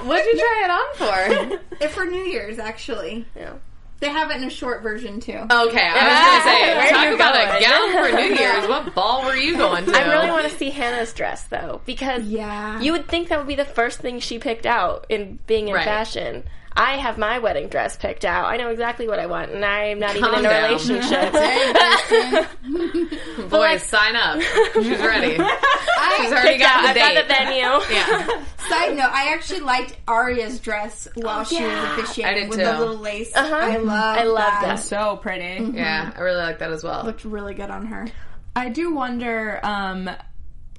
What'd 0.06 0.26
you 0.26 0.38
try 0.38 0.64
it 0.66 0.72
on 0.72 1.50
for? 1.60 1.60
It's 1.82 1.94
for 1.94 2.06
New 2.06 2.24
Year's, 2.24 2.60
actually. 2.60 3.26
Yeah. 3.36 3.54
They 4.00 4.10
have 4.10 4.30
it 4.32 4.38
in 4.38 4.44
a 4.44 4.50
short 4.50 4.84
version 4.84 5.20
too. 5.20 5.34
Okay, 5.34 5.48
I 5.50 5.64
was 5.64 5.70
gonna 5.74 6.44
say, 6.44 6.78
are 6.78 6.90
talk 6.90 7.08
you 7.10 7.16
about 7.16 7.36
a 7.36 7.62
gown 7.62 7.92
for 8.12 8.16
New 8.16 8.36
Year's. 8.40 8.68
What 8.68 8.94
ball 8.94 9.26
were 9.26 9.36
you 9.36 9.58
going 9.58 9.86
to? 9.86 9.92
I 9.98 10.12
really 10.14 10.30
want 10.30 10.48
to 10.50 10.56
see 10.58 10.70
Hannah's 10.70 11.14
dress 11.14 11.44
though, 11.46 11.82
because 11.86 12.24
Yeah. 12.24 12.80
you 12.80 12.92
would 12.92 13.08
think 13.08 13.30
that 13.30 13.40
would 13.40 13.48
be 13.48 13.56
the 13.56 13.66
first 13.66 14.00
thing 14.00 14.20
she 14.20 14.38
picked 14.40 14.66
out 14.68 15.06
in 15.10 15.40
being 15.48 15.68
in 15.70 15.74
Right. 15.74 15.84
fashion. 15.86 16.44
I 16.80 16.98
have 16.98 17.18
my 17.18 17.40
wedding 17.40 17.70
dress 17.70 17.98
picked 17.98 18.24
out. 18.24 18.46
I 18.46 18.58
know 18.58 18.70
exactly 18.70 19.08
what 19.08 19.18
I 19.20 19.26
want, 19.26 19.52
and 19.52 19.66
I'm 19.66 19.98
not 20.00 20.16
even 20.16 20.30
Calm 20.30 20.40
in 20.40 20.46
a 20.46 20.50
down. 20.50 20.64
relationship. 20.70 21.34
Boys, 23.50 23.84
sign 23.84 24.16
up. 24.16 24.40
She's 24.74 25.00
ready. 25.00 25.38
I 25.40 26.18
She's 26.22 26.32
already 26.32 26.50
Picked 26.58 26.64
out. 26.64 26.84
got 26.84 26.86
I've 26.86 26.94
the 26.94 27.00
got 27.00 27.14
date. 27.14 27.28
the 27.28 27.34
venue. 27.34 27.96
Yeah. 27.96 28.44
Side 28.70 28.98
note: 28.98 29.12
I 29.12 29.34
actually 29.34 29.62
liked 29.62 29.98
Aria's 30.08 30.60
dress 30.60 31.08
while 31.16 31.44
she 31.44 31.56
yeah. 31.56 31.96
was 31.98 32.04
officiating 32.04 32.36
I 32.36 32.40
did 32.42 32.50
with 32.50 32.60
too. 32.60 32.66
the 32.66 32.80
little 32.80 32.98
lace. 32.98 33.36
Uh-huh. 33.36 33.56
I 33.56 33.78
love. 33.78 34.18
I 34.18 34.24
love 34.24 34.38
that. 34.38 34.62
that. 34.62 34.76
so 34.80 35.18
pretty. 35.18 35.64
Yeah, 35.74 36.12
I 36.16 36.20
really 36.22 36.38
like 36.42 36.60
that 36.60 36.72
as 36.72 36.84
well. 36.84 37.04
Looked 37.04 37.26
really 37.26 37.54
good 37.54 37.70
on 37.72 37.88
her. 37.88 38.08
I 38.56 38.70
do 38.70 38.94
wonder, 38.94 39.60
um, 39.64 40.10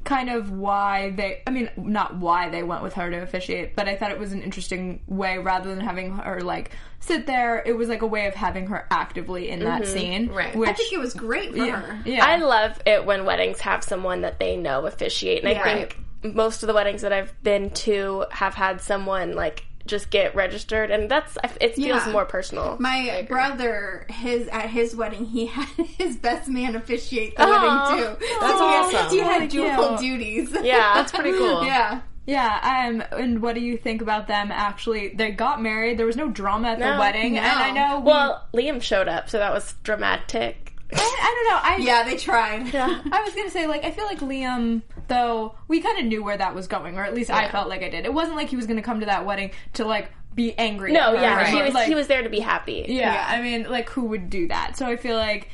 kind 0.08 0.30
of 0.30 0.50
why 0.50 1.10
they. 1.10 1.42
I 1.46 1.50
mean, 1.50 1.70
not 1.76 2.16
why 2.16 2.48
they 2.48 2.62
went 2.62 2.82
with 2.82 2.94
her 2.94 3.10
to 3.10 3.18
officiate, 3.18 3.76
but 3.76 3.88
I 3.88 3.94
thought 3.94 4.10
it 4.10 4.18
was 4.18 4.32
an 4.32 4.42
interesting 4.42 5.02
way 5.06 5.36
rather 5.36 5.68
than 5.68 5.80
having 5.84 6.16
her 6.16 6.40
like 6.40 6.70
sit 6.98 7.26
there. 7.26 7.62
It 7.64 7.76
was 7.76 7.90
like 7.90 8.00
a 8.00 8.06
way 8.06 8.26
of 8.26 8.34
having 8.34 8.66
her 8.68 8.86
actively 8.90 9.50
in 9.50 9.60
that 9.60 9.82
mm-hmm. 9.82 9.92
scene, 9.92 10.28
Right. 10.28 10.56
Which 10.56 10.70
I 10.70 10.72
think 10.72 10.94
it 10.94 10.98
was 10.98 11.12
great 11.12 11.54
for 11.54 11.70
her. 11.70 12.02
yeah, 12.06 12.24
I 12.24 12.38
love 12.38 12.80
it 12.86 13.04
when 13.04 13.26
weddings 13.26 13.60
have 13.60 13.84
someone 13.84 14.22
that 14.22 14.40
they 14.40 14.56
know 14.56 14.86
officiate, 14.86 15.44
and 15.44 15.52
Yeah. 15.52 15.62
I 15.62 15.74
think 15.74 16.34
most 16.34 16.62
of 16.62 16.66
the 16.66 16.74
weddings 16.74 17.02
that 17.02 17.12
I've 17.12 17.40
been 17.42 17.70
to 17.70 18.24
have 18.30 18.54
had 18.54 18.80
someone 18.80 19.34
like 19.34 19.64
just 19.88 20.10
get 20.10 20.34
registered, 20.34 20.90
and 20.90 21.10
that's 21.10 21.36
it 21.60 21.74
feels 21.74 22.06
Yeah. 22.06 22.12
more 22.12 22.24
personal. 22.24 22.76
My 22.78 23.26
brother, 23.28 24.06
his 24.08 24.46
at 24.48 24.70
his 24.70 24.94
wedding, 24.94 25.24
he 25.24 25.46
had 25.56 25.66
his 25.86 26.16
best 26.16 26.48
man 26.48 26.76
officiate 26.76 27.36
the 27.36 27.42
Aw. 27.42 27.90
wedding 27.90 28.04
too. 28.18 28.26
That's 28.40 28.60
awesome. 28.60 29.10
He 29.10 29.18
had 29.18 29.48
dual 29.48 29.98
cute. 29.98 30.00
duties. 30.20 30.50
yeah, 30.62 30.92
That's 30.94 31.12
pretty 31.12 31.32
cool. 31.32 31.64
yeah. 31.64 32.02
Yeah, 32.26 32.86
um, 32.86 33.02
and 33.18 33.40
what 33.40 33.54
do 33.54 33.62
you 33.62 33.78
think 33.78 34.02
about 34.02 34.26
them? 34.28 34.52
Actually, 34.52 35.08
they 35.08 35.30
got 35.30 35.62
married. 35.62 35.96
There 35.98 36.04
was 36.04 36.16
no 36.16 36.28
drama 36.28 36.68
at 36.72 36.78
the 36.78 36.98
wedding, 36.98 37.32
no. 37.34 37.40
and 37.40 37.58
I 37.58 37.70
know. 37.70 38.00
we- 38.00 38.06
well, 38.06 38.46
Liam 38.52 38.82
showed 38.82 39.08
up, 39.08 39.30
so 39.30 39.38
that 39.38 39.50
was 39.50 39.74
dramatic. 39.82 40.74
I, 40.92 40.96
I 40.98 41.34
don't 41.34 41.54
know. 41.54 41.60
I 41.62 41.76
Yeah, 41.86 42.02
they 42.04 42.16
tried. 42.16 42.72
Yeah. 42.72 43.02
I 43.12 43.22
was 43.22 43.34
gonna 43.34 43.50
say, 43.50 43.66
like, 43.66 43.84
I 43.84 43.90
feel 43.90 44.04
like 44.06 44.20
Liam, 44.20 44.82
though, 45.08 45.54
we 45.68 45.80
kind 45.80 45.98
of 45.98 46.06
knew 46.06 46.22
where 46.22 46.36
that 46.36 46.54
was 46.54 46.66
going, 46.66 46.96
or 46.96 47.04
at 47.04 47.14
least 47.14 47.30
I 47.30 47.48
felt 47.50 47.68
like 47.68 47.82
I 47.82 47.88
did. 47.88 48.04
It 48.04 48.12
wasn't 48.12 48.36
like 48.36 48.48
he 48.48 48.56
was 48.56 48.66
gonna 48.66 48.82
come 48.82 49.00
to 49.00 49.06
that 49.06 49.26
wedding 49.26 49.50
to 49.74 49.84
like 49.84 50.10
be 50.34 50.56
angry. 50.56 50.92
No, 50.92 51.12
yeah, 51.12 51.46
he 51.46 51.62
was 51.62 51.74
like, 51.74 51.88
he 51.88 51.94
was 51.94 52.06
there 52.06 52.22
to 52.22 52.28
be 52.28 52.40
happy. 52.40 52.86
Yeah, 52.88 53.12
Yeah. 53.12 53.26
I 53.28 53.42
mean, 53.42 53.68
like, 53.68 53.90
who 53.90 54.04
would 54.06 54.30
do 54.30 54.48
that? 54.48 54.76
So 54.76 54.86
I 54.86 54.96
feel 54.96 55.16
like. 55.16 55.48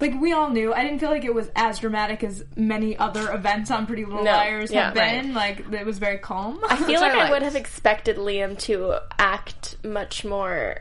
Like 0.00 0.18
we 0.18 0.32
all 0.32 0.48
knew, 0.48 0.72
I 0.72 0.82
didn't 0.82 0.98
feel 0.98 1.10
like 1.10 1.26
it 1.26 1.34
was 1.34 1.50
as 1.54 1.78
dramatic 1.78 2.24
as 2.24 2.42
many 2.56 2.96
other 2.96 3.34
events 3.34 3.70
on 3.70 3.86
Pretty 3.86 4.06
Little 4.06 4.24
No, 4.24 4.30
Liars 4.30 4.72
yeah, 4.72 4.86
have 4.86 4.94
been. 4.94 5.34
Like 5.34 5.70
it 5.70 5.84
was 5.84 5.98
very 5.98 6.16
calm. 6.16 6.58
I 6.66 6.76
feel 6.86 7.02
like 7.02 7.12
I 7.12 7.26
I, 7.26 7.30
would 7.30 7.42
have 7.42 7.54
expected 7.54 8.16
Liam 8.16 8.58
to 8.60 8.98
act 9.18 9.76
much 9.84 10.24
more 10.24 10.80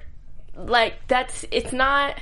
like 0.55 0.95
that's 1.07 1.45
it's 1.51 1.71
not 1.71 2.15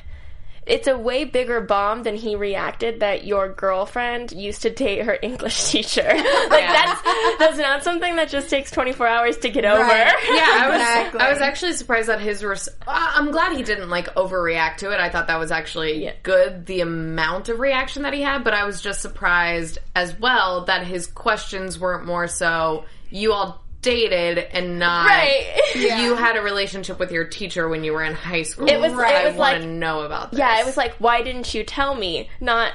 it's 0.67 0.87
a 0.87 0.97
way 0.97 1.23
bigger 1.23 1.61
bomb 1.61 2.03
than 2.03 2.15
he 2.15 2.35
reacted 2.35 2.99
that 3.01 3.25
your 3.25 3.49
girlfriend 3.49 4.31
used 4.31 4.63
to 4.63 4.69
date 4.69 5.03
her 5.05 5.17
English 5.21 5.63
teacher. 5.71 6.03
like 6.03 6.23
that's 6.67 7.01
that's 7.39 7.57
not 7.57 7.83
something 7.83 8.15
that 8.17 8.29
just 8.29 8.49
takes 8.49 8.71
24 8.71 9.07
hours 9.07 9.37
to 9.37 9.49
get 9.49 9.65
over. 9.65 9.81
Right. 9.81 10.13
Yeah, 10.27 10.45
I 10.49 11.09
was 11.09 11.15
I 11.21 11.29
was 11.31 11.41
actually 11.41 11.73
surprised 11.73 12.09
that 12.09 12.19
his 12.19 12.43
res- 12.43 12.69
uh, 12.87 13.11
I'm 13.15 13.31
glad 13.31 13.55
he 13.55 13.63
didn't 13.63 13.89
like 13.89 14.13
overreact 14.15 14.77
to 14.77 14.91
it. 14.91 14.99
I 14.99 15.09
thought 15.09 15.27
that 15.27 15.39
was 15.39 15.51
actually 15.51 16.11
good 16.23 16.65
the 16.65 16.81
amount 16.81 17.49
of 17.49 17.59
reaction 17.59 18.03
that 18.03 18.13
he 18.13 18.21
had, 18.21 18.43
but 18.43 18.53
I 18.53 18.65
was 18.65 18.81
just 18.81 19.01
surprised 19.01 19.79
as 19.95 20.17
well 20.19 20.65
that 20.65 20.85
his 20.85 21.07
questions 21.07 21.79
weren't 21.79 22.05
more 22.05 22.27
so 22.27 22.85
you 23.09 23.31
all 23.33 23.63
dated 23.81 24.37
and 24.39 24.79
not 24.79 25.05
Right. 25.05 25.71
you 25.75 26.15
had 26.15 26.35
a 26.35 26.41
relationship 26.41 26.99
with 26.99 27.11
your 27.11 27.25
teacher 27.25 27.69
when 27.69 27.83
you 27.83 27.93
were 27.93 28.03
in 28.03 28.13
high 28.13 28.41
school. 28.43 28.67
It 28.69 28.79
was- 28.79 28.91
it 28.93 28.97
I 28.99 29.25
was 29.25 29.35
want 29.35 29.39
like- 29.39 29.61
to 29.61 29.67
know 29.67 30.01
about 30.01 30.31
this. 30.31 30.39
Yeah, 30.39 30.59
it 30.59 30.65
was 30.65 30.77
like, 30.77 30.95
why 30.99 31.21
didn't 31.21 31.53
you 31.53 31.63
tell 31.63 31.93
me? 31.95 32.29
Not 32.39 32.73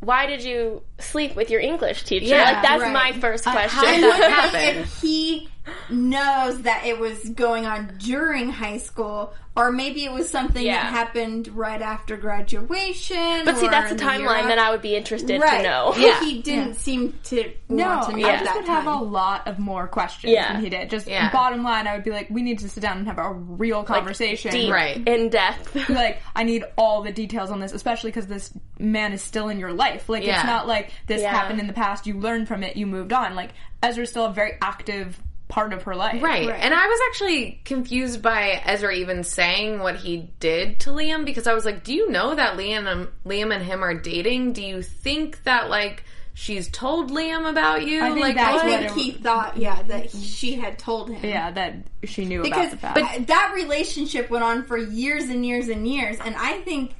why 0.00 0.26
did 0.26 0.42
you 0.42 0.82
sleep 0.98 1.36
with 1.36 1.48
your 1.48 1.60
English 1.60 2.02
teacher? 2.02 2.24
Yeah, 2.26 2.42
like 2.54 2.62
that's 2.62 2.82
right. 2.82 2.92
my 2.92 3.12
first 3.20 3.44
how 3.44 3.52
question. 3.52 3.84
did 3.84 3.94
And 3.94 4.02
that 4.02 4.18
what 4.18 4.30
happened? 4.52 4.78
if 4.80 5.00
he 5.00 5.48
knows 5.90 6.62
that 6.62 6.84
it 6.86 6.98
was 6.98 7.28
going 7.30 7.66
on 7.66 7.94
during 7.98 8.48
high 8.50 8.78
school, 8.78 9.32
or 9.54 9.70
maybe 9.70 10.04
it 10.04 10.10
was 10.12 10.28
something 10.28 10.64
Yeah. 10.64 10.82
that 10.82 10.86
happened 10.92 11.48
right 11.48 11.80
after 11.82 12.16
graduation? 12.16 13.44
but 13.44 13.56
see, 13.58 13.68
that's 13.68 13.92
a 13.92 13.96
timeline 13.96 14.48
that 14.48 14.58
I 14.58 14.70
would 14.70 14.82
be 14.82 14.96
interested 14.96 15.40
right. 15.40 15.58
to 15.58 15.62
know. 15.62 15.94
Yeah. 15.96 16.20
He 16.20 16.40
didn't 16.42 16.74
seem 16.76 17.18
to 17.24 17.52
No, 17.68 17.86
want 17.86 18.10
to 18.10 18.16
know 18.16 18.28
I 18.28 18.32
just 18.32 18.44
that 18.44 18.56
would 18.56 18.64
have 18.66 18.86
a 18.86 18.96
lot 18.96 19.46
of 19.46 19.58
more 19.58 19.86
questions 19.86 20.32
Yeah. 20.32 20.52
than 20.54 20.62
he 20.62 20.70
did. 20.70 20.90
Just 20.90 21.06
Yeah. 21.06 21.30
bottom 21.30 21.62
line, 21.62 21.86
I 21.86 21.94
would 21.94 22.04
be 22.04 22.10
like, 22.10 22.28
we 22.30 22.42
need 22.42 22.58
to 22.60 22.68
sit 22.68 22.80
down 22.82 22.98
and 22.98 23.06
have 23.06 23.18
a 23.18 23.30
real 23.32 23.84
conversation. 23.84 24.50
Deep, 24.50 24.72
Right. 24.72 25.06
in 25.06 25.28
depth. 25.28 25.88
Like, 25.92 26.22
I 26.34 26.42
need 26.44 26.64
all 26.76 27.02
the 27.02 27.12
details 27.12 27.50
on 27.50 27.60
this, 27.60 27.72
especially 27.72 28.10
because 28.10 28.26
this 28.26 28.50
man 28.78 29.12
is 29.12 29.22
still 29.22 29.48
in 29.50 29.58
your 29.58 29.72
life. 29.72 30.08
Like, 30.08 30.24
Yeah. 30.24 30.36
it's 30.40 30.46
not 30.46 30.66
like 30.66 30.90
this 31.06 31.20
Yeah. 31.22 31.30
happened 31.30 31.60
in 31.60 31.66
the 31.66 31.72
past, 31.72 32.06
you 32.06 32.18
learned 32.18 32.48
from 32.48 32.62
it, 32.64 32.76
you 32.76 32.86
moved 32.86 33.12
on. 33.12 33.34
Like, 33.34 33.50
Ezra's 33.82 34.10
still 34.10 34.24
a 34.26 34.32
very 34.32 34.54
active 34.62 35.20
part 35.52 35.74
of 35.74 35.82
her 35.82 35.94
life. 35.94 36.22
Right. 36.22 36.48
And 36.48 36.72
I 36.72 36.86
was 36.86 36.98
actually 37.10 37.60
confused 37.66 38.22
by 38.22 38.62
Ezra 38.64 38.94
even 38.94 39.22
saying 39.22 39.80
what 39.80 39.96
he 39.96 40.30
did 40.40 40.80
to 40.80 40.90
Liam 40.90 41.26
because 41.26 41.46
I 41.46 41.52
was 41.52 41.66
like, 41.66 41.84
do 41.84 41.92
you 41.92 42.10
know 42.10 42.34
that 42.34 42.56
Liam 42.56 42.90
and, 42.90 43.08
Liam 43.26 43.54
and 43.54 43.62
him 43.62 43.84
are 43.84 43.92
dating? 43.92 44.54
Do 44.54 44.62
you 44.62 44.80
think 44.80 45.42
that 45.44 45.68
like 45.68 46.04
she's 46.32 46.70
told 46.70 47.10
Liam 47.10 47.46
about 47.50 47.86
you? 47.86 48.00
I 48.02 48.08
think 48.12 48.20
like 48.20 48.34
that's 48.36 48.62
I 48.62 48.66
what 48.66 48.80
think 48.80 48.92
it- 48.96 49.02
he 49.02 49.10
thought, 49.10 49.58
yeah, 49.58 49.82
that 49.82 50.06
he, 50.06 50.24
she 50.24 50.52
had 50.54 50.78
told 50.78 51.10
him. 51.10 51.22
Yeah, 51.22 51.50
that 51.50 51.74
she 52.04 52.24
knew 52.24 52.42
because 52.42 52.72
about 52.72 52.94
the 52.94 53.02
fact. 53.02 53.26
that 53.26 53.52
relationship 53.54 54.30
went 54.30 54.44
on 54.44 54.62
for 54.64 54.78
years 54.78 55.24
and 55.24 55.44
years 55.44 55.68
and 55.68 55.86
years, 55.86 56.16
and 56.24 56.34
I 56.34 56.60
think 56.60 56.94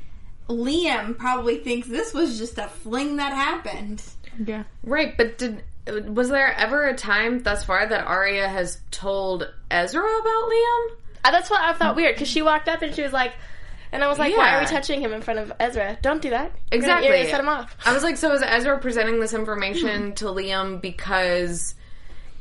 Liam 0.51 1.17
probably 1.17 1.57
thinks 1.57 1.89
this 1.89 2.13
was 2.13 2.37
just 2.39 2.59
a 2.59 2.69
fling 2.69 3.17
that 3.17 3.33
happened. 3.33 4.03
yeah. 4.47 4.65
Right, 4.83 5.17
but 5.17 5.39
did 5.39 5.63
was 5.87 6.29
there 6.29 6.53
ever 6.55 6.87
a 6.89 6.95
time 6.95 7.43
thus 7.43 7.65
far 7.65 7.87
that 7.87 8.07
Aria 8.07 8.49
has 8.49 8.81
told 8.91 9.49
Ezra 9.71 10.01
about 10.03 10.45
Liam? 10.51 10.97
Uh, 11.25 11.31
That's 11.31 11.51
what 11.51 11.61
I 11.61 11.73
thought 11.73 11.97
weird 11.97 12.15
because 12.15 12.29
she 12.29 12.43
walked 12.43 12.69
up 12.69 12.83
and 12.83 12.95
she 12.95 13.03
was 13.03 13.13
like, 13.13 13.33
and 13.93 14.03
I 14.03 14.09
was 14.09 14.19
like, 14.19 14.37
why 14.37 14.47
Yeah. 14.49 14.57
are 14.57 14.61
we 14.61 14.67
touching 14.67 15.01
him 15.01 15.13
in 15.13 15.21
front 15.23 15.41
of 15.41 15.53
Ezra? 15.61 15.99
Don't 16.03 16.23
do 16.23 16.31
that. 16.31 16.53
You're 16.71 16.81
gonna- 16.81 16.93
Exactly. 16.95 17.09
You're 17.09 17.17
gonna 17.19 17.31
set 17.31 17.41
him 17.41 17.49
off. 17.49 17.77
I 17.85 17.93
was 17.93 18.03
like, 18.03 18.17
so 18.17 18.33
is 18.33 18.43
Ezra 18.43 18.79
presenting 18.79 19.21
this 19.21 19.35
information 19.35 20.13
to 20.17 20.27
Liam 20.27 20.81
because 20.81 21.75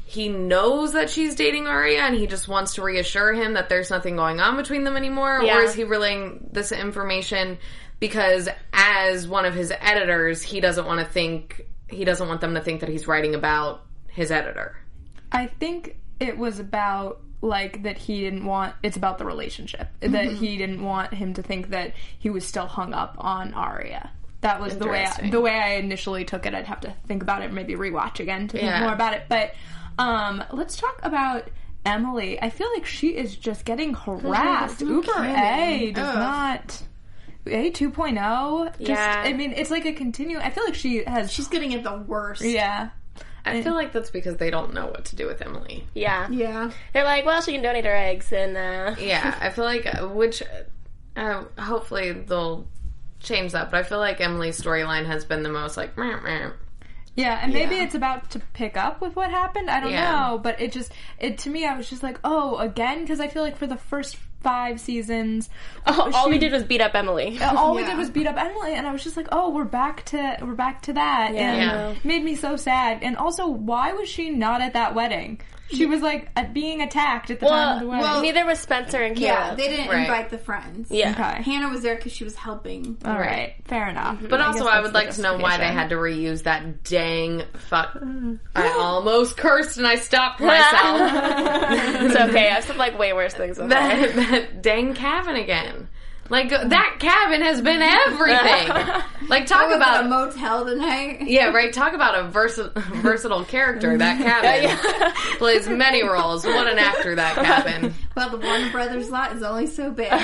he 0.06 0.30
knows 0.30 0.94
that 0.94 1.10
she's 1.10 1.36
dating 1.36 1.68
Aria 1.68 2.02
and 2.02 2.16
he 2.16 2.28
just 2.28 2.48
wants 2.48 2.76
to 2.76 2.82
reassure 2.84 3.34
him 3.34 3.54
that 3.54 3.70
there's 3.70 3.90
nothing 3.90 4.16
going 4.18 4.40
on 4.40 4.56
between 4.58 4.84
them 4.84 4.96
anymore? 4.98 5.42
Yeah. 5.44 5.58
Or 5.58 5.62
is 5.62 5.74
he 5.74 5.84
relaying 5.84 6.50
this 6.52 6.72
information 6.72 7.58
because 8.00 8.50
as 8.74 9.28
one 9.28 9.46
of 9.46 9.54
his 9.54 9.72
editors, 9.80 10.42
he 10.42 10.60
doesn't 10.60 10.86
want 10.86 11.00
to 11.00 11.06
think 11.06 11.66
he 11.92 12.06
doesn't 12.06 12.28
want 12.28 12.42
them 12.42 12.54
to 12.56 12.62
think 12.62 12.82
that 12.82 12.90
he's 12.90 13.08
writing 13.08 13.36
about 13.36 13.84
his 14.08 14.32
editor. 14.32 14.76
I 15.32 15.48
think 15.48 15.98
it 16.20 16.38
was 16.38 16.60
about 16.60 17.22
like 17.44 17.84
that 17.84 17.98
he 17.98 18.22
didn't 18.22 18.46
want 18.46 18.76
it's 18.84 18.98
about 18.98 19.18
the 19.18 19.26
relationship 19.26 19.88
that 20.02 20.32
he 20.34 20.58
didn't 20.58 20.84
want 20.84 21.12
him 21.14 21.34
to 21.34 21.42
think 21.42 21.70
that 21.70 21.94
he 22.20 22.30
was 22.30 22.46
still 22.46 22.68
hung 22.68 22.94
up 22.94 23.16
on 23.18 23.54
Aria. 23.54 24.12
That 24.42 24.60
was 24.60 24.78
the 24.78 24.88
way 24.88 25.06
I, 25.06 25.30
the 25.30 25.42
way 25.42 25.52
I 25.54 25.74
initially 25.76 26.26
took 26.26 26.46
it. 26.46 26.54
I'd 26.54 26.66
have 26.66 26.82
to 26.82 26.94
think 27.08 27.22
about 27.24 27.42
it, 27.44 27.52
maybe 27.54 27.76
rewatch 27.76 28.20
again 28.20 28.48
to 28.50 28.58
think 28.58 28.64
Yeah. 28.70 28.82
more 28.82 28.94
about 28.94 29.14
it. 29.14 29.24
But 29.30 29.54
um, 30.00 30.44
let's 30.52 30.78
talk 30.78 31.00
about 31.04 31.48
Emily. 31.86 32.42
I 32.42 32.50
feel 32.50 32.68
like 32.74 32.86
she 32.86 33.10
is 33.16 33.36
just 33.36 33.66
getting 33.66 33.94
harassed. 33.94 34.82
Uber 34.82 35.12
A 35.24 35.92
does 35.96 36.08
Ugh. 36.08 36.16
not. 36.16 36.82
A 37.48 37.72
2.0 37.72 38.70
just 38.78 38.80
Yeah. 38.90 39.22
I 39.26 39.34
mean 39.34 39.54
it's 39.54 39.72
like 39.72 39.86
a 39.86 39.94
continue 39.94 40.38
I 40.40 40.50
feel 40.52 40.64
like 40.66 40.76
she 40.76 41.04
has 41.06 41.32
She's 41.32 41.48
getting 41.48 41.72
it 41.72 41.84
the 41.84 41.98
worst. 41.98 42.42
yeah 42.44 42.90
I 43.44 43.64
feel 43.64 43.74
like 43.74 43.92
that's 43.92 44.12
because 44.12 44.38
they 44.38 44.52
don't 44.52 44.74
know 44.76 44.86
what 44.86 45.06
to 45.06 45.16
do 45.16 45.26
with 45.26 45.42
Emily. 45.42 45.88
Yeah. 45.96 46.30
Yeah. 46.30 46.70
They're 46.94 47.04
like, 47.04 47.26
well, 47.26 47.42
she 47.42 47.54
can 47.54 47.64
donate 47.64 47.86
her 47.86 47.96
eggs 47.96 48.32
and 48.32 48.56
uh, 48.56 48.96
Yeah, 49.02 49.36
I 49.42 49.50
feel 49.50 49.66
like 49.66 49.88
uh, 49.88 50.08
which 50.10 50.44
uh, 51.18 51.44
hopefully 51.58 52.12
they'll 52.12 52.68
change 53.20 53.54
that, 53.54 53.72
but 53.72 53.80
I 53.80 53.84
feel 53.84 53.98
like 53.98 54.22
Emily's 54.22 54.62
storyline 54.62 55.08
has 55.08 55.26
been 55.26 55.42
the 55.42 55.50
most 55.50 55.76
like 55.76 55.98
meh, 55.98 56.20
meh. 56.22 56.52
Yeah, 57.16 57.40
and 57.42 57.52
maybe 57.52 57.76
Yeah. 57.78 57.84
it's 57.86 57.96
about 57.96 58.30
to 58.32 58.40
pick 58.54 58.78
up 58.78 59.02
with 59.02 59.16
what 59.16 59.32
happened. 59.32 59.72
I 59.72 59.80
don't 59.80 59.92
Yeah. 59.92 60.12
know, 60.30 60.38
but 60.38 60.62
it 60.62 60.72
just 60.72 60.92
it 61.20 61.40
to 61.40 61.50
me 61.50 61.66
I 61.66 61.76
was 61.76 61.90
just 61.90 62.04
like, 62.04 62.20
"Oh, 62.24 62.58
again?" 62.58 63.02
because 63.02 63.20
I 63.20 63.28
feel 63.28 63.42
like 63.42 63.58
for 63.58 63.66
the 63.68 63.76
first 63.76 64.18
5 64.42 64.80
seasons 64.80 65.50
all, 65.86 66.16
all 66.16 66.30
we 66.30 66.38
did 66.38 66.52
was 66.52 66.64
beat 66.64 66.82
up 66.82 66.96
Emily. 66.96 67.40
all 67.42 67.76
we 67.76 67.84
did 67.84 67.98
was 67.98 68.10
beat 68.10 68.28
up 68.28 68.38
Emily 68.38 68.74
and 68.74 68.88
I 68.88 68.94
was 68.94 69.04
just 69.04 69.18
like, 69.18 69.28
"Oh, 69.32 69.50
we're 69.50 69.64
back 69.64 70.06
to 70.06 70.38
we're 70.42 70.54
back 70.54 70.82
to 70.84 70.94
that." 70.94 71.34
Yeah. 71.34 71.42
And 71.42 71.98
it 71.98 72.06
made 72.06 72.24
me 72.24 72.36
so 72.36 72.56
sad. 72.56 73.00
And 73.02 73.18
also, 73.18 73.48
why 73.48 73.94
was 73.94 74.10
she 74.10 74.30
not 74.30 74.62
at 74.62 74.74
that 74.74 74.96
wedding? 74.96 75.42
She 75.72 75.86
was 75.86 76.02
like 76.02 76.30
at 76.36 76.54
being 76.54 76.82
attacked 76.82 77.32
at 77.32 77.40
the 77.40 77.48
time 77.48 77.76
of 77.78 77.82
the 77.82 77.88
Well, 77.88 78.02
wedding. 78.02 78.22
neither 78.22 78.46
was 78.46 78.60
Spencer 78.60 79.02
and 79.02 79.16
Caleb. 79.16 79.22
Yeah, 79.50 79.56
they 79.56 79.68
didn't 79.68 79.88
Right. 79.90 80.02
invite 80.02 80.30
the 80.30 80.38
friends. 80.38 80.90
yeah. 80.92 81.12
okay. 81.12 81.42
Hannah 81.44 81.70
was 81.70 81.82
there 81.82 81.96
because 81.96 82.12
she 82.12 82.24
was 82.24 82.36
helping. 82.36 82.98
All 83.06 83.18
right, 83.18 83.56
fair 83.66 83.88
enough. 83.88 84.20
But 84.30 84.42
I 84.42 84.48
also, 84.48 84.66
I 84.68 84.82
would 84.82 84.94
like 84.94 85.12
to 85.12 85.22
know 85.22 85.38
why 85.38 85.58
they 85.58 85.68
had 85.68 85.90
to 85.90 85.96
reuse 85.96 86.44
that 86.44 86.84
dang 86.84 87.44
fuck. 87.70 87.98
I 88.56 88.68
almost 88.80 89.38
cursed 89.38 89.78
and 89.78 89.88
I 89.88 89.96
stopped 89.96 90.40
myself. 90.40 91.12
it's 92.02 92.16
okay. 92.16 92.50
I've 92.52 92.64
said 92.64 92.78
like 92.78 92.98
way 93.00 93.14
worse 93.14 93.34
things. 93.34 93.58
Than 93.58 93.70
that. 93.70 94.14
that, 94.16 94.30
that 94.32 94.62
dang 94.62 94.94
cabin 94.94 95.36
again. 95.36 95.88
Like 96.30 96.50
that 96.50 96.98
cabin 97.00 97.42
has 97.42 97.62
been 97.62 97.82
everything. 97.82 98.72
Like 99.28 99.46
talk 99.46 99.68
Was 99.70 99.78
about 99.78 100.04
a 100.06 100.10
motel 100.10 100.66
tonight? 100.66 101.22
Yeah, 101.22 101.52
right. 101.52 101.72
Talk 101.72 101.94
about 101.94 102.16
a 102.20 102.28
versi- 102.30 102.74
versatile 103.02 103.46
character. 103.46 103.98
That 103.98 104.18
cabin 104.44 104.78
plays 105.38 105.70
many 105.70 106.04
roles. 106.04 106.44
What 106.46 106.68
an 106.68 106.78
actor 106.78 107.16
that 107.16 107.36
cabin. 107.36 107.94
Well, 108.16 108.30
the 108.30 108.38
Warner 108.38 108.70
Brothers 108.72 109.10
lot 109.10 109.34
is 109.36 109.42
only 109.44 109.68
so 109.68 109.90
big. 109.92 110.12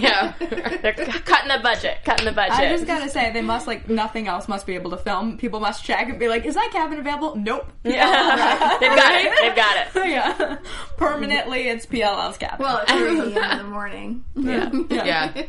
Yeah. 0.00 0.34
They're 0.38 0.94
c- 0.96 1.04
cutting 1.20 1.48
the 1.48 1.58
budget. 1.62 1.98
Cutting 2.04 2.26
the 2.26 2.32
budget. 2.32 2.52
I 2.58 2.68
just 2.68 2.86
gotta 2.86 3.08
say, 3.08 3.32
they 3.32 3.40
must 3.42 3.66
like 3.66 3.88
nothing 3.88 4.28
else 4.28 4.46
must 4.48 4.66
be 4.66 4.74
able 4.74 4.90
to 4.90 4.96
film. 4.96 5.36
People 5.38 5.60
must 5.60 5.84
check 5.84 6.08
and 6.08 6.18
be 6.18 6.28
like, 6.28 6.44
"Is 6.44 6.54
that 6.54 6.70
cabin 6.72 6.98
available?" 6.98 7.36
Nope. 7.36 7.70
yeah. 7.84 8.76
They've 8.80 8.94
got 8.96 9.14
it. 9.14 9.32
They've 9.40 9.56
got 9.56 9.76
it. 9.76 9.88
yeah, 10.10 10.56
permanently 10.96 11.68
it's 11.68 11.86
PLL's 11.86 12.36
cabin. 12.38 12.58
well, 12.60 12.78
at 12.78 12.88
3 12.88 13.18
in 13.18 13.34
the 13.34 13.64
morning. 13.64 14.24
yeah. 14.36 14.70
Yeah. 14.90 15.42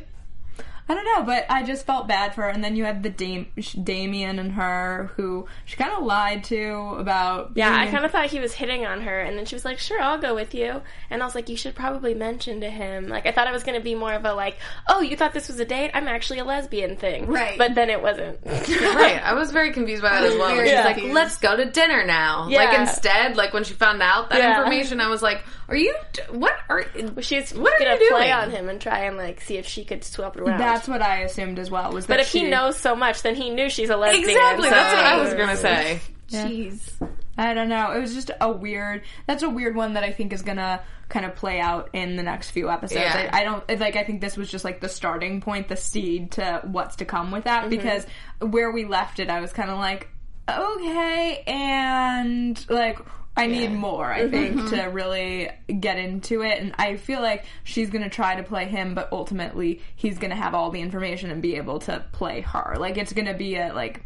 I 0.91 0.93
don't 0.93 1.05
know, 1.05 1.23
but 1.23 1.45
I 1.49 1.63
just 1.63 1.85
felt 1.85 2.07
bad 2.07 2.35
for 2.35 2.41
her. 2.41 2.49
And 2.49 2.61
then 2.61 2.75
you 2.75 2.83
had 2.83 3.01
the 3.01 3.09
Dam- 3.09 3.47
Damien 3.81 4.39
and 4.39 4.51
her, 4.53 5.11
who 5.15 5.47
she 5.65 5.77
kind 5.77 5.93
of 5.93 6.03
lied 6.03 6.43
to 6.45 6.95
about. 6.99 7.51
Yeah, 7.55 7.73
I 7.73 7.87
kind 7.87 8.03
of 8.03 8.11
thought 8.11 8.25
he 8.25 8.39
was 8.39 8.51
hitting 8.53 8.85
on 8.85 9.01
her, 9.01 9.21
and 9.21 9.37
then 9.37 9.45
she 9.45 9.55
was 9.55 9.63
like, 9.63 9.79
"Sure, 9.79 10.01
I'll 10.01 10.17
go 10.17 10.35
with 10.35 10.53
you." 10.53 10.81
And 11.09 11.21
I 11.21 11.25
was 11.25 11.33
like, 11.33 11.47
"You 11.47 11.55
should 11.55 11.75
probably 11.75 12.13
mention 12.13 12.59
to 12.61 12.69
him." 12.69 13.07
Like, 13.07 13.25
I 13.25 13.31
thought 13.31 13.47
it 13.47 13.53
was 13.53 13.63
going 13.63 13.77
to 13.79 13.83
be 13.83 13.95
more 13.95 14.11
of 14.13 14.25
a 14.25 14.33
like, 14.33 14.57
"Oh, 14.89 15.01
you 15.01 15.15
thought 15.15 15.33
this 15.33 15.47
was 15.47 15.59
a 15.61 15.65
date? 15.65 15.91
I'm 15.93 16.07
actually 16.09 16.39
a 16.39 16.43
lesbian 16.43 16.97
thing." 16.97 17.27
Right. 17.27 17.57
But 17.57 17.73
then 17.73 17.89
it 17.89 18.01
wasn't. 18.01 18.39
Right. 18.91 19.21
I 19.23 19.33
was 19.33 19.51
very 19.51 19.71
confused 19.71 20.01
by 20.01 20.09
that 20.09 20.23
as 20.25 20.35
well. 20.35 20.53
very 20.55 20.67
She's 20.69 20.77
like, 20.83 21.01
let's 21.13 21.37
go 21.37 21.55
to 21.55 21.65
dinner 21.71 22.05
now. 22.05 22.47
Yeah. 22.49 22.57
Like 22.65 22.79
instead, 22.79 23.37
like 23.37 23.53
when 23.53 23.63
she 23.63 23.73
found 23.73 24.01
out 24.01 24.29
that 24.29 24.39
Yeah. 24.39 24.57
information, 24.57 24.99
I 24.99 25.07
was 25.07 25.21
like, 25.21 25.43
are 25.69 25.75
you, 25.75 25.95
d- 26.11 26.21
what 26.31 26.53
are, 26.69 26.85
She's 27.21 27.53
What 27.53 27.73
are 27.73 27.83
gonna 27.85 27.99
you 27.99 28.09
play 28.09 28.31
on 28.31 28.51
him 28.51 28.67
and 28.69 28.81
try 28.81 29.05
and 29.05 29.17
like 29.17 29.39
see 29.41 29.57
if 29.57 29.65
she 29.65 29.85
could 29.85 30.03
swap 30.03 30.35
it 30.35 30.41
around. 30.41 30.59
That's 30.59 30.80
what 30.87 31.01
I 31.01 31.19
assumed 31.21 31.59
as 31.59 31.69
well. 31.71 31.91
Was 31.91 32.05
that 32.07 32.13
but 32.15 32.19
if 32.21 32.31
he 32.31 32.43
knows 32.43 32.77
so 32.77 32.95
much, 32.95 33.21
then 33.23 33.35
he 33.35 33.49
knew 33.49 33.69
she's 33.69 33.89
a 33.89 33.97
lesbian. 33.97 34.29
exactly. 34.29 34.69
so- 34.69 34.75
That's 34.75 34.95
what 34.95 35.05
I 35.05 35.17
was 35.21 35.33
going 35.33 35.49
to 35.49 35.57
say. 35.57 36.01
Jeez. 36.29 37.09
I 37.37 37.53
don't 37.53 37.69
know. 37.69 37.91
It 37.91 37.99
was 37.99 38.13
just 38.13 38.31
a 38.39 38.51
weird. 38.51 39.03
That's 39.27 39.43
a 39.43 39.49
weird 39.49 39.75
one 39.75 39.93
that 39.93 40.03
I 40.03 40.11
think 40.11 40.31
is 40.31 40.41
gonna 40.43 40.81
kind 41.09 41.25
of 41.25 41.35
play 41.35 41.59
out 41.59 41.89
in 41.93 42.15
the 42.15 42.23
next 42.23 42.51
few 42.51 42.69
episodes. 42.69 43.01
Yeah. 43.01 43.29
I, 43.33 43.41
I 43.41 43.43
don't 43.43 43.79
like. 43.79 43.95
I 43.95 44.03
think 44.03 44.21
this 44.21 44.37
was 44.37 44.49
just 44.49 44.63
like 44.63 44.79
the 44.79 44.89
starting 44.89 45.41
point, 45.41 45.67
the 45.67 45.75
seed 45.75 46.31
to 46.33 46.61
what's 46.65 46.97
to 46.97 47.05
come 47.05 47.31
with 47.31 47.45
that. 47.45 47.61
Mm-hmm. 47.61 47.69
Because 47.69 48.05
where 48.39 48.71
we 48.71 48.85
left 48.85 49.19
it, 49.19 49.29
I 49.29 49.41
was 49.41 49.51
kind 49.53 49.69
of 49.69 49.77
like, 49.77 50.09
okay, 50.49 51.43
and 51.47 52.63
like 52.69 52.99
I 53.35 53.47
need 53.47 53.71
more, 53.71 54.11
I 54.11 54.21
mm-hmm. 54.21 54.31
think, 54.31 54.55
Mm-hmm. 54.55 54.75
to 54.75 54.81
really 54.83 55.49
get 55.79 55.97
into 55.97 56.41
it. 56.41 56.59
And 56.59 56.73
I 56.77 56.97
feel 56.97 57.21
like 57.21 57.45
she's 57.63 57.89
going 57.89 58.03
to 58.03 58.09
try 58.09 58.35
to 58.35 58.43
play 58.43 58.65
him, 58.65 58.93
but 58.93 59.09
ultimately 59.11 59.81
he's 59.95 60.17
going 60.17 60.31
to 60.31 60.35
have 60.35 60.53
all 60.53 60.69
the 60.71 60.81
information 60.81 61.31
and 61.31 61.41
be 61.41 61.55
able 61.55 61.79
to 61.79 62.03
play 62.11 62.41
her. 62.41 62.75
Like, 62.77 62.97
it's 62.97 63.13
going 63.13 63.27
to 63.27 63.33
be 63.33 63.55
a, 63.55 63.73
like, 63.73 64.03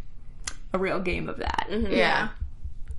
a 0.73 0.77
real 0.77 0.99
game 0.99 1.27
of 1.27 1.37
that. 1.37 1.67
Mm-hmm. 1.69 1.91
Yeah. 1.91 2.29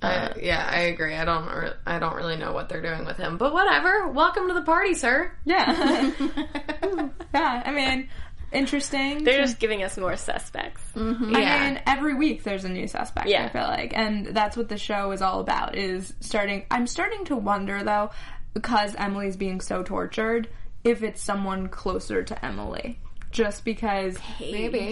I, 0.03 0.15
uh, 0.15 0.35
yeah, 0.41 0.69
I 0.71 0.81
agree. 0.81 1.15
I 1.15 1.25
don't. 1.25 1.47
Re- 1.47 1.73
I 1.87 1.99
don't 1.99 2.15
really 2.15 2.37
know 2.37 2.53
what 2.53 2.69
they're 2.69 2.83
doing 2.83 3.07
with 3.07 3.17
him, 3.17 3.39
but 3.39 3.55
whatever. 3.55 4.09
Welcome 4.09 4.49
to 4.49 4.55
the 4.55 4.61
party, 4.61 4.93
sir. 4.93 5.33
Yeah. 5.47 5.73
yeah, 7.35 7.63
I 7.65 7.73
mean, 7.73 8.09
interesting. 8.53 9.25
They're 9.25 9.41
just 9.43 9.59
giving 9.59 9.83
us 9.83 9.97
more 9.97 10.17
suspects. 10.17 10.83
Mm-hmm. 10.95 11.35
I 11.37 11.41
Yeah. 11.41 11.69
mean, 11.71 11.83
every 11.87 12.15
week 12.15 12.43
there's 12.45 12.65
a 12.65 12.69
new 12.69 12.87
suspect. 12.87 13.29
I 13.29 13.49
feel 13.49 13.63
like, 13.63 13.93
and 13.97 14.27
that's 14.29 14.57
what 14.57 14.69
the 14.69 14.79
show 14.79 15.11
is 15.13 15.23
all 15.23 15.41
about. 15.41 15.77
Is 15.77 16.15
starting. 16.21 16.65
I'm 16.71 16.87
starting 16.87 17.25
to 17.27 17.37
wonder 17.37 17.83
though, 17.83 18.11
because 18.55 18.95
Emily's 18.97 19.37
being 19.37 19.61
so 19.61 19.83
tortured, 19.83 20.49
if 20.85 21.03
it's 21.03 21.21
someone 21.23 21.69
closer 21.69 22.23
to 22.23 22.45
Emily, 22.45 22.99
just 23.31 23.65
because. 23.65 24.19
Maybe. 24.41 24.91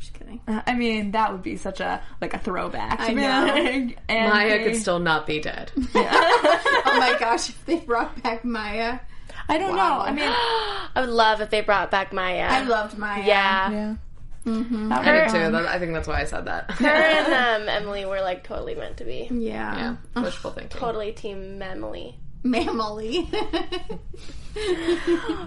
Just 0.00 0.14
kidding. 0.14 0.40
Uh, 0.46 0.62
I 0.64 0.74
mean, 0.74 1.10
that 1.10 1.32
would 1.32 1.42
be 1.42 1.56
such 1.56 1.80
a 1.80 2.00
like 2.20 2.32
a 2.32 2.38
throwback. 2.38 3.00
I 3.00 3.12
know. 3.14 3.46
and 4.08 4.30
Maya 4.30 4.58
they- 4.58 4.64
could 4.64 4.76
still 4.76 5.00
not 5.00 5.26
be 5.26 5.40
dead. 5.40 5.72
Yeah. 5.94 6.10
Oh 6.90 7.00
my 7.00 7.16
gosh, 7.18 7.50
if 7.50 7.66
they 7.66 7.76
brought 7.76 8.20
back 8.22 8.44
Maya. 8.44 8.98
I 9.48 9.58
don't 9.58 9.76
know. 9.76 10.00
I 10.00 10.12
mean, 10.12 10.28
I 10.28 11.00
would 11.00 11.08
love 11.10 11.40
if 11.40 11.50
they 11.50 11.60
brought 11.60 11.90
back 11.90 12.12
Maya. 12.12 12.46
I 12.48 12.62
loved 12.64 12.98
Maya. 12.98 13.22
yeah. 13.24 13.70
yeah. 13.70 13.94
I 14.46 14.50
did 14.50 15.28
too. 15.28 15.52
That, 15.52 15.66
I 15.66 15.78
think 15.78 15.92
that's 15.92 16.08
why 16.08 16.20
I 16.20 16.24
said 16.24 16.46
that. 16.46 16.70
Her 16.70 16.88
and 16.88 17.62
um, 17.62 17.68
Emily 17.68 18.06
were 18.06 18.20
like 18.20 18.44
totally 18.44 18.74
meant 18.74 18.96
to 18.98 19.04
be. 19.04 19.28
Yeah. 19.30 19.96
yeah, 20.14 20.22
wishful 20.22 20.52
thinking. 20.52 20.78
Totally 20.78 21.12
team 21.12 21.60
Emily. 21.60 22.16
Mamily. 22.44 23.26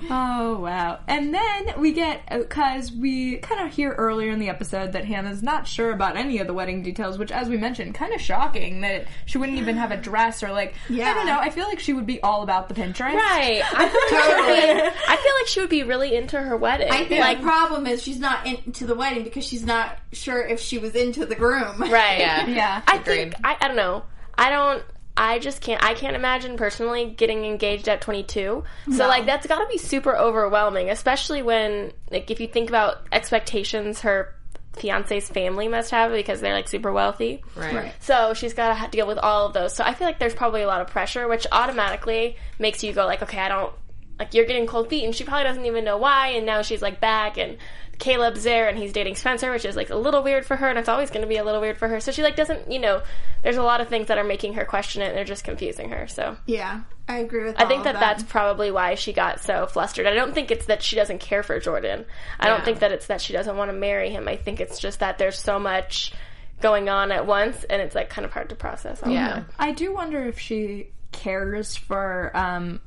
Oh 0.09 0.59
wow! 0.59 0.99
And 1.07 1.33
then 1.33 1.73
we 1.79 1.91
get 1.91 2.21
uh, 2.29 2.37
because 2.39 2.91
we 2.91 3.37
kind 3.37 3.65
of 3.67 3.73
hear 3.73 3.91
earlier 3.91 4.31
in 4.31 4.39
the 4.39 4.47
episode 4.47 4.93
that 4.93 5.03
Hannah's 5.05 5.43
not 5.43 5.67
sure 5.67 5.91
about 5.91 6.15
any 6.15 6.37
of 6.39 6.47
the 6.47 6.53
wedding 6.53 6.81
details, 6.81 7.17
which, 7.17 7.31
as 7.31 7.49
we 7.49 7.57
mentioned, 7.57 7.93
kind 7.95 8.13
of 8.13 8.21
shocking 8.21 8.81
that 8.81 9.07
she 9.25 9.37
wouldn't 9.37 9.57
even 9.57 9.75
have 9.77 9.91
a 9.91 9.97
dress 9.97 10.43
or 10.43 10.51
like 10.51 10.75
yeah. 10.89 11.09
I 11.09 11.13
don't 11.13 11.25
know. 11.25 11.39
I 11.39 11.49
feel 11.49 11.65
like 11.65 11.79
she 11.79 11.91
would 11.93 12.05
be 12.05 12.21
all 12.21 12.43
about 12.43 12.69
the 12.69 12.73
Pinterest, 12.75 13.13
Right. 13.13 13.61
I 13.73 13.89
feel, 13.89 14.19
like 14.19 14.29
she 14.57 14.73
would 14.73 14.93
be, 14.93 14.97
I 15.07 15.15
feel 15.17 15.33
like 15.39 15.47
she 15.47 15.59
would 15.61 15.69
be 15.69 15.83
really 15.83 16.15
into 16.15 16.39
her 16.41 16.55
wedding. 16.55 16.89
I 16.91 17.05
think 17.05 17.19
like, 17.21 17.39
the 17.39 17.43
problem 17.43 17.87
is 17.87 18.01
she's 18.01 18.19
not 18.19 18.45
into 18.45 18.85
the 18.85 18.95
wedding 18.95 19.23
because 19.23 19.45
she's 19.45 19.65
not 19.65 19.97
sure 20.13 20.41
if 20.41 20.59
she 20.61 20.77
was 20.77 20.95
into 20.95 21.25
the 21.25 21.35
groom. 21.35 21.79
right. 21.81 22.19
Yeah. 22.19 22.47
Yeah, 22.47 22.81
I 22.87 22.95
Agreed. 22.97 23.31
think 23.33 23.35
I, 23.43 23.57
I 23.59 23.67
don't 23.67 23.77
know. 23.77 24.03
I 24.37 24.49
don't. 24.49 24.83
I 25.17 25.39
just 25.39 25.61
can't. 25.61 25.83
I 25.83 25.93
can't 25.93 26.15
imagine 26.15 26.57
personally 26.57 27.05
getting 27.05 27.45
engaged 27.45 27.89
at 27.89 28.01
22. 28.01 28.63
So 28.95 29.07
like 29.07 29.25
that's 29.25 29.45
got 29.45 29.59
to 29.59 29.67
be 29.67 29.77
super 29.77 30.15
overwhelming, 30.15 30.89
especially 30.89 31.41
when 31.41 31.91
like 32.09 32.31
if 32.31 32.39
you 32.39 32.47
think 32.47 32.69
about 32.69 33.07
expectations 33.11 34.01
her 34.01 34.35
fiance's 34.77 35.27
family 35.27 35.67
must 35.67 35.91
have 35.91 36.11
because 36.11 36.39
they're 36.39 36.53
like 36.53 36.67
super 36.67 36.91
wealthy. 36.91 37.43
Right. 37.55 37.93
So 37.99 38.33
she's 38.33 38.53
got 38.53 38.83
to 38.83 38.89
deal 38.89 39.05
with 39.05 39.17
all 39.17 39.47
of 39.47 39.53
those. 39.53 39.75
So 39.75 39.83
I 39.83 39.93
feel 39.93 40.07
like 40.07 40.19
there's 40.19 40.33
probably 40.33 40.61
a 40.61 40.67
lot 40.67 40.81
of 40.81 40.87
pressure, 40.87 41.27
which 41.27 41.45
automatically 41.51 42.37
makes 42.57 42.83
you 42.83 42.93
go 42.93 43.05
like, 43.05 43.21
okay, 43.21 43.39
I 43.39 43.49
don't 43.49 43.73
like 44.17 44.33
you're 44.33 44.45
getting 44.45 44.67
cold 44.67 44.87
feet, 44.89 45.03
and 45.03 45.15
she 45.15 45.23
probably 45.23 45.43
doesn't 45.45 45.65
even 45.65 45.83
know 45.83 45.97
why. 45.97 46.29
And 46.29 46.45
now 46.45 46.61
she's 46.61 46.81
like 46.81 47.01
back, 47.01 47.37
and 47.37 47.57
Caleb's 48.01 48.43
there, 48.43 48.67
and 48.67 48.77
he's 48.77 48.91
dating 48.91 49.15
Spencer, 49.15 49.49
which 49.51 49.63
is 49.63 49.75
like 49.77 49.89
a 49.91 49.95
little 49.95 50.21
weird 50.23 50.45
for 50.45 50.57
her, 50.57 50.67
and 50.67 50.77
it's 50.77 50.89
always 50.89 51.09
going 51.09 51.21
to 51.21 51.27
be 51.27 51.37
a 51.37 51.43
little 51.45 51.61
weird 51.61 51.77
for 51.77 51.87
her. 51.87 51.99
So 52.01 52.11
she 52.11 52.23
like 52.23 52.35
doesn't, 52.35 52.69
you 52.69 52.79
know, 52.79 53.01
there's 53.43 53.57
a 53.57 53.63
lot 53.63 53.79
of 53.79 53.87
things 53.87 54.07
that 54.07 54.17
are 54.17 54.23
making 54.23 54.55
her 54.55 54.65
question 54.65 55.01
it, 55.01 55.05
and 55.09 55.15
they're 55.17 55.23
just 55.23 55.43
confusing 55.45 55.89
her. 55.91 56.07
So 56.07 56.35
Yeah, 56.45 56.81
I 57.07 57.19
agree 57.19 57.43
with. 57.45 57.55
That. 57.55 57.65
I 57.65 57.67
think 57.69 57.79
all 57.79 57.83
that 57.85 57.95
of 57.95 58.01
that's 58.01 58.23
probably 58.23 58.71
why 58.71 58.95
she 58.95 59.13
got 59.13 59.39
so 59.39 59.67
flustered. 59.67 60.07
I 60.07 60.13
don't 60.15 60.33
think 60.33 60.51
it's 60.51 60.65
that 60.65 60.83
she 60.83 60.95
doesn't 60.97 61.19
care 61.19 61.43
for 61.43 61.57
Jordan. 61.59 62.05
I 62.39 62.47
don't 62.49 62.65
think 62.65 62.79
that 62.79 62.91
it's 62.91 63.07
that 63.07 63.21
she 63.21 63.31
doesn't 63.33 63.55
want 63.55 63.69
to 63.69 63.77
marry 63.77 64.09
him. 64.09 64.27
I 64.27 64.35
think 64.35 64.59
it's 64.59 64.79
just 64.79 64.99
that 64.99 65.17
there's 65.17 65.39
so 65.39 65.59
much 65.59 66.11
going 66.59 66.89
on 66.89 67.11
at 67.11 67.25
once, 67.25 67.63
and 67.65 67.81
it's 67.81 67.95
like 67.95 68.09
kind 68.09 68.25
of 68.25 68.31
hard 68.33 68.49
to 68.49 68.55
process. 68.55 69.01
all 69.03 69.09
of 69.09 69.13
Yeah. 69.15 69.37
it. 69.39 69.43
I 69.59 69.71
do 69.71 69.93
wonder 69.93 70.23
if 70.25 70.39
she 70.39 70.89
cares 71.11 71.75
for. 71.75 72.31
um 72.33 72.81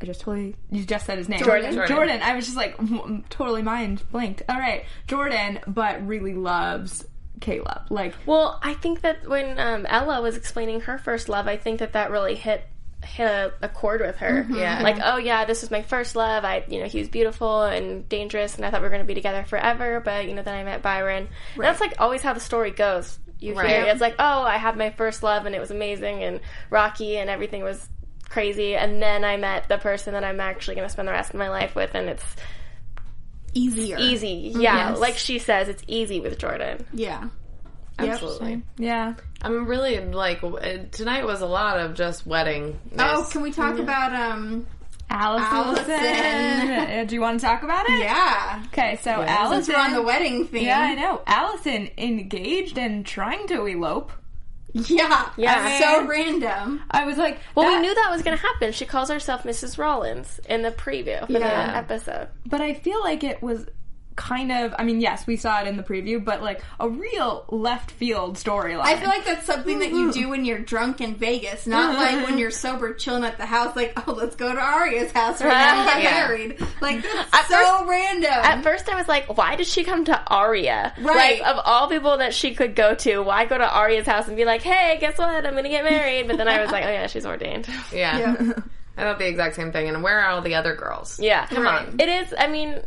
I 0.00 0.04
just 0.06 0.20
totally. 0.20 0.54
You 0.70 0.84
just 0.84 1.06
said 1.06 1.18
his 1.18 1.28
name. 1.28 1.38
Jordan. 1.42 1.74
Jordan. 1.86 2.20
I 2.22 2.34
was 2.34 2.44
just 2.44 2.56
like 2.56 2.74
m- 2.78 3.24
totally 3.30 3.62
mind 3.62 4.02
blanked. 4.10 4.42
All 4.48 4.58
right, 4.58 4.84
Jordan, 5.06 5.60
but 5.66 6.06
really 6.06 6.34
loves 6.34 7.04
Caleb. 7.40 7.82
Like 7.90 8.14
Well, 8.26 8.58
I 8.62 8.74
think 8.74 9.00
that 9.02 9.26
when 9.28 9.58
um, 9.58 9.86
Ella 9.86 10.20
was 10.20 10.36
explaining 10.36 10.80
her 10.82 10.98
first 10.98 11.28
love, 11.28 11.46
I 11.48 11.56
think 11.56 11.78
that 11.80 11.94
that 11.94 12.10
really 12.10 12.34
hit 12.34 12.66
hit 13.04 13.26
a, 13.26 13.52
a 13.62 13.68
chord 13.68 14.00
with 14.00 14.16
her. 14.16 14.46
Yeah. 14.50 14.82
Like, 14.82 14.96
oh 15.04 15.16
yeah, 15.18 15.44
this 15.44 15.60
was 15.60 15.70
my 15.70 15.82
first 15.82 16.16
love. 16.16 16.44
I, 16.44 16.64
you 16.68 16.80
know, 16.80 16.86
he 16.86 16.98
was 16.98 17.08
beautiful 17.08 17.62
and 17.62 18.08
dangerous, 18.08 18.56
and 18.56 18.64
I 18.64 18.70
thought 18.70 18.80
we 18.80 18.84
were 18.86 18.90
going 18.90 19.02
to 19.02 19.06
be 19.06 19.14
together 19.14 19.44
forever. 19.44 20.00
But 20.00 20.26
you 20.28 20.34
know, 20.34 20.42
then 20.42 20.54
I 20.54 20.64
met 20.64 20.82
Byron. 20.82 21.28
And 21.54 21.64
that's 21.64 21.80
like 21.80 21.94
always 21.98 22.20
how 22.22 22.32
the 22.32 22.40
story 22.40 22.70
goes. 22.70 23.18
You 23.38 23.52
hear 23.52 23.62
Right. 23.62 23.88
it's 23.88 24.00
like, 24.00 24.16
oh, 24.18 24.42
I 24.42 24.56
had 24.56 24.76
my 24.76 24.90
first 24.90 25.22
love, 25.22 25.46
and 25.46 25.54
it 25.54 25.60
was 25.60 25.70
amazing 25.70 26.22
and 26.24 26.40
rocky, 26.70 27.18
and 27.18 27.28
everything 27.30 27.62
was 27.62 27.86
crazy. 28.36 28.76
And 28.76 29.00
then 29.02 29.24
I 29.24 29.38
met 29.38 29.66
the 29.66 29.78
person 29.78 30.12
that 30.12 30.22
I'm 30.22 30.40
actually 30.40 30.74
going 30.76 30.86
to 30.86 30.92
spend 30.92 31.08
the 31.08 31.12
rest 31.12 31.30
of 31.32 31.38
my 31.38 31.48
life 31.48 31.74
with, 31.74 31.94
and 31.94 32.10
it's 32.10 32.24
easier. 33.54 33.96
easy. 33.98 34.52
Yeah, 34.54 34.90
Yes. 34.90 34.98
like 34.98 35.16
she 35.16 35.38
says, 35.38 35.68
it's 35.70 35.82
easy 35.86 36.20
with 36.20 36.38
Jordan. 36.38 36.84
Yeah. 36.92 37.28
Absolutely. 37.98 38.62
yeah, 38.76 39.14
I'm 39.40 39.66
really 39.66 39.98
like 40.04 40.42
tonight 40.92 41.24
was 41.24 41.40
a 41.40 41.46
lot 41.46 41.80
of 41.80 41.94
just 41.94 42.26
wedding. 42.26 42.78
Oh, 42.98 43.26
can 43.32 43.40
we 43.40 43.50
talk 43.52 43.78
about 43.78 44.12
um? 44.14 44.66
Alison. 45.08 45.46
Alison. 45.50 46.70
Uh, 47.00 47.04
Do 47.08 47.14
you 47.14 47.22
want 47.22 47.40
to 47.40 47.46
talk 47.46 47.62
about 47.62 47.88
it? 47.88 48.00
Yeah. 48.00 48.62
Okay, 48.66 48.96
so 48.96 49.12
Since 49.16 49.30
Alison. 49.30 49.74
we're 49.74 49.80
on 49.80 49.92
the 49.94 50.02
wedding 50.02 50.46
thing. 50.46 50.64
yeah, 50.64 50.80
I 50.80 50.94
know. 50.94 51.22
Alison 51.26 51.88
engaged 51.96 52.76
and 52.76 53.06
trying 53.06 53.46
to 53.48 53.64
elope. 53.64 54.12
Yeah. 54.72 55.30
Yeah. 55.36 55.78
So 55.80 56.06
random. 56.06 56.82
I 56.90 57.04
was 57.06 57.16
like, 57.16 57.38
Well, 57.54 57.66
that- 57.70 57.80
we 57.80 57.86
knew 57.86 57.94
that 57.94 58.10
was 58.10 58.22
going 58.22 58.36
to 58.36 58.42
happen. 58.42 58.72
She 58.72 58.84
calls 58.84 59.08
herself 59.08 59.44
Mrs. 59.44 59.78
Rollins 59.78 60.38
in 60.48 60.62
the 60.62 60.70
preview 60.70 61.24
for 61.26 61.32
Yeah. 61.32 61.66
the 61.70 61.76
episode. 61.76 62.28
but 62.44 62.60
I 62.60 62.74
feel 62.74 63.00
like 63.00 63.24
it 63.24 63.42
was 63.42 63.66
kind 64.16 64.50
of. 64.50 64.74
I 64.78 64.84
mean, 64.84 65.00
yes, 65.00 65.26
we 65.26 65.36
saw 65.36 65.60
it 65.60 65.68
in 65.68 65.76
the 65.76 65.82
preview, 65.82 66.22
but 66.24 66.42
like 66.42 66.62
a 66.80 66.88
real 66.88 67.44
left 67.48 67.90
field 67.90 68.36
storyline. 68.36 68.80
I 68.80 68.96
feel 68.96 69.08
like 69.08 69.24
that's 69.24 69.46
something 69.46 69.78
that 69.80 69.90
you 69.90 70.12
do 70.12 70.20
mm-hmm. 70.22 70.30
when 70.30 70.44
you're 70.44 70.58
drunk 70.58 71.00
in 71.00 71.14
Vegas, 71.14 71.66
not 71.66 71.94
like 71.94 72.26
when 72.26 72.38
you're 72.38 72.50
sober 72.50 72.94
chilling 72.94 73.24
at 73.24 73.38
the 73.38 73.46
house. 73.46 73.76
Like, 73.76 74.08
oh, 74.08 74.12
let's 74.12 74.34
go 74.36 74.52
to 74.52 74.60
Aria's 74.60 75.12
house 75.12 75.40
right 75.42 75.50
now 75.50 75.80
and 75.80 76.02
get 76.02 76.02
Yeah. 76.02 76.26
married. 76.26 76.60
Like, 76.80 77.02
that's 77.02 77.34
At 77.34 77.46
so 77.46 77.78
first- 77.78 77.90
random. 77.90 78.30
At 78.32 78.62
first, 78.62 78.88
I 78.88 78.96
was 78.96 79.08
like, 79.08 79.36
why 79.36 79.56
did 79.56 79.66
she 79.66 79.84
come 79.84 80.04
to 80.06 80.22
Aria? 80.26 80.92
Right. 81.00 81.40
Like, 81.40 81.54
of 81.54 81.60
all 81.64 81.88
people 81.88 82.18
that 82.18 82.34
she 82.34 82.54
could 82.54 82.74
go 82.74 82.94
to, 82.96 83.20
why 83.20 83.44
go 83.44 83.58
to 83.58 83.76
Aria's 83.78 84.06
house 84.06 84.28
and 84.28 84.36
be 84.36 84.44
like, 84.44 84.62
hey, 84.62 84.98
guess 85.00 85.18
what? 85.18 85.44
I'm 85.46 85.52
going 85.52 85.64
to 85.64 85.70
get 85.70 85.84
married. 85.84 86.26
But 86.26 86.38
then 86.38 86.48
I 86.48 86.60
was 86.60 86.70
like, 86.70 86.84
oh, 86.84 86.88
yeah, 86.90 87.06
she's 87.06 87.26
ordained. 87.26 87.68
Yeah. 87.92 88.18
Yeah. 88.18 88.52
I 88.98 89.02
thought 89.02 89.18
the 89.18 89.28
exact 89.28 89.56
same 89.56 89.72
thing. 89.72 89.88
And 89.88 90.02
where 90.02 90.20
are 90.20 90.30
all 90.30 90.40
the 90.40 90.54
other 90.54 90.74
girls? 90.74 91.20
Yeah. 91.20 91.46
Come 91.46 91.66
on. 91.66 91.96
It 92.00 92.08
is, 92.08 92.34
I 92.36 92.46
mean, 92.48 92.80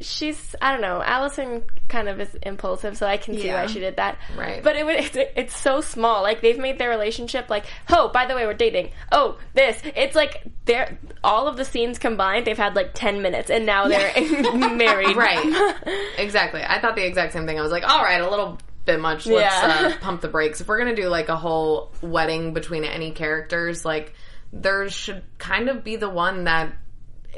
she's, 0.00 0.54
I 0.60 0.72
don't 0.72 0.80
know, 0.80 1.02
Alison 1.02 1.62
kind 1.88 2.08
of 2.08 2.20
is 2.20 2.34
impulsive, 2.42 2.96
so 2.96 3.06
I 3.06 3.16
can 3.16 3.34
see 3.36 3.46
Yeah. 3.46 3.60
why 3.62 3.66
she 3.66 3.80
did 3.80 3.96
that. 3.96 4.18
Right. 4.36 4.62
But 4.62 4.76
it 4.76 4.84
was, 4.86 4.96
it's, 4.98 5.16
it's 5.36 5.56
so 5.56 5.80
small. 5.80 6.22
Like, 6.22 6.40
they've 6.40 6.58
made 6.58 6.78
their 6.78 6.90
relationship 6.90 7.48
like, 7.50 7.64
oh, 7.90 8.08
by 8.08 8.26
the 8.26 8.34
way, 8.34 8.46
we're 8.46 8.54
dating. 8.54 8.90
Oh, 9.12 9.38
this. 9.54 9.80
It's 9.96 10.14
like, 10.16 10.42
they're, 10.64 10.98
all 11.24 11.46
of 11.48 11.56
the 11.56 11.64
scenes 11.64 11.98
combined, 11.98 12.46
they've 12.46 12.56
had 12.56 12.74
like 12.76 12.90
10 12.94 13.22
minutes, 13.22 13.50
and 13.50 13.64
now 13.66 13.88
they're 13.88 14.12
married. 14.76 15.16
Right. 15.16 15.74
exactly. 16.18 16.62
I 16.66 16.80
thought 16.80 16.96
the 16.96 17.06
exact 17.06 17.32
same 17.32 17.46
thing. 17.46 17.58
I 17.58 17.62
was 17.62 17.72
like, 17.72 17.88
all 17.88 18.02
right, 18.02 18.20
a 18.20 18.28
little 18.30 18.58
bit 18.84 19.00
much. 19.00 19.26
Let's 19.26 19.54
Yeah. 19.54 19.92
uh, 19.94 19.98
pump 20.00 20.20
the 20.20 20.28
brakes. 20.28 20.60
If 20.60 20.68
we're 20.68 20.78
gonna 20.78 20.94
do 20.94 21.08
like 21.08 21.28
a 21.28 21.36
whole 21.36 21.92
wedding 22.02 22.52
between 22.54 22.84
any 22.84 23.10
characters, 23.10 23.84
like 23.84 24.14
there 24.52 24.88
should 24.88 25.24
kind 25.38 25.68
of 25.68 25.82
be 25.82 25.96
the 25.96 26.08
one 26.08 26.44
that 26.44 26.72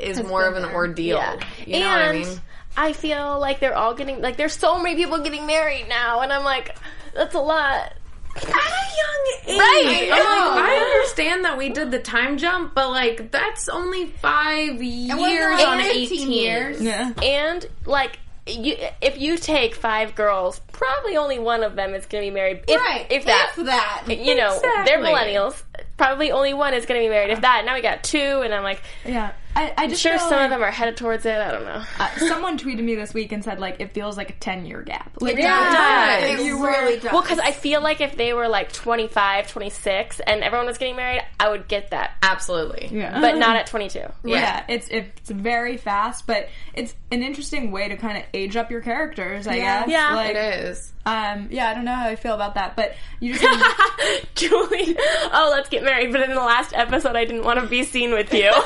is 0.01 0.23
more 0.23 0.45
of 0.47 0.57
an 0.57 0.65
ordeal. 0.65 1.17
Yeah. 1.19 1.41
You 1.67 1.81
know 1.81 1.87
and 1.87 2.19
what 2.19 2.27
I 2.27 2.31
mean? 2.31 2.41
I 2.77 2.93
feel 2.93 3.39
like 3.41 3.61
they're 3.61 3.75
all 3.77 3.95
getting 3.95 4.21
like 4.21 4.37
there's 4.37 4.55
so 4.57 4.79
many 4.81 4.97
people 4.97 5.19
getting 5.19 5.47
married 5.47 5.87
now, 5.89 6.21
and 6.21 6.33
I'm 6.33 6.45
like, 6.45 6.77
that's 7.15 7.35
a 7.35 7.41
lot. 7.41 7.93
At 8.37 8.45
a 8.45 8.49
young 8.49 9.27
age, 9.49 9.59
Right. 9.59 10.11
I'm 10.13 10.21
Oh. 10.21 10.55
like, 10.55 10.65
I 10.71 10.77
understand 10.77 11.45
that 11.45 11.59
we 11.59 11.71
did 11.71 11.91
the 11.91 11.99
time 11.99 12.39
jump, 12.39 12.73
but 12.75 12.91
like 12.91 13.33
that's 13.33 13.69
only 13.69 14.07
five 14.07 14.81
years 14.81 15.61
on 15.65 15.81
eighteen 15.81 16.31
years. 16.31 16.81
yeah. 16.81 17.13
And 17.23 17.67
like. 17.85 18.19
You, 18.51 18.77
if 19.03 19.19
you 19.21 19.37
take 19.37 19.75
five 19.75 20.15
girls, 20.15 20.59
probably 20.73 21.19
only 21.19 21.39
one 21.39 21.63
of 21.63 21.77
them 21.77 21.93
is 21.93 22.07
going 22.07 22.25
to 22.25 22.31
be 22.31 22.35
married. 22.35 22.63
If, 22.67 22.81
right. 22.81 23.07
if 23.11 23.27
that, 23.27 23.53
If 23.59 23.67
that. 23.67 24.05
you 24.09 24.35
know, 24.37 24.59
they're 24.87 25.01
millennials. 25.01 25.63
Probably 25.99 26.31
only 26.31 26.55
one 26.55 26.73
is 26.73 26.87
going 26.87 26.99
to 26.99 27.05
be 27.07 27.11
married. 27.11 27.29
If 27.29 27.43
that, 27.43 27.67
now 27.67 27.75
we 27.75 27.83
got 27.83 28.03
two, 28.03 28.19
and 28.43 28.55
I'm 28.55 28.63
like, 28.63 28.81
Yeah. 29.05 29.33
I, 29.59 29.69
I 29.71 29.75
I'm 29.85 29.91
just 29.91 30.03
sure 30.03 30.19
some 30.19 30.31
like, 30.31 30.43
of 30.45 30.51
them 30.51 30.63
are 30.63 30.71
headed 30.71 30.97
towards 30.97 31.27
it. 31.27 31.37
I 31.37 31.51
don't 31.51 31.65
know. 31.65 31.83
uh, 31.99 32.17
someone 32.19 32.59
tweeted 32.59 32.83
me 32.85 32.95
this 32.95 33.13
week 33.13 33.33
and 33.33 33.43
said 33.43 33.59
like 33.59 33.81
it 33.81 33.93
feels 33.93 34.17
like 34.17 34.31
a 34.31 34.35
ten 34.35 34.65
year 34.67 34.83
gap. 34.83 35.11
Like 35.21 35.37
Yeah. 35.37 36.19
It 36.27 36.39
really 36.53 37.01
does. 37.01 37.13
Well, 37.13 37.23
because 37.23 37.39
I 37.41 37.51
feel 37.53 37.81
like 37.81 38.01
if 38.01 38.17
they 38.17 38.33
were 38.33 38.47
like 38.49 38.73
25, 38.73 39.49
26, 39.51 40.21
and 40.21 40.43
everyone 40.43 40.67
was 40.67 40.79
getting 40.79 40.97
married, 40.97 41.23
I 41.41 41.49
would 41.51 41.67
get 41.69 41.91
that. 41.91 42.13
Absolutely. 42.23 42.89
Yeah. 42.93 43.21
But 43.21 43.37
not 43.37 43.57
at 43.57 43.67
22. 43.67 44.01
Yeah, 44.25 44.65
it's 44.69 44.89
it's 44.89 45.31
very 45.31 45.77
fast, 45.77 46.27
but 46.27 46.49
it's 46.75 46.95
an 47.11 47.23
interesting 47.23 47.73
way 47.73 47.89
to 47.89 47.97
kind 47.97 48.17
of 48.19 48.25
age 48.35 48.57
up 48.57 48.71
your 48.71 48.81
characters. 48.81 49.47
I 49.47 49.57
Yeah. 49.57 49.81
guess. 49.81 49.91
Yeah. 49.91 50.15
like, 50.15 50.31
It 50.31 50.37
is. 50.67 50.93
Um, 51.07 51.49
yeah, 51.51 51.71
I 51.71 51.75
don't 51.75 51.87
know 51.87 51.95
how 51.95 52.07
I 52.07 52.17
feel 52.17 52.35
about 52.35 52.57
that, 52.57 52.77
but 52.77 52.95
you 53.19 53.35
just 53.39 53.45
Julie, 54.35 54.95
oh, 55.33 55.49
let's 55.51 55.69
get 55.71 55.83
married. 55.83 56.13
But 56.13 56.21
in 56.23 56.31
the 56.31 56.37
last 56.37 56.75
episode, 56.75 57.17
I 57.17 57.25
didn't 57.25 57.45
want 57.45 57.59
to 57.61 57.67
be 57.67 57.83
seen 57.83 58.13
with 58.13 58.33
you. 58.35 58.51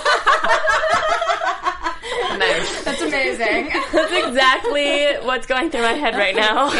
Nice. 3.13 3.39
that's 3.39 3.51
amazing. 3.51 3.83
That's 3.93 4.27
exactly 4.27 5.27
what's 5.27 5.47
going 5.47 5.71
through 5.71 5.83
my 5.83 5.93
head 5.93 6.15
right 6.15 6.35
now. 6.35 6.71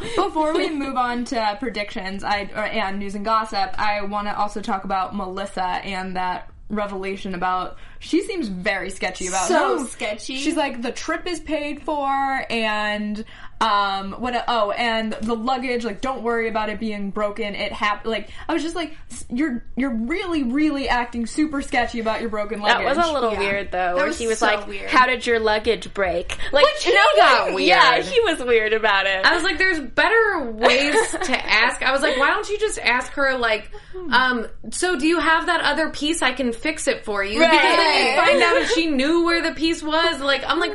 Before 0.16 0.54
we 0.54 0.70
move 0.70 0.96
on 0.96 1.24
to 1.26 1.56
predictions, 1.58 2.24
I 2.24 2.50
or, 2.54 2.64
and 2.64 2.98
news 2.98 3.14
and 3.14 3.24
gossip, 3.24 3.74
I 3.78 4.02
want 4.02 4.28
to 4.28 4.38
also 4.38 4.60
talk 4.60 4.84
about 4.84 5.14
Melissa 5.14 5.62
and 5.62 6.16
that 6.16 6.50
revelation 6.70 7.34
about 7.34 7.76
she 7.98 8.22
seems 8.22 8.46
very 8.48 8.90
sketchy 8.90 9.26
about 9.26 9.48
So 9.48 9.54
no, 9.54 9.86
sketchy. 9.86 10.36
She's 10.36 10.56
like 10.56 10.80
the 10.82 10.92
trip 10.92 11.26
is 11.26 11.40
paid 11.40 11.82
for 11.82 12.46
and 12.48 13.24
um 13.60 14.12
what 14.14 14.42
oh 14.48 14.70
and 14.70 15.12
the 15.20 15.34
luggage 15.34 15.84
like 15.84 16.00
don't 16.00 16.22
worry 16.22 16.48
about 16.48 16.70
it 16.70 16.80
being 16.80 17.10
broken 17.10 17.54
it 17.54 17.72
happened 17.72 18.10
like 18.10 18.30
I 18.48 18.54
was 18.54 18.62
just 18.62 18.74
like 18.74 18.94
you're 19.28 19.62
you're 19.76 19.94
really 19.94 20.42
really 20.44 20.88
acting 20.88 21.26
super 21.26 21.60
sketchy 21.60 22.00
about 22.00 22.20
your 22.20 22.30
broken 22.30 22.60
luggage. 22.60 22.86
That 22.86 22.96
was 22.96 23.06
a 23.06 23.12
little 23.12 23.32
Yeah. 23.32 23.38
weird 23.38 23.70
though, 23.72 23.96
where 23.96 24.06
was 24.06 24.18
he 24.18 24.26
was 24.26 24.38
so 24.38 24.46
like, 24.46 24.66
weird. 24.66 24.88
"How 24.90 25.06
did 25.06 25.26
your 25.26 25.38
luggage 25.40 25.92
break?" 25.92 26.38
Like 26.52 26.66
he 26.80 26.92
got 27.16 27.52
weird. 27.54 27.68
Yeah, 27.68 28.00
he 28.00 28.18
was 28.20 28.42
weird 28.42 28.72
about 28.72 29.06
it. 29.06 29.24
I 29.24 29.34
was 29.34 29.44
like, 29.44 29.58
there's 29.58 29.78
better 29.80 30.50
ways 30.52 30.94
to 31.12 31.46
ask. 31.46 31.82
I 31.82 31.92
was 31.92 32.00
like, 32.02 32.16
why 32.18 32.28
don't 32.28 32.48
you 32.48 32.58
just 32.58 32.78
ask 32.78 33.12
her, 33.12 33.36
like, 33.38 33.70
um, 34.10 34.46
so 34.70 34.98
do 34.98 35.06
you 35.06 35.18
have 35.20 35.46
that 35.46 35.60
other 35.60 35.90
piece? 35.90 36.22
I 36.22 36.32
can 36.32 36.52
fix 36.52 36.88
it 36.88 37.04
for 37.04 37.22
you. 37.22 37.38
Because 37.38 37.50
then 37.60 38.06
you 38.06 38.16
find 38.22 38.42
out 38.42 38.56
if 38.56 38.70
she 38.72 38.86
knew 38.90 39.24
where 39.24 39.42
the 39.42 39.52
piece 39.52 39.82
was. 39.82 40.20
Like, 40.20 40.42
I'm 40.46 40.58
like, 40.58 40.72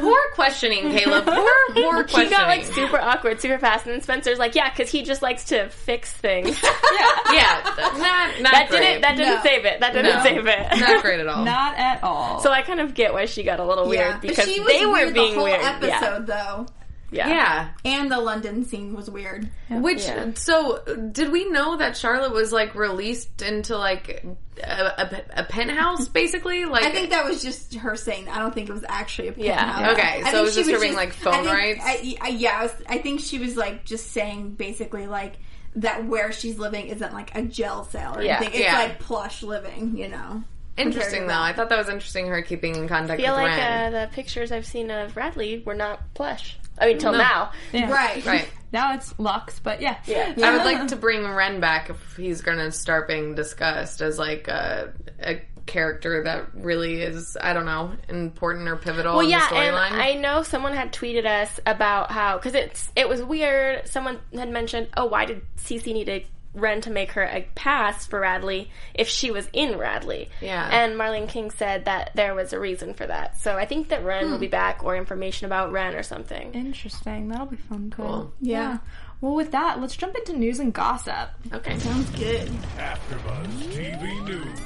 poor 0.00 0.18
questioning, 0.34 0.90
Caleb. 0.96 1.24
Poor, 1.24 1.50
poor 1.74 2.04
questioning. 2.26 2.28
he 2.28 2.36
got 2.36 2.48
like 2.48 2.64
super 2.74 3.00
awkward, 3.00 3.40
super 3.40 3.58
fast, 3.58 3.86
and 3.86 3.94
then 3.94 4.02
Spencer's 4.02 4.38
like, 4.38 4.54
"Yeah, 4.54 4.70
because 4.70 4.90
he 4.90 5.02
just 5.02 5.22
likes 5.22 5.44
to 5.46 5.68
fix 5.68 6.12
things." 6.12 6.60
yeah, 6.62 7.62
not, 7.76 8.40
not 8.40 8.52
that 8.52 8.66
great. 8.70 8.80
didn't 8.80 9.00
that 9.02 9.16
didn't 9.16 9.34
No. 9.36 9.42
save 9.42 9.64
it. 9.64 9.80
That 9.80 9.92
didn't 9.92 10.14
No. 10.16 10.22
save 10.22 10.46
it. 10.46 10.80
not 10.80 11.02
great 11.02 11.20
at 11.20 11.26
all. 11.28 11.44
not 11.44 11.76
at 11.78 12.02
all. 12.02 12.40
so 12.40 12.50
I 12.50 12.62
kind 12.62 12.80
of 12.80 12.94
get 12.94 13.12
why 13.12 13.24
she 13.26 13.42
got 13.42 13.60
a 13.60 13.64
little 13.64 13.92
yeah. 13.92 14.08
weird 14.10 14.20
because 14.20 14.36
but 14.36 14.48
she 14.48 14.60
was 14.60 14.72
they 14.72 14.86
were 14.86 14.92
weird 14.92 15.14
being 15.14 15.32
the 15.32 15.38
whole 15.40 15.44
weird. 15.44 15.60
episode 15.62 16.26
though. 16.26 16.66
Yeah, 17.10 17.28
yeah. 17.28 17.68
yeah. 17.84 17.98
And 17.98 18.10
the 18.10 18.18
London 18.20 18.64
scene 18.64 18.94
was 18.94 19.08
weird. 19.08 19.48
Which 19.70 20.04
Yeah. 20.04 20.32
so 20.34 20.82
did 21.12 21.32
we 21.32 21.48
know 21.50 21.76
that 21.78 21.96
Charlotte 21.96 22.32
was 22.32 22.52
like 22.52 22.74
released 22.74 23.40
into 23.42 23.76
like 23.78 24.24
a, 24.62 24.66
a, 24.68 25.22
a 25.40 25.44
penthouse 25.44 26.06
basically? 26.20 26.64
Like 26.66 26.84
I 26.84 26.90
think 26.90 27.10
that 27.10 27.24
was 27.24 27.42
just 27.42 27.74
her 27.76 27.96
saying. 27.96 28.28
I 28.28 28.38
don't 28.38 28.54
think 28.54 28.68
it 28.68 28.72
was 28.72 28.84
actually 28.88 29.28
a 29.28 29.32
penthouse. 29.32 29.46
Yeah. 29.56 29.72
penthouse. 29.72 29.92
Okay, 29.98 30.08
I 30.08 30.18
so 30.18 30.24
think 30.24 30.34
it 30.36 30.40
was 30.42 30.54
she 30.54 30.60
just 30.60 30.70
her 30.72 30.80
being, 30.80 30.94
like, 30.94 31.12
phone 31.14 31.34
I 31.34 31.36
think- 31.38 31.52
rights? 31.52 31.80
I, 31.82 32.16
I- 32.20 32.28
yeah, 32.28 32.58
I, 32.58 32.62
was, 32.64 32.74
I 32.88 32.98
think 32.98 33.20
she 33.20 33.38
was 33.38 33.56
like 33.56 33.84
just 33.84 34.10
saying 34.12 34.52
basically 34.52 35.06
like 35.06 35.36
that 35.76 36.04
where 36.06 36.32
she's 36.32 36.58
living 36.58 36.88
isn't 36.88 37.12
like 37.14 37.34
a 37.36 37.42
jail 37.42 37.84
cell 37.84 38.18
or 38.18 38.22
Yeah. 38.22 38.36
anything. 38.38 38.54
It's 38.60 38.64
Yeah. 38.64 38.78
like 38.78 38.98
plush 38.98 39.42
living, 39.42 39.96
you 39.96 40.08
know. 40.08 40.42
Interesting 40.78 41.26
though. 41.26 41.40
I 41.40 41.52
thought 41.52 41.68
that 41.68 41.78
was 41.78 41.88
interesting. 41.88 42.26
Her 42.28 42.42
keeping 42.42 42.76
in 42.76 42.88
contact 42.88 43.20
I 43.20 43.24
feel 43.24 43.34
with 43.34 43.42
like 43.44 43.52
uh, 43.52 43.56
Wren. 43.60 43.92
the 43.92 44.08
pictures 44.12 44.52
I've 44.52 44.66
seen 44.66 44.90
of 44.90 45.16
Radley 45.16 45.62
were 45.64 45.74
not 45.74 46.00
plush. 46.14 46.58
I 46.78 46.86
mean, 46.88 46.98
till 46.98 47.12
No. 47.12 47.18
now. 47.18 47.52
Yeah. 47.72 47.90
Right. 47.90 48.24
right. 48.24 48.48
Now 48.72 48.94
it's 48.94 49.18
Lux, 49.18 49.58
but 49.60 49.80
yeah. 49.80 49.96
Yeah. 50.06 50.34
I 50.42 50.52
would 50.56 50.64
like 50.64 50.88
to 50.88 50.96
bring 50.96 51.26
Wren 51.28 51.58
back 51.60 51.90
if 51.90 52.16
he's 52.16 52.40
going 52.42 52.58
to 52.58 52.70
start 52.70 53.08
being 53.08 53.34
discussed 53.34 54.00
as 54.00 54.18
like 54.18 54.46
a, 54.48 54.92
a 55.20 55.40
character 55.66 56.22
that 56.24 56.46
really 56.54 57.02
is 57.02 57.36
I 57.40 57.52
don't 57.52 57.66
know 57.66 57.92
important 58.08 58.68
or 58.68 58.76
pivotal 58.76 59.16
Well, 59.16 59.24
in 59.24 59.30
yeah, 59.30 59.48
the 59.50 59.56
and 59.56 59.74
storyline. 59.76 60.00
I 60.00 60.14
know 60.14 60.42
someone 60.42 60.72
had 60.74 60.92
tweeted 60.92 61.26
us 61.26 61.60
about 61.66 62.10
how 62.10 62.38
because 62.38 62.54
it's 62.54 62.90
it 62.96 63.08
was 63.08 63.22
weird. 63.22 63.86
Someone 63.88 64.18
had 64.34 64.50
mentioned, 64.50 64.88
"Oh, 64.96 65.06
why 65.06 65.24
did 65.26 65.42
Cece 65.58 65.86
need 65.92 66.08
a 66.08 66.26
Wren 66.54 66.80
to 66.82 66.90
make 66.90 67.12
her 67.12 67.22
a 67.22 67.46
pass 67.54 68.06
for 68.06 68.20
Radley 68.20 68.70
if 68.94 69.08
she 69.08 69.30
was 69.30 69.48
in 69.52 69.78
Radley?" 69.78 70.28
Yeah. 70.40 70.68
and 70.70 70.94
Marlene 70.94 71.28
King 71.28 71.50
said 71.50 71.84
that 71.84 72.10
there 72.14 72.34
was 72.34 72.52
a 72.52 72.58
reason 72.60 72.94
for 72.94 73.06
that. 73.06 73.38
So 73.40 73.56
I 73.56 73.64
think 73.64 73.88
that 73.88 74.04
Wren 74.04 74.30
will 74.30 74.38
be 74.38 74.46
back 74.48 74.82
or 74.84 74.96
information 74.96 75.46
about 75.46 75.72
Wren 75.72 75.94
or 75.94 76.02
something. 76.02 76.52
Interesting. 76.54 77.28
That'll 77.28 77.46
be 77.46 77.56
fun. 77.56 77.90
Too. 77.90 78.02
Cool. 78.02 78.32
Yeah. 78.40 78.78
Well, 79.20 79.34
with 79.34 79.50
that, 79.50 79.80
let's 79.80 79.96
jump 79.96 80.14
into 80.16 80.32
news 80.34 80.60
and 80.60 80.72
gossip. 80.72 81.30
okay. 81.52 81.76
Sounds 81.78 82.08
good. 82.10 82.48
AfterBuzz 82.76 83.46
TV 83.72 84.24
News. 84.26 84.58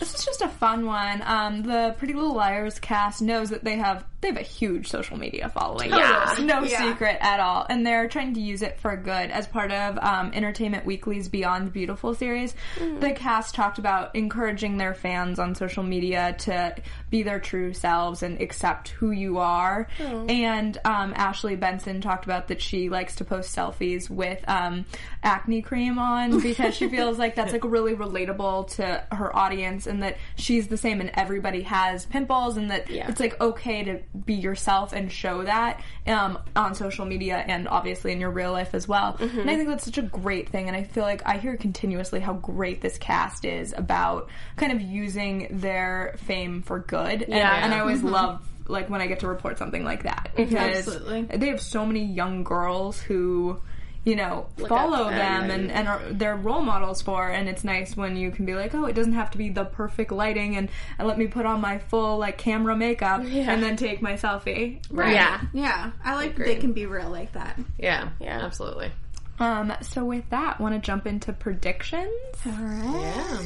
This 0.00 0.14
is 0.14 0.24
just 0.24 0.40
a 0.42 0.48
fun 0.48 0.86
one. 0.86 1.22
Um, 1.24 1.62
the 1.62 1.94
Pretty 1.98 2.14
Little 2.14 2.34
Liars 2.34 2.78
cast 2.78 3.22
knows 3.22 3.50
that 3.50 3.64
they 3.64 3.76
have 3.76 4.04
they 4.22 4.28
have 4.28 4.36
a 4.36 4.42
huge 4.42 4.88
social 4.88 5.18
media 5.18 5.48
following. 5.48 5.90
Yeah. 5.90 6.34
No 6.40 6.62
Yeah. 6.62 6.90
secret 6.90 7.18
at 7.20 7.40
all, 7.40 7.66
and 7.68 7.84
they're 7.84 8.08
trying 8.08 8.34
to 8.34 8.40
use 8.40 8.62
it 8.62 8.78
for 8.80 8.96
good 8.96 9.30
as 9.30 9.46
part 9.48 9.72
of 9.72 9.98
um, 9.98 10.30
Entertainment 10.32 10.86
Weekly's 10.86 11.28
Beyond 11.28 11.72
Beautiful 11.72 12.14
series. 12.14 12.54
The 13.00 13.12
cast 13.12 13.54
talked 13.54 13.78
about 13.78 14.14
encouraging 14.14 14.76
their 14.78 14.94
fans 14.94 15.38
on 15.40 15.54
social 15.56 15.82
media 15.82 16.36
to 16.40 16.74
be 17.10 17.22
their 17.24 17.40
true 17.40 17.72
selves 17.74 18.22
and 18.22 18.40
accept 18.40 18.88
who 18.90 19.10
you 19.10 19.38
are. 19.38 19.88
And 19.98 20.78
um, 20.84 21.12
Ashley 21.16 21.56
Benson 21.56 22.00
talked 22.00 22.24
about 22.24 22.48
that 22.48 22.62
she 22.62 22.88
likes 22.88 23.16
to 23.16 23.24
post 23.24 23.54
selfies 23.54 24.08
with 24.08 24.42
um, 24.48 24.84
acne 25.22 25.62
cream 25.62 25.98
on 25.98 26.40
because 26.42 26.74
she 26.76 26.88
feels 26.88 27.18
like 27.18 27.34
that's 27.34 27.52
like 27.52 27.64
really 27.64 27.94
relatable 27.96 28.68
to 28.76 29.04
her 29.10 29.34
audience 29.36 29.86
and 29.88 30.02
that 30.04 30.16
she's 30.36 30.68
the 30.68 30.76
same 30.76 31.00
and 31.00 31.10
everybody 31.14 31.62
has 31.62 32.06
pimples 32.06 32.56
and 32.56 32.70
that 32.70 32.88
Yeah. 32.88 33.08
it's 33.08 33.18
like 33.20 33.40
okay 33.40 33.82
to 33.84 34.00
be 34.24 34.34
yourself 34.34 34.92
and 34.92 35.10
show 35.10 35.42
that 35.44 35.82
um, 36.06 36.38
on 36.54 36.74
social 36.74 37.06
media 37.06 37.36
and 37.36 37.66
obviously 37.66 38.12
in 38.12 38.20
your 38.20 38.30
real 38.30 38.52
life 38.52 38.74
as 38.74 38.86
well. 38.86 39.14
Mm-hmm. 39.14 39.40
And 39.40 39.50
I 39.50 39.56
think 39.56 39.68
that's 39.68 39.84
such 39.84 39.98
a 39.98 40.02
great 40.02 40.50
thing. 40.50 40.68
And 40.68 40.76
I 40.76 40.84
feel 40.84 41.04
like 41.04 41.26
I 41.26 41.38
hear 41.38 41.56
continuously 41.56 42.20
how 42.20 42.34
great 42.34 42.80
this 42.80 42.98
cast 42.98 43.44
is 43.44 43.72
about 43.76 44.28
kind 44.56 44.72
of 44.72 44.80
using 44.80 45.48
their 45.50 46.14
fame 46.18 46.62
for 46.62 46.80
good. 46.80 47.22
And, 47.22 47.32
Yeah. 47.32 47.64
and 47.64 47.74
I 47.74 47.80
always 47.80 47.98
mm-hmm. 47.98 48.08
love 48.08 48.48
like 48.68 48.88
when 48.88 49.00
I 49.00 49.06
get 49.06 49.20
to 49.20 49.28
report 49.28 49.58
something 49.58 49.84
like 49.84 50.04
that 50.04 50.30
mm-hmm. 50.34 50.48
because 50.48 50.88
Absolutely. 50.88 51.36
they 51.38 51.48
have 51.48 51.60
so 51.60 51.84
many 51.86 52.04
young 52.04 52.44
girls 52.44 53.00
who 53.00 53.60
you 54.04 54.16
know 54.16 54.46
follow 54.68 55.04
them 55.10 55.46
them 55.46 55.50
and, 55.50 55.70
and 55.70 55.86
are 55.86 56.00
they're 56.10 56.34
role 56.36 56.60
models 56.60 57.00
for 57.00 57.28
and 57.30 57.48
it's 57.48 57.62
nice 57.62 57.96
when 57.96 58.16
you 58.16 58.30
can 58.32 58.44
be 58.44 58.54
like 58.54 58.74
oh 58.74 58.84
it 58.86 58.94
doesn't 58.94 59.12
have 59.12 59.30
to 59.30 59.38
be 59.38 59.48
the 59.48 59.64
perfect 59.64 60.10
lighting 60.10 60.56
and, 60.56 60.68
and 60.98 61.06
let 61.06 61.16
me 61.18 61.26
put 61.28 61.46
on 61.46 61.60
my 61.60 61.78
full 61.78 62.18
like 62.18 62.36
camera 62.36 62.74
makeup 62.74 63.20
and 63.22 63.62
then 63.62 63.76
take 63.76 64.02
my 64.02 64.14
selfie 64.14 64.80
Right. 64.90 65.14
Yeah. 65.14 65.40
Yeah, 65.52 65.90
I 66.04 66.14
like 66.16 66.36
that 66.36 66.46
they 66.46 66.56
can 66.56 66.72
be 66.72 66.86
real 66.86 67.10
like 67.10 67.32
that. 67.34 67.58
Yeah. 67.78 68.08
Yeah. 68.20 68.40
Absolutely. 68.44 68.90
um 69.38 69.72
so 69.82 70.04
with 70.04 70.28
that 70.30 70.60
want 70.60 70.74
to 70.74 70.80
jump 70.80 71.06
into 71.06 71.32
predictions 71.32 72.10
Yeah. 72.44 73.38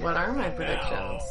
What 0.00 0.16
are 0.16 0.32
my 0.32 0.50
predictions? 0.50 1.22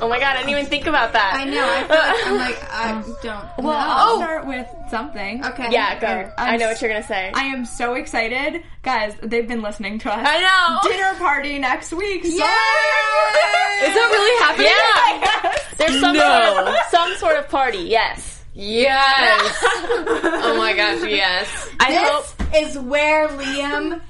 Oh 0.00 0.08
my 0.08 0.18
god, 0.18 0.34
I 0.34 0.38
didn't 0.38 0.50
even 0.50 0.66
think 0.66 0.86
about 0.86 1.12
that. 1.12 1.34
I 1.34 1.44
know. 1.44 1.62
I 1.62 1.82
feel 2.24 2.34
like 2.36 2.74
I'm 2.74 2.96
like 2.96 3.12
I 3.22 3.22
don't. 3.22 3.64
well 3.64 3.78
know. 3.78 3.84
i'll 3.86 4.16
start 4.16 4.46
with 4.46 4.66
something 4.90 5.44
okay. 5.44 5.68
Yeah, 5.70 5.98
go. 6.00 6.06
I'm 6.38 6.54
I 6.54 6.56
know 6.56 6.68
what 6.68 6.80
you're 6.80 6.90
gonna 6.90 7.06
say. 7.06 7.30
I 7.34 7.44
am 7.44 7.64
so 7.64 7.94
excited, 7.94 8.62
guys. 8.82 9.14
They've 9.22 9.46
been 9.46 9.62
listening 9.62 9.98
to 10.00 10.12
us. 10.12 10.26
I 10.26 10.40
know. 10.40 10.90
Dinner 10.90 11.14
party 11.18 11.58
next 11.58 11.92
week. 11.92 12.24
Yay! 12.24 12.30
Is 12.30 12.38
that 12.40 14.08
really 14.10 14.44
happening? 14.44 14.66
Yeah. 14.68 15.58
There's 15.78 16.00
some 16.00 16.16
No. 16.16 16.54
sort 16.54 16.68
of 16.68 16.74
some 16.90 17.14
sort 17.16 17.36
of 17.36 17.48
party. 17.48 17.78
Yes. 17.78 18.44
Yes. 18.54 19.58
oh 19.64 20.54
my 20.58 20.74
gosh, 20.74 21.02
yes. 21.08 21.70
I 21.80 21.94
hope. 21.94 22.26
This 22.52 22.70
is 22.76 22.78
where 22.78 23.28
Liam 23.28 24.00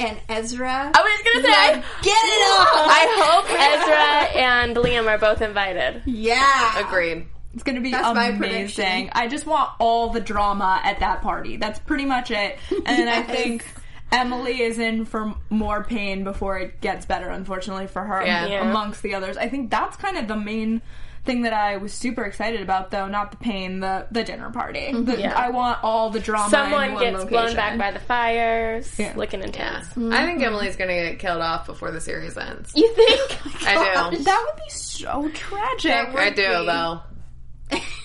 and 0.00 0.18
Ezra. 0.28 0.90
I 0.94 1.00
was 1.02 1.32
gonna 1.32 1.44
say. 1.44 1.72
like, 1.74 1.84
get 2.02 2.16
it 2.16 2.42
on. 2.50 2.88
I 2.90 3.04
hope 3.20 3.46
Ezra 4.34 4.42
and 4.42 4.76
Liam 4.76 5.08
are 5.08 5.18
both 5.18 5.42
invited. 5.42 6.02
yeah. 6.06 6.78
Agreed. 6.86 7.26
It's 7.54 7.62
gonna 7.62 7.80
be 7.80 7.90
That's 7.90 8.06
amazing. 8.06 8.38
prediction. 8.38 9.10
I 9.12 9.26
just 9.28 9.46
want 9.46 9.70
all 9.80 10.10
the 10.10 10.20
drama 10.20 10.80
at 10.84 11.00
that 11.00 11.22
party. 11.22 11.56
That's 11.56 11.78
pretty 11.78 12.04
much 12.04 12.30
it. 12.30 12.58
And 12.86 13.08
I 13.08 13.22
think 13.34 13.64
Emily 14.12 14.62
is 14.62 14.78
in 14.78 15.04
for 15.06 15.34
more 15.50 15.82
pain 15.82 16.24
before 16.24 16.58
it 16.58 16.80
gets 16.80 17.04
better, 17.06 17.28
unfortunately 17.30 17.86
for 17.88 18.02
her 18.04 18.24
Yeah. 18.24 18.46
Yeah. 18.46 18.70
amongst 18.70 19.02
the 19.02 19.14
others. 19.14 19.36
I 19.36 19.48
think 19.48 19.70
that's 19.70 19.96
kind 19.96 20.16
of 20.16 20.28
the 20.28 20.36
main 20.36 20.82
thing 21.28 21.42
that 21.42 21.52
I 21.52 21.76
was 21.76 21.92
super 21.92 22.24
excited 22.24 22.62
about, 22.62 22.90
though, 22.90 23.06
not 23.06 23.30
the 23.30 23.36
pain, 23.36 23.80
the 23.80 24.06
the 24.10 24.24
dinner 24.24 24.50
party. 24.50 24.80
Mm-hmm. 24.92 25.04
The- 25.04 25.20
Yeah. 25.20 25.34
I 25.38 25.50
want 25.50 25.84
all 25.84 26.08
the 26.10 26.20
drama. 26.20 26.46
in 26.46 26.50
Someone 26.50 26.94
one 26.94 27.02
gets 27.02 27.14
location. 27.18 27.28
blown 27.28 27.54
back 27.54 27.78
by 27.78 27.90
the 27.92 27.98
fires, 27.98 28.98
Yeah. 28.98 29.12
looking 29.14 29.42
intense. 29.42 29.86
Mm-hmm. 29.88 30.12
I 30.12 30.24
think 30.24 30.42
Emily's 30.42 30.76
gonna 30.76 30.94
get 30.94 31.18
killed 31.18 31.42
off 31.42 31.66
before 31.66 31.90
the 31.90 32.00
series 32.00 32.36
ends. 32.38 32.72
You 32.74 32.92
think? 32.94 33.66
I 33.66 33.74
oh 34.06 34.10
do. 34.10 34.18
That 34.24 34.44
would 34.46 34.62
be 34.64 34.70
so 34.70 35.28
tragic. 35.34 35.92
I 36.16 36.30
do 36.30 36.42
though. 36.64 37.00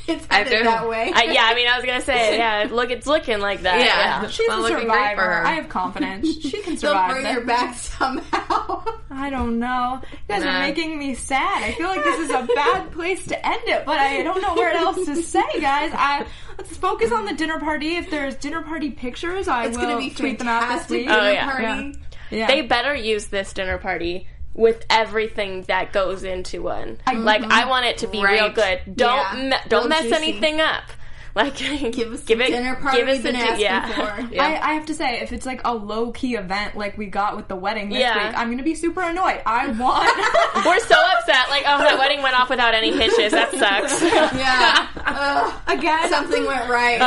It's 0.07 0.27
I 0.29 0.39
headed 0.39 0.57
do. 0.59 0.63
that 0.65 0.89
way. 0.89 1.13
I, 1.15 1.23
yeah, 1.31 1.43
I 1.45 1.55
mean, 1.55 1.65
I 1.67 1.77
was 1.77 1.85
gonna 1.85 2.01
say, 2.01 2.37
yeah. 2.37 2.67
Look, 2.69 2.91
it's 2.91 3.07
looking 3.07 3.39
like 3.39 3.61
that. 3.61 3.79
Yeah. 3.79 4.21
Yeah. 4.23 4.27
She's 4.27 4.47
Well, 4.49 4.59
a 4.59 4.61
looking 4.61 4.75
great 4.79 4.87
survivor. 4.87 5.21
for 5.21 5.27
her. 5.27 5.45
I 5.47 5.51
have 5.53 5.69
confidence. 5.69 6.27
She 6.41 6.61
can 6.61 6.75
They'll 6.75 6.91
survive. 6.91 7.11
bring 7.11 7.23
this. 7.23 7.33
her 7.35 7.41
back 7.41 7.75
somehow. 7.75 8.83
I 9.09 9.29
don't 9.29 9.59
know. 9.59 10.01
You 10.11 10.17
guys 10.27 10.43
Nah. 10.43 10.49
are 10.57 10.59
making 10.59 10.97
me 10.99 11.15
sad. 11.15 11.63
I 11.63 11.71
feel 11.73 11.87
like 11.87 12.03
this 12.03 12.19
is 12.19 12.29
a 12.31 12.47
bad 12.53 12.91
place 12.91 13.25
to 13.27 13.47
end 13.47 13.61
it, 13.65 13.85
but 13.85 13.97
I 13.97 14.23
don't 14.23 14.41
know 14.41 14.55
where 14.55 14.73
else 14.73 15.05
to 15.05 15.15
say, 15.15 15.41
guys. 15.61 15.91
I 15.93 16.25
let's 16.57 16.75
focus 16.75 17.11
on 17.11 17.25
the 17.25 17.33
dinner 17.33 17.59
party. 17.59 17.95
If 17.95 18.09
there's 18.09 18.35
dinner 18.35 18.61
party 18.61 18.91
pictures, 18.91 19.47
I 19.47 19.65
It's 19.67 19.77
will 19.77 19.85
gonna 19.85 19.97
be 19.99 20.09
tweet 20.09 20.39
them 20.39 20.47
out 20.49 20.61
this 20.61 20.85
fantastic 20.87 20.97
week. 20.97 21.09
Oh, 21.09 21.13
dinner 21.13 21.29
Oh, 21.29 21.31
yeah. 21.31 21.51
party. 21.75 21.99
Yeah. 22.29 22.47
They 22.47 22.61
better 22.63 22.95
use 22.95 23.27
this 23.27 23.53
dinner 23.53 23.77
party 23.77 24.27
with 24.53 24.85
everything 24.89 25.63
that 25.63 25.91
goes 25.91 26.23
into 26.23 26.61
one. 26.63 26.97
like, 27.23 27.43
I 27.43 27.65
want 27.67 27.85
it 27.85 27.97
to 27.99 28.07
be 28.07 28.23
real 28.23 28.49
good. 28.49 28.81
Don't 28.95 29.17
Yeah. 29.37 29.49
me- 29.49 29.57
don't 29.67 29.81
Real 29.81 29.89
mess 29.89 30.01
juicy. 30.03 30.15
anything 30.15 30.61
up. 30.61 30.83
Like, 31.35 31.55
Give 31.57 32.13
us 32.13 32.21
give 32.21 32.37
the 32.37 32.45
it, 32.45 32.49
dinner 32.51 32.75
party 32.75 32.97
give 32.99 33.07
us 33.07 33.15
we've 33.15 33.23
been 33.23 33.35
asking 33.35 33.61
yeah. 33.61 33.87
for. 33.95 34.01
I, 34.39 34.59
I 34.61 34.73
have 34.73 34.85
to 34.85 34.93
say, 34.93 35.19
if 35.21 35.31
it's 35.33 35.47
like 35.47 35.61
a 35.65 35.73
low 35.73 36.11
key 36.11 36.35
event 36.35 36.77
like 36.77 36.95
we 36.95 37.07
got 37.07 37.35
with 37.35 37.47
the 37.47 37.55
wedding 37.55 37.89
this 37.89 37.99
Yeah. 37.99 38.27
week, 38.27 38.37
I'm 38.37 38.51
gonna 38.51 38.61
be 38.61 38.75
super 38.75 39.01
annoyed. 39.01 39.41
I 39.43 39.67
want. 39.71 40.05
We're 40.65 40.79
so 40.79 40.95
upset. 40.95 41.49
Like, 41.49 41.63
oh, 41.65 41.79
that 41.79 41.97
wedding 41.97 42.21
went 42.21 42.39
off 42.39 42.51
without 42.51 42.75
any 42.75 42.91
hitches. 42.95 43.31
That 43.31 43.49
sucks. 43.51 43.99
Yeah. 44.03 44.87
Ugh, 45.05 45.53
Again, 45.79 46.09
something 46.09 46.45
went 46.45 46.69
right. 46.69 47.01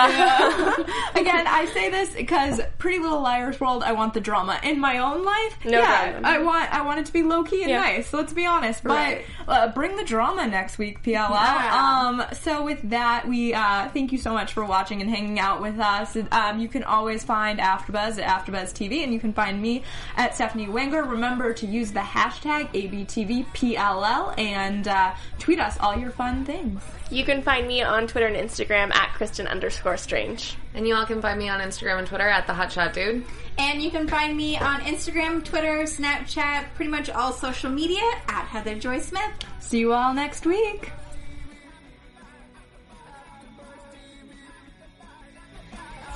Again, 1.15 1.47
I 1.47 1.67
say 1.73 1.91
this 1.91 2.13
because 2.15 2.61
Pretty 2.79 2.99
Little 2.99 3.21
Liars 3.21 3.61
World. 3.61 3.83
I 3.85 3.93
want 3.93 4.13
the 4.15 4.21
drama 4.21 4.59
in 4.65 4.81
my 4.81 4.99
own 4.99 5.25
life. 5.25 5.65
No 5.65 5.79
yeah, 5.79 6.11
drama. 6.13 6.29
I 6.29 6.39
want 6.41 6.75
I 6.75 6.83
want 6.83 6.99
it 7.01 7.07
to 7.07 7.13
be 7.13 7.23
low 7.23 7.45
key 7.45 7.63
and 7.63 7.71
Yeah. 7.71 7.81
nice. 7.81 8.13
Let's 8.13 8.33
be 8.33 8.45
honest. 8.45 8.83
But 8.83 8.91
Right. 8.91 9.25
uh, 9.47 9.69
bring 9.69 9.97
the 9.97 10.05
drama 10.05 10.47
next 10.49 10.79
week, 10.79 11.03
PLL. 11.05 11.31
Yeah. 11.31 12.09
Um. 12.09 12.25
So 12.43 12.65
with 12.65 12.81
that, 12.91 13.29
we 13.29 13.55
uh, 13.55 13.89
thank 13.91 14.13
you 14.17 14.23
so 14.23 14.33
much 14.33 14.53
for 14.53 14.65
watching 14.65 15.01
and 15.01 15.11
hanging 15.11 15.39
out 15.39 15.61
with 15.61 15.79
us. 15.79 16.17
Um, 16.33 16.59
you 16.59 16.69
can 16.69 16.83
always 16.83 17.23
find 17.23 17.59
AfterBuzz 17.59 18.19
at 18.21 18.47
AfterBuzz 18.47 18.73
TV, 18.73 19.05
and 19.05 19.13
you 19.13 19.21
can 19.21 19.33
find 19.33 19.61
me 19.61 19.83
at 20.17 20.35
Stephanie 20.35 20.69
Wenger. 20.69 21.03
Remember 21.03 21.53
to 21.53 21.67
use 21.67 21.93
the 21.93 22.01
hashtag 22.01 22.73
ABTVPLL 22.73 24.39
and 24.39 24.89
uh, 24.89 25.15
tweet 25.39 25.61
us 25.61 25.79
all 25.79 25.97
your 25.97 26.11
fun 26.11 26.45
things. 26.45 26.83
You 27.11 27.25
can 27.25 27.43
find 27.43 27.69
me 27.69 27.83
on 27.83 28.07
Twitter 28.07 28.27
and 28.27 28.37
Instagram 28.37 28.93
at 28.95 29.13
Kristen 29.15 29.47
underscore 29.47 29.97
Strange. 29.97 30.57
And 30.75 30.89
you 30.89 30.95
all 30.95 31.07
can 31.07 31.23
find 31.23 31.39
me 31.39 31.49
on 31.49 31.61
Instagram 31.61 31.99
and 31.99 32.07
Twitter 32.07 32.29
at 32.29 32.47
the 32.47 32.53
Hotshot 32.53 32.93
Dude. 32.95 33.25
And 33.59 33.83
you 33.83 33.91
can 33.91 34.09
find 34.09 34.37
me 34.37 34.57
on 34.59 34.81
Instagram, 34.81 35.45
Twitter, 35.45 35.85
Snapchat, 35.85 36.67
pretty 36.75 36.91
much 36.91 37.09
all 37.09 37.33
social 37.33 37.71
media 37.71 38.03
at 38.29 38.47
Heather 38.47 38.79
Joy 38.79 38.99
Smith. 38.99 39.31
See 39.61 39.79
you 39.79 39.93
all 39.93 40.13
next 40.13 40.47
week. 40.47 40.91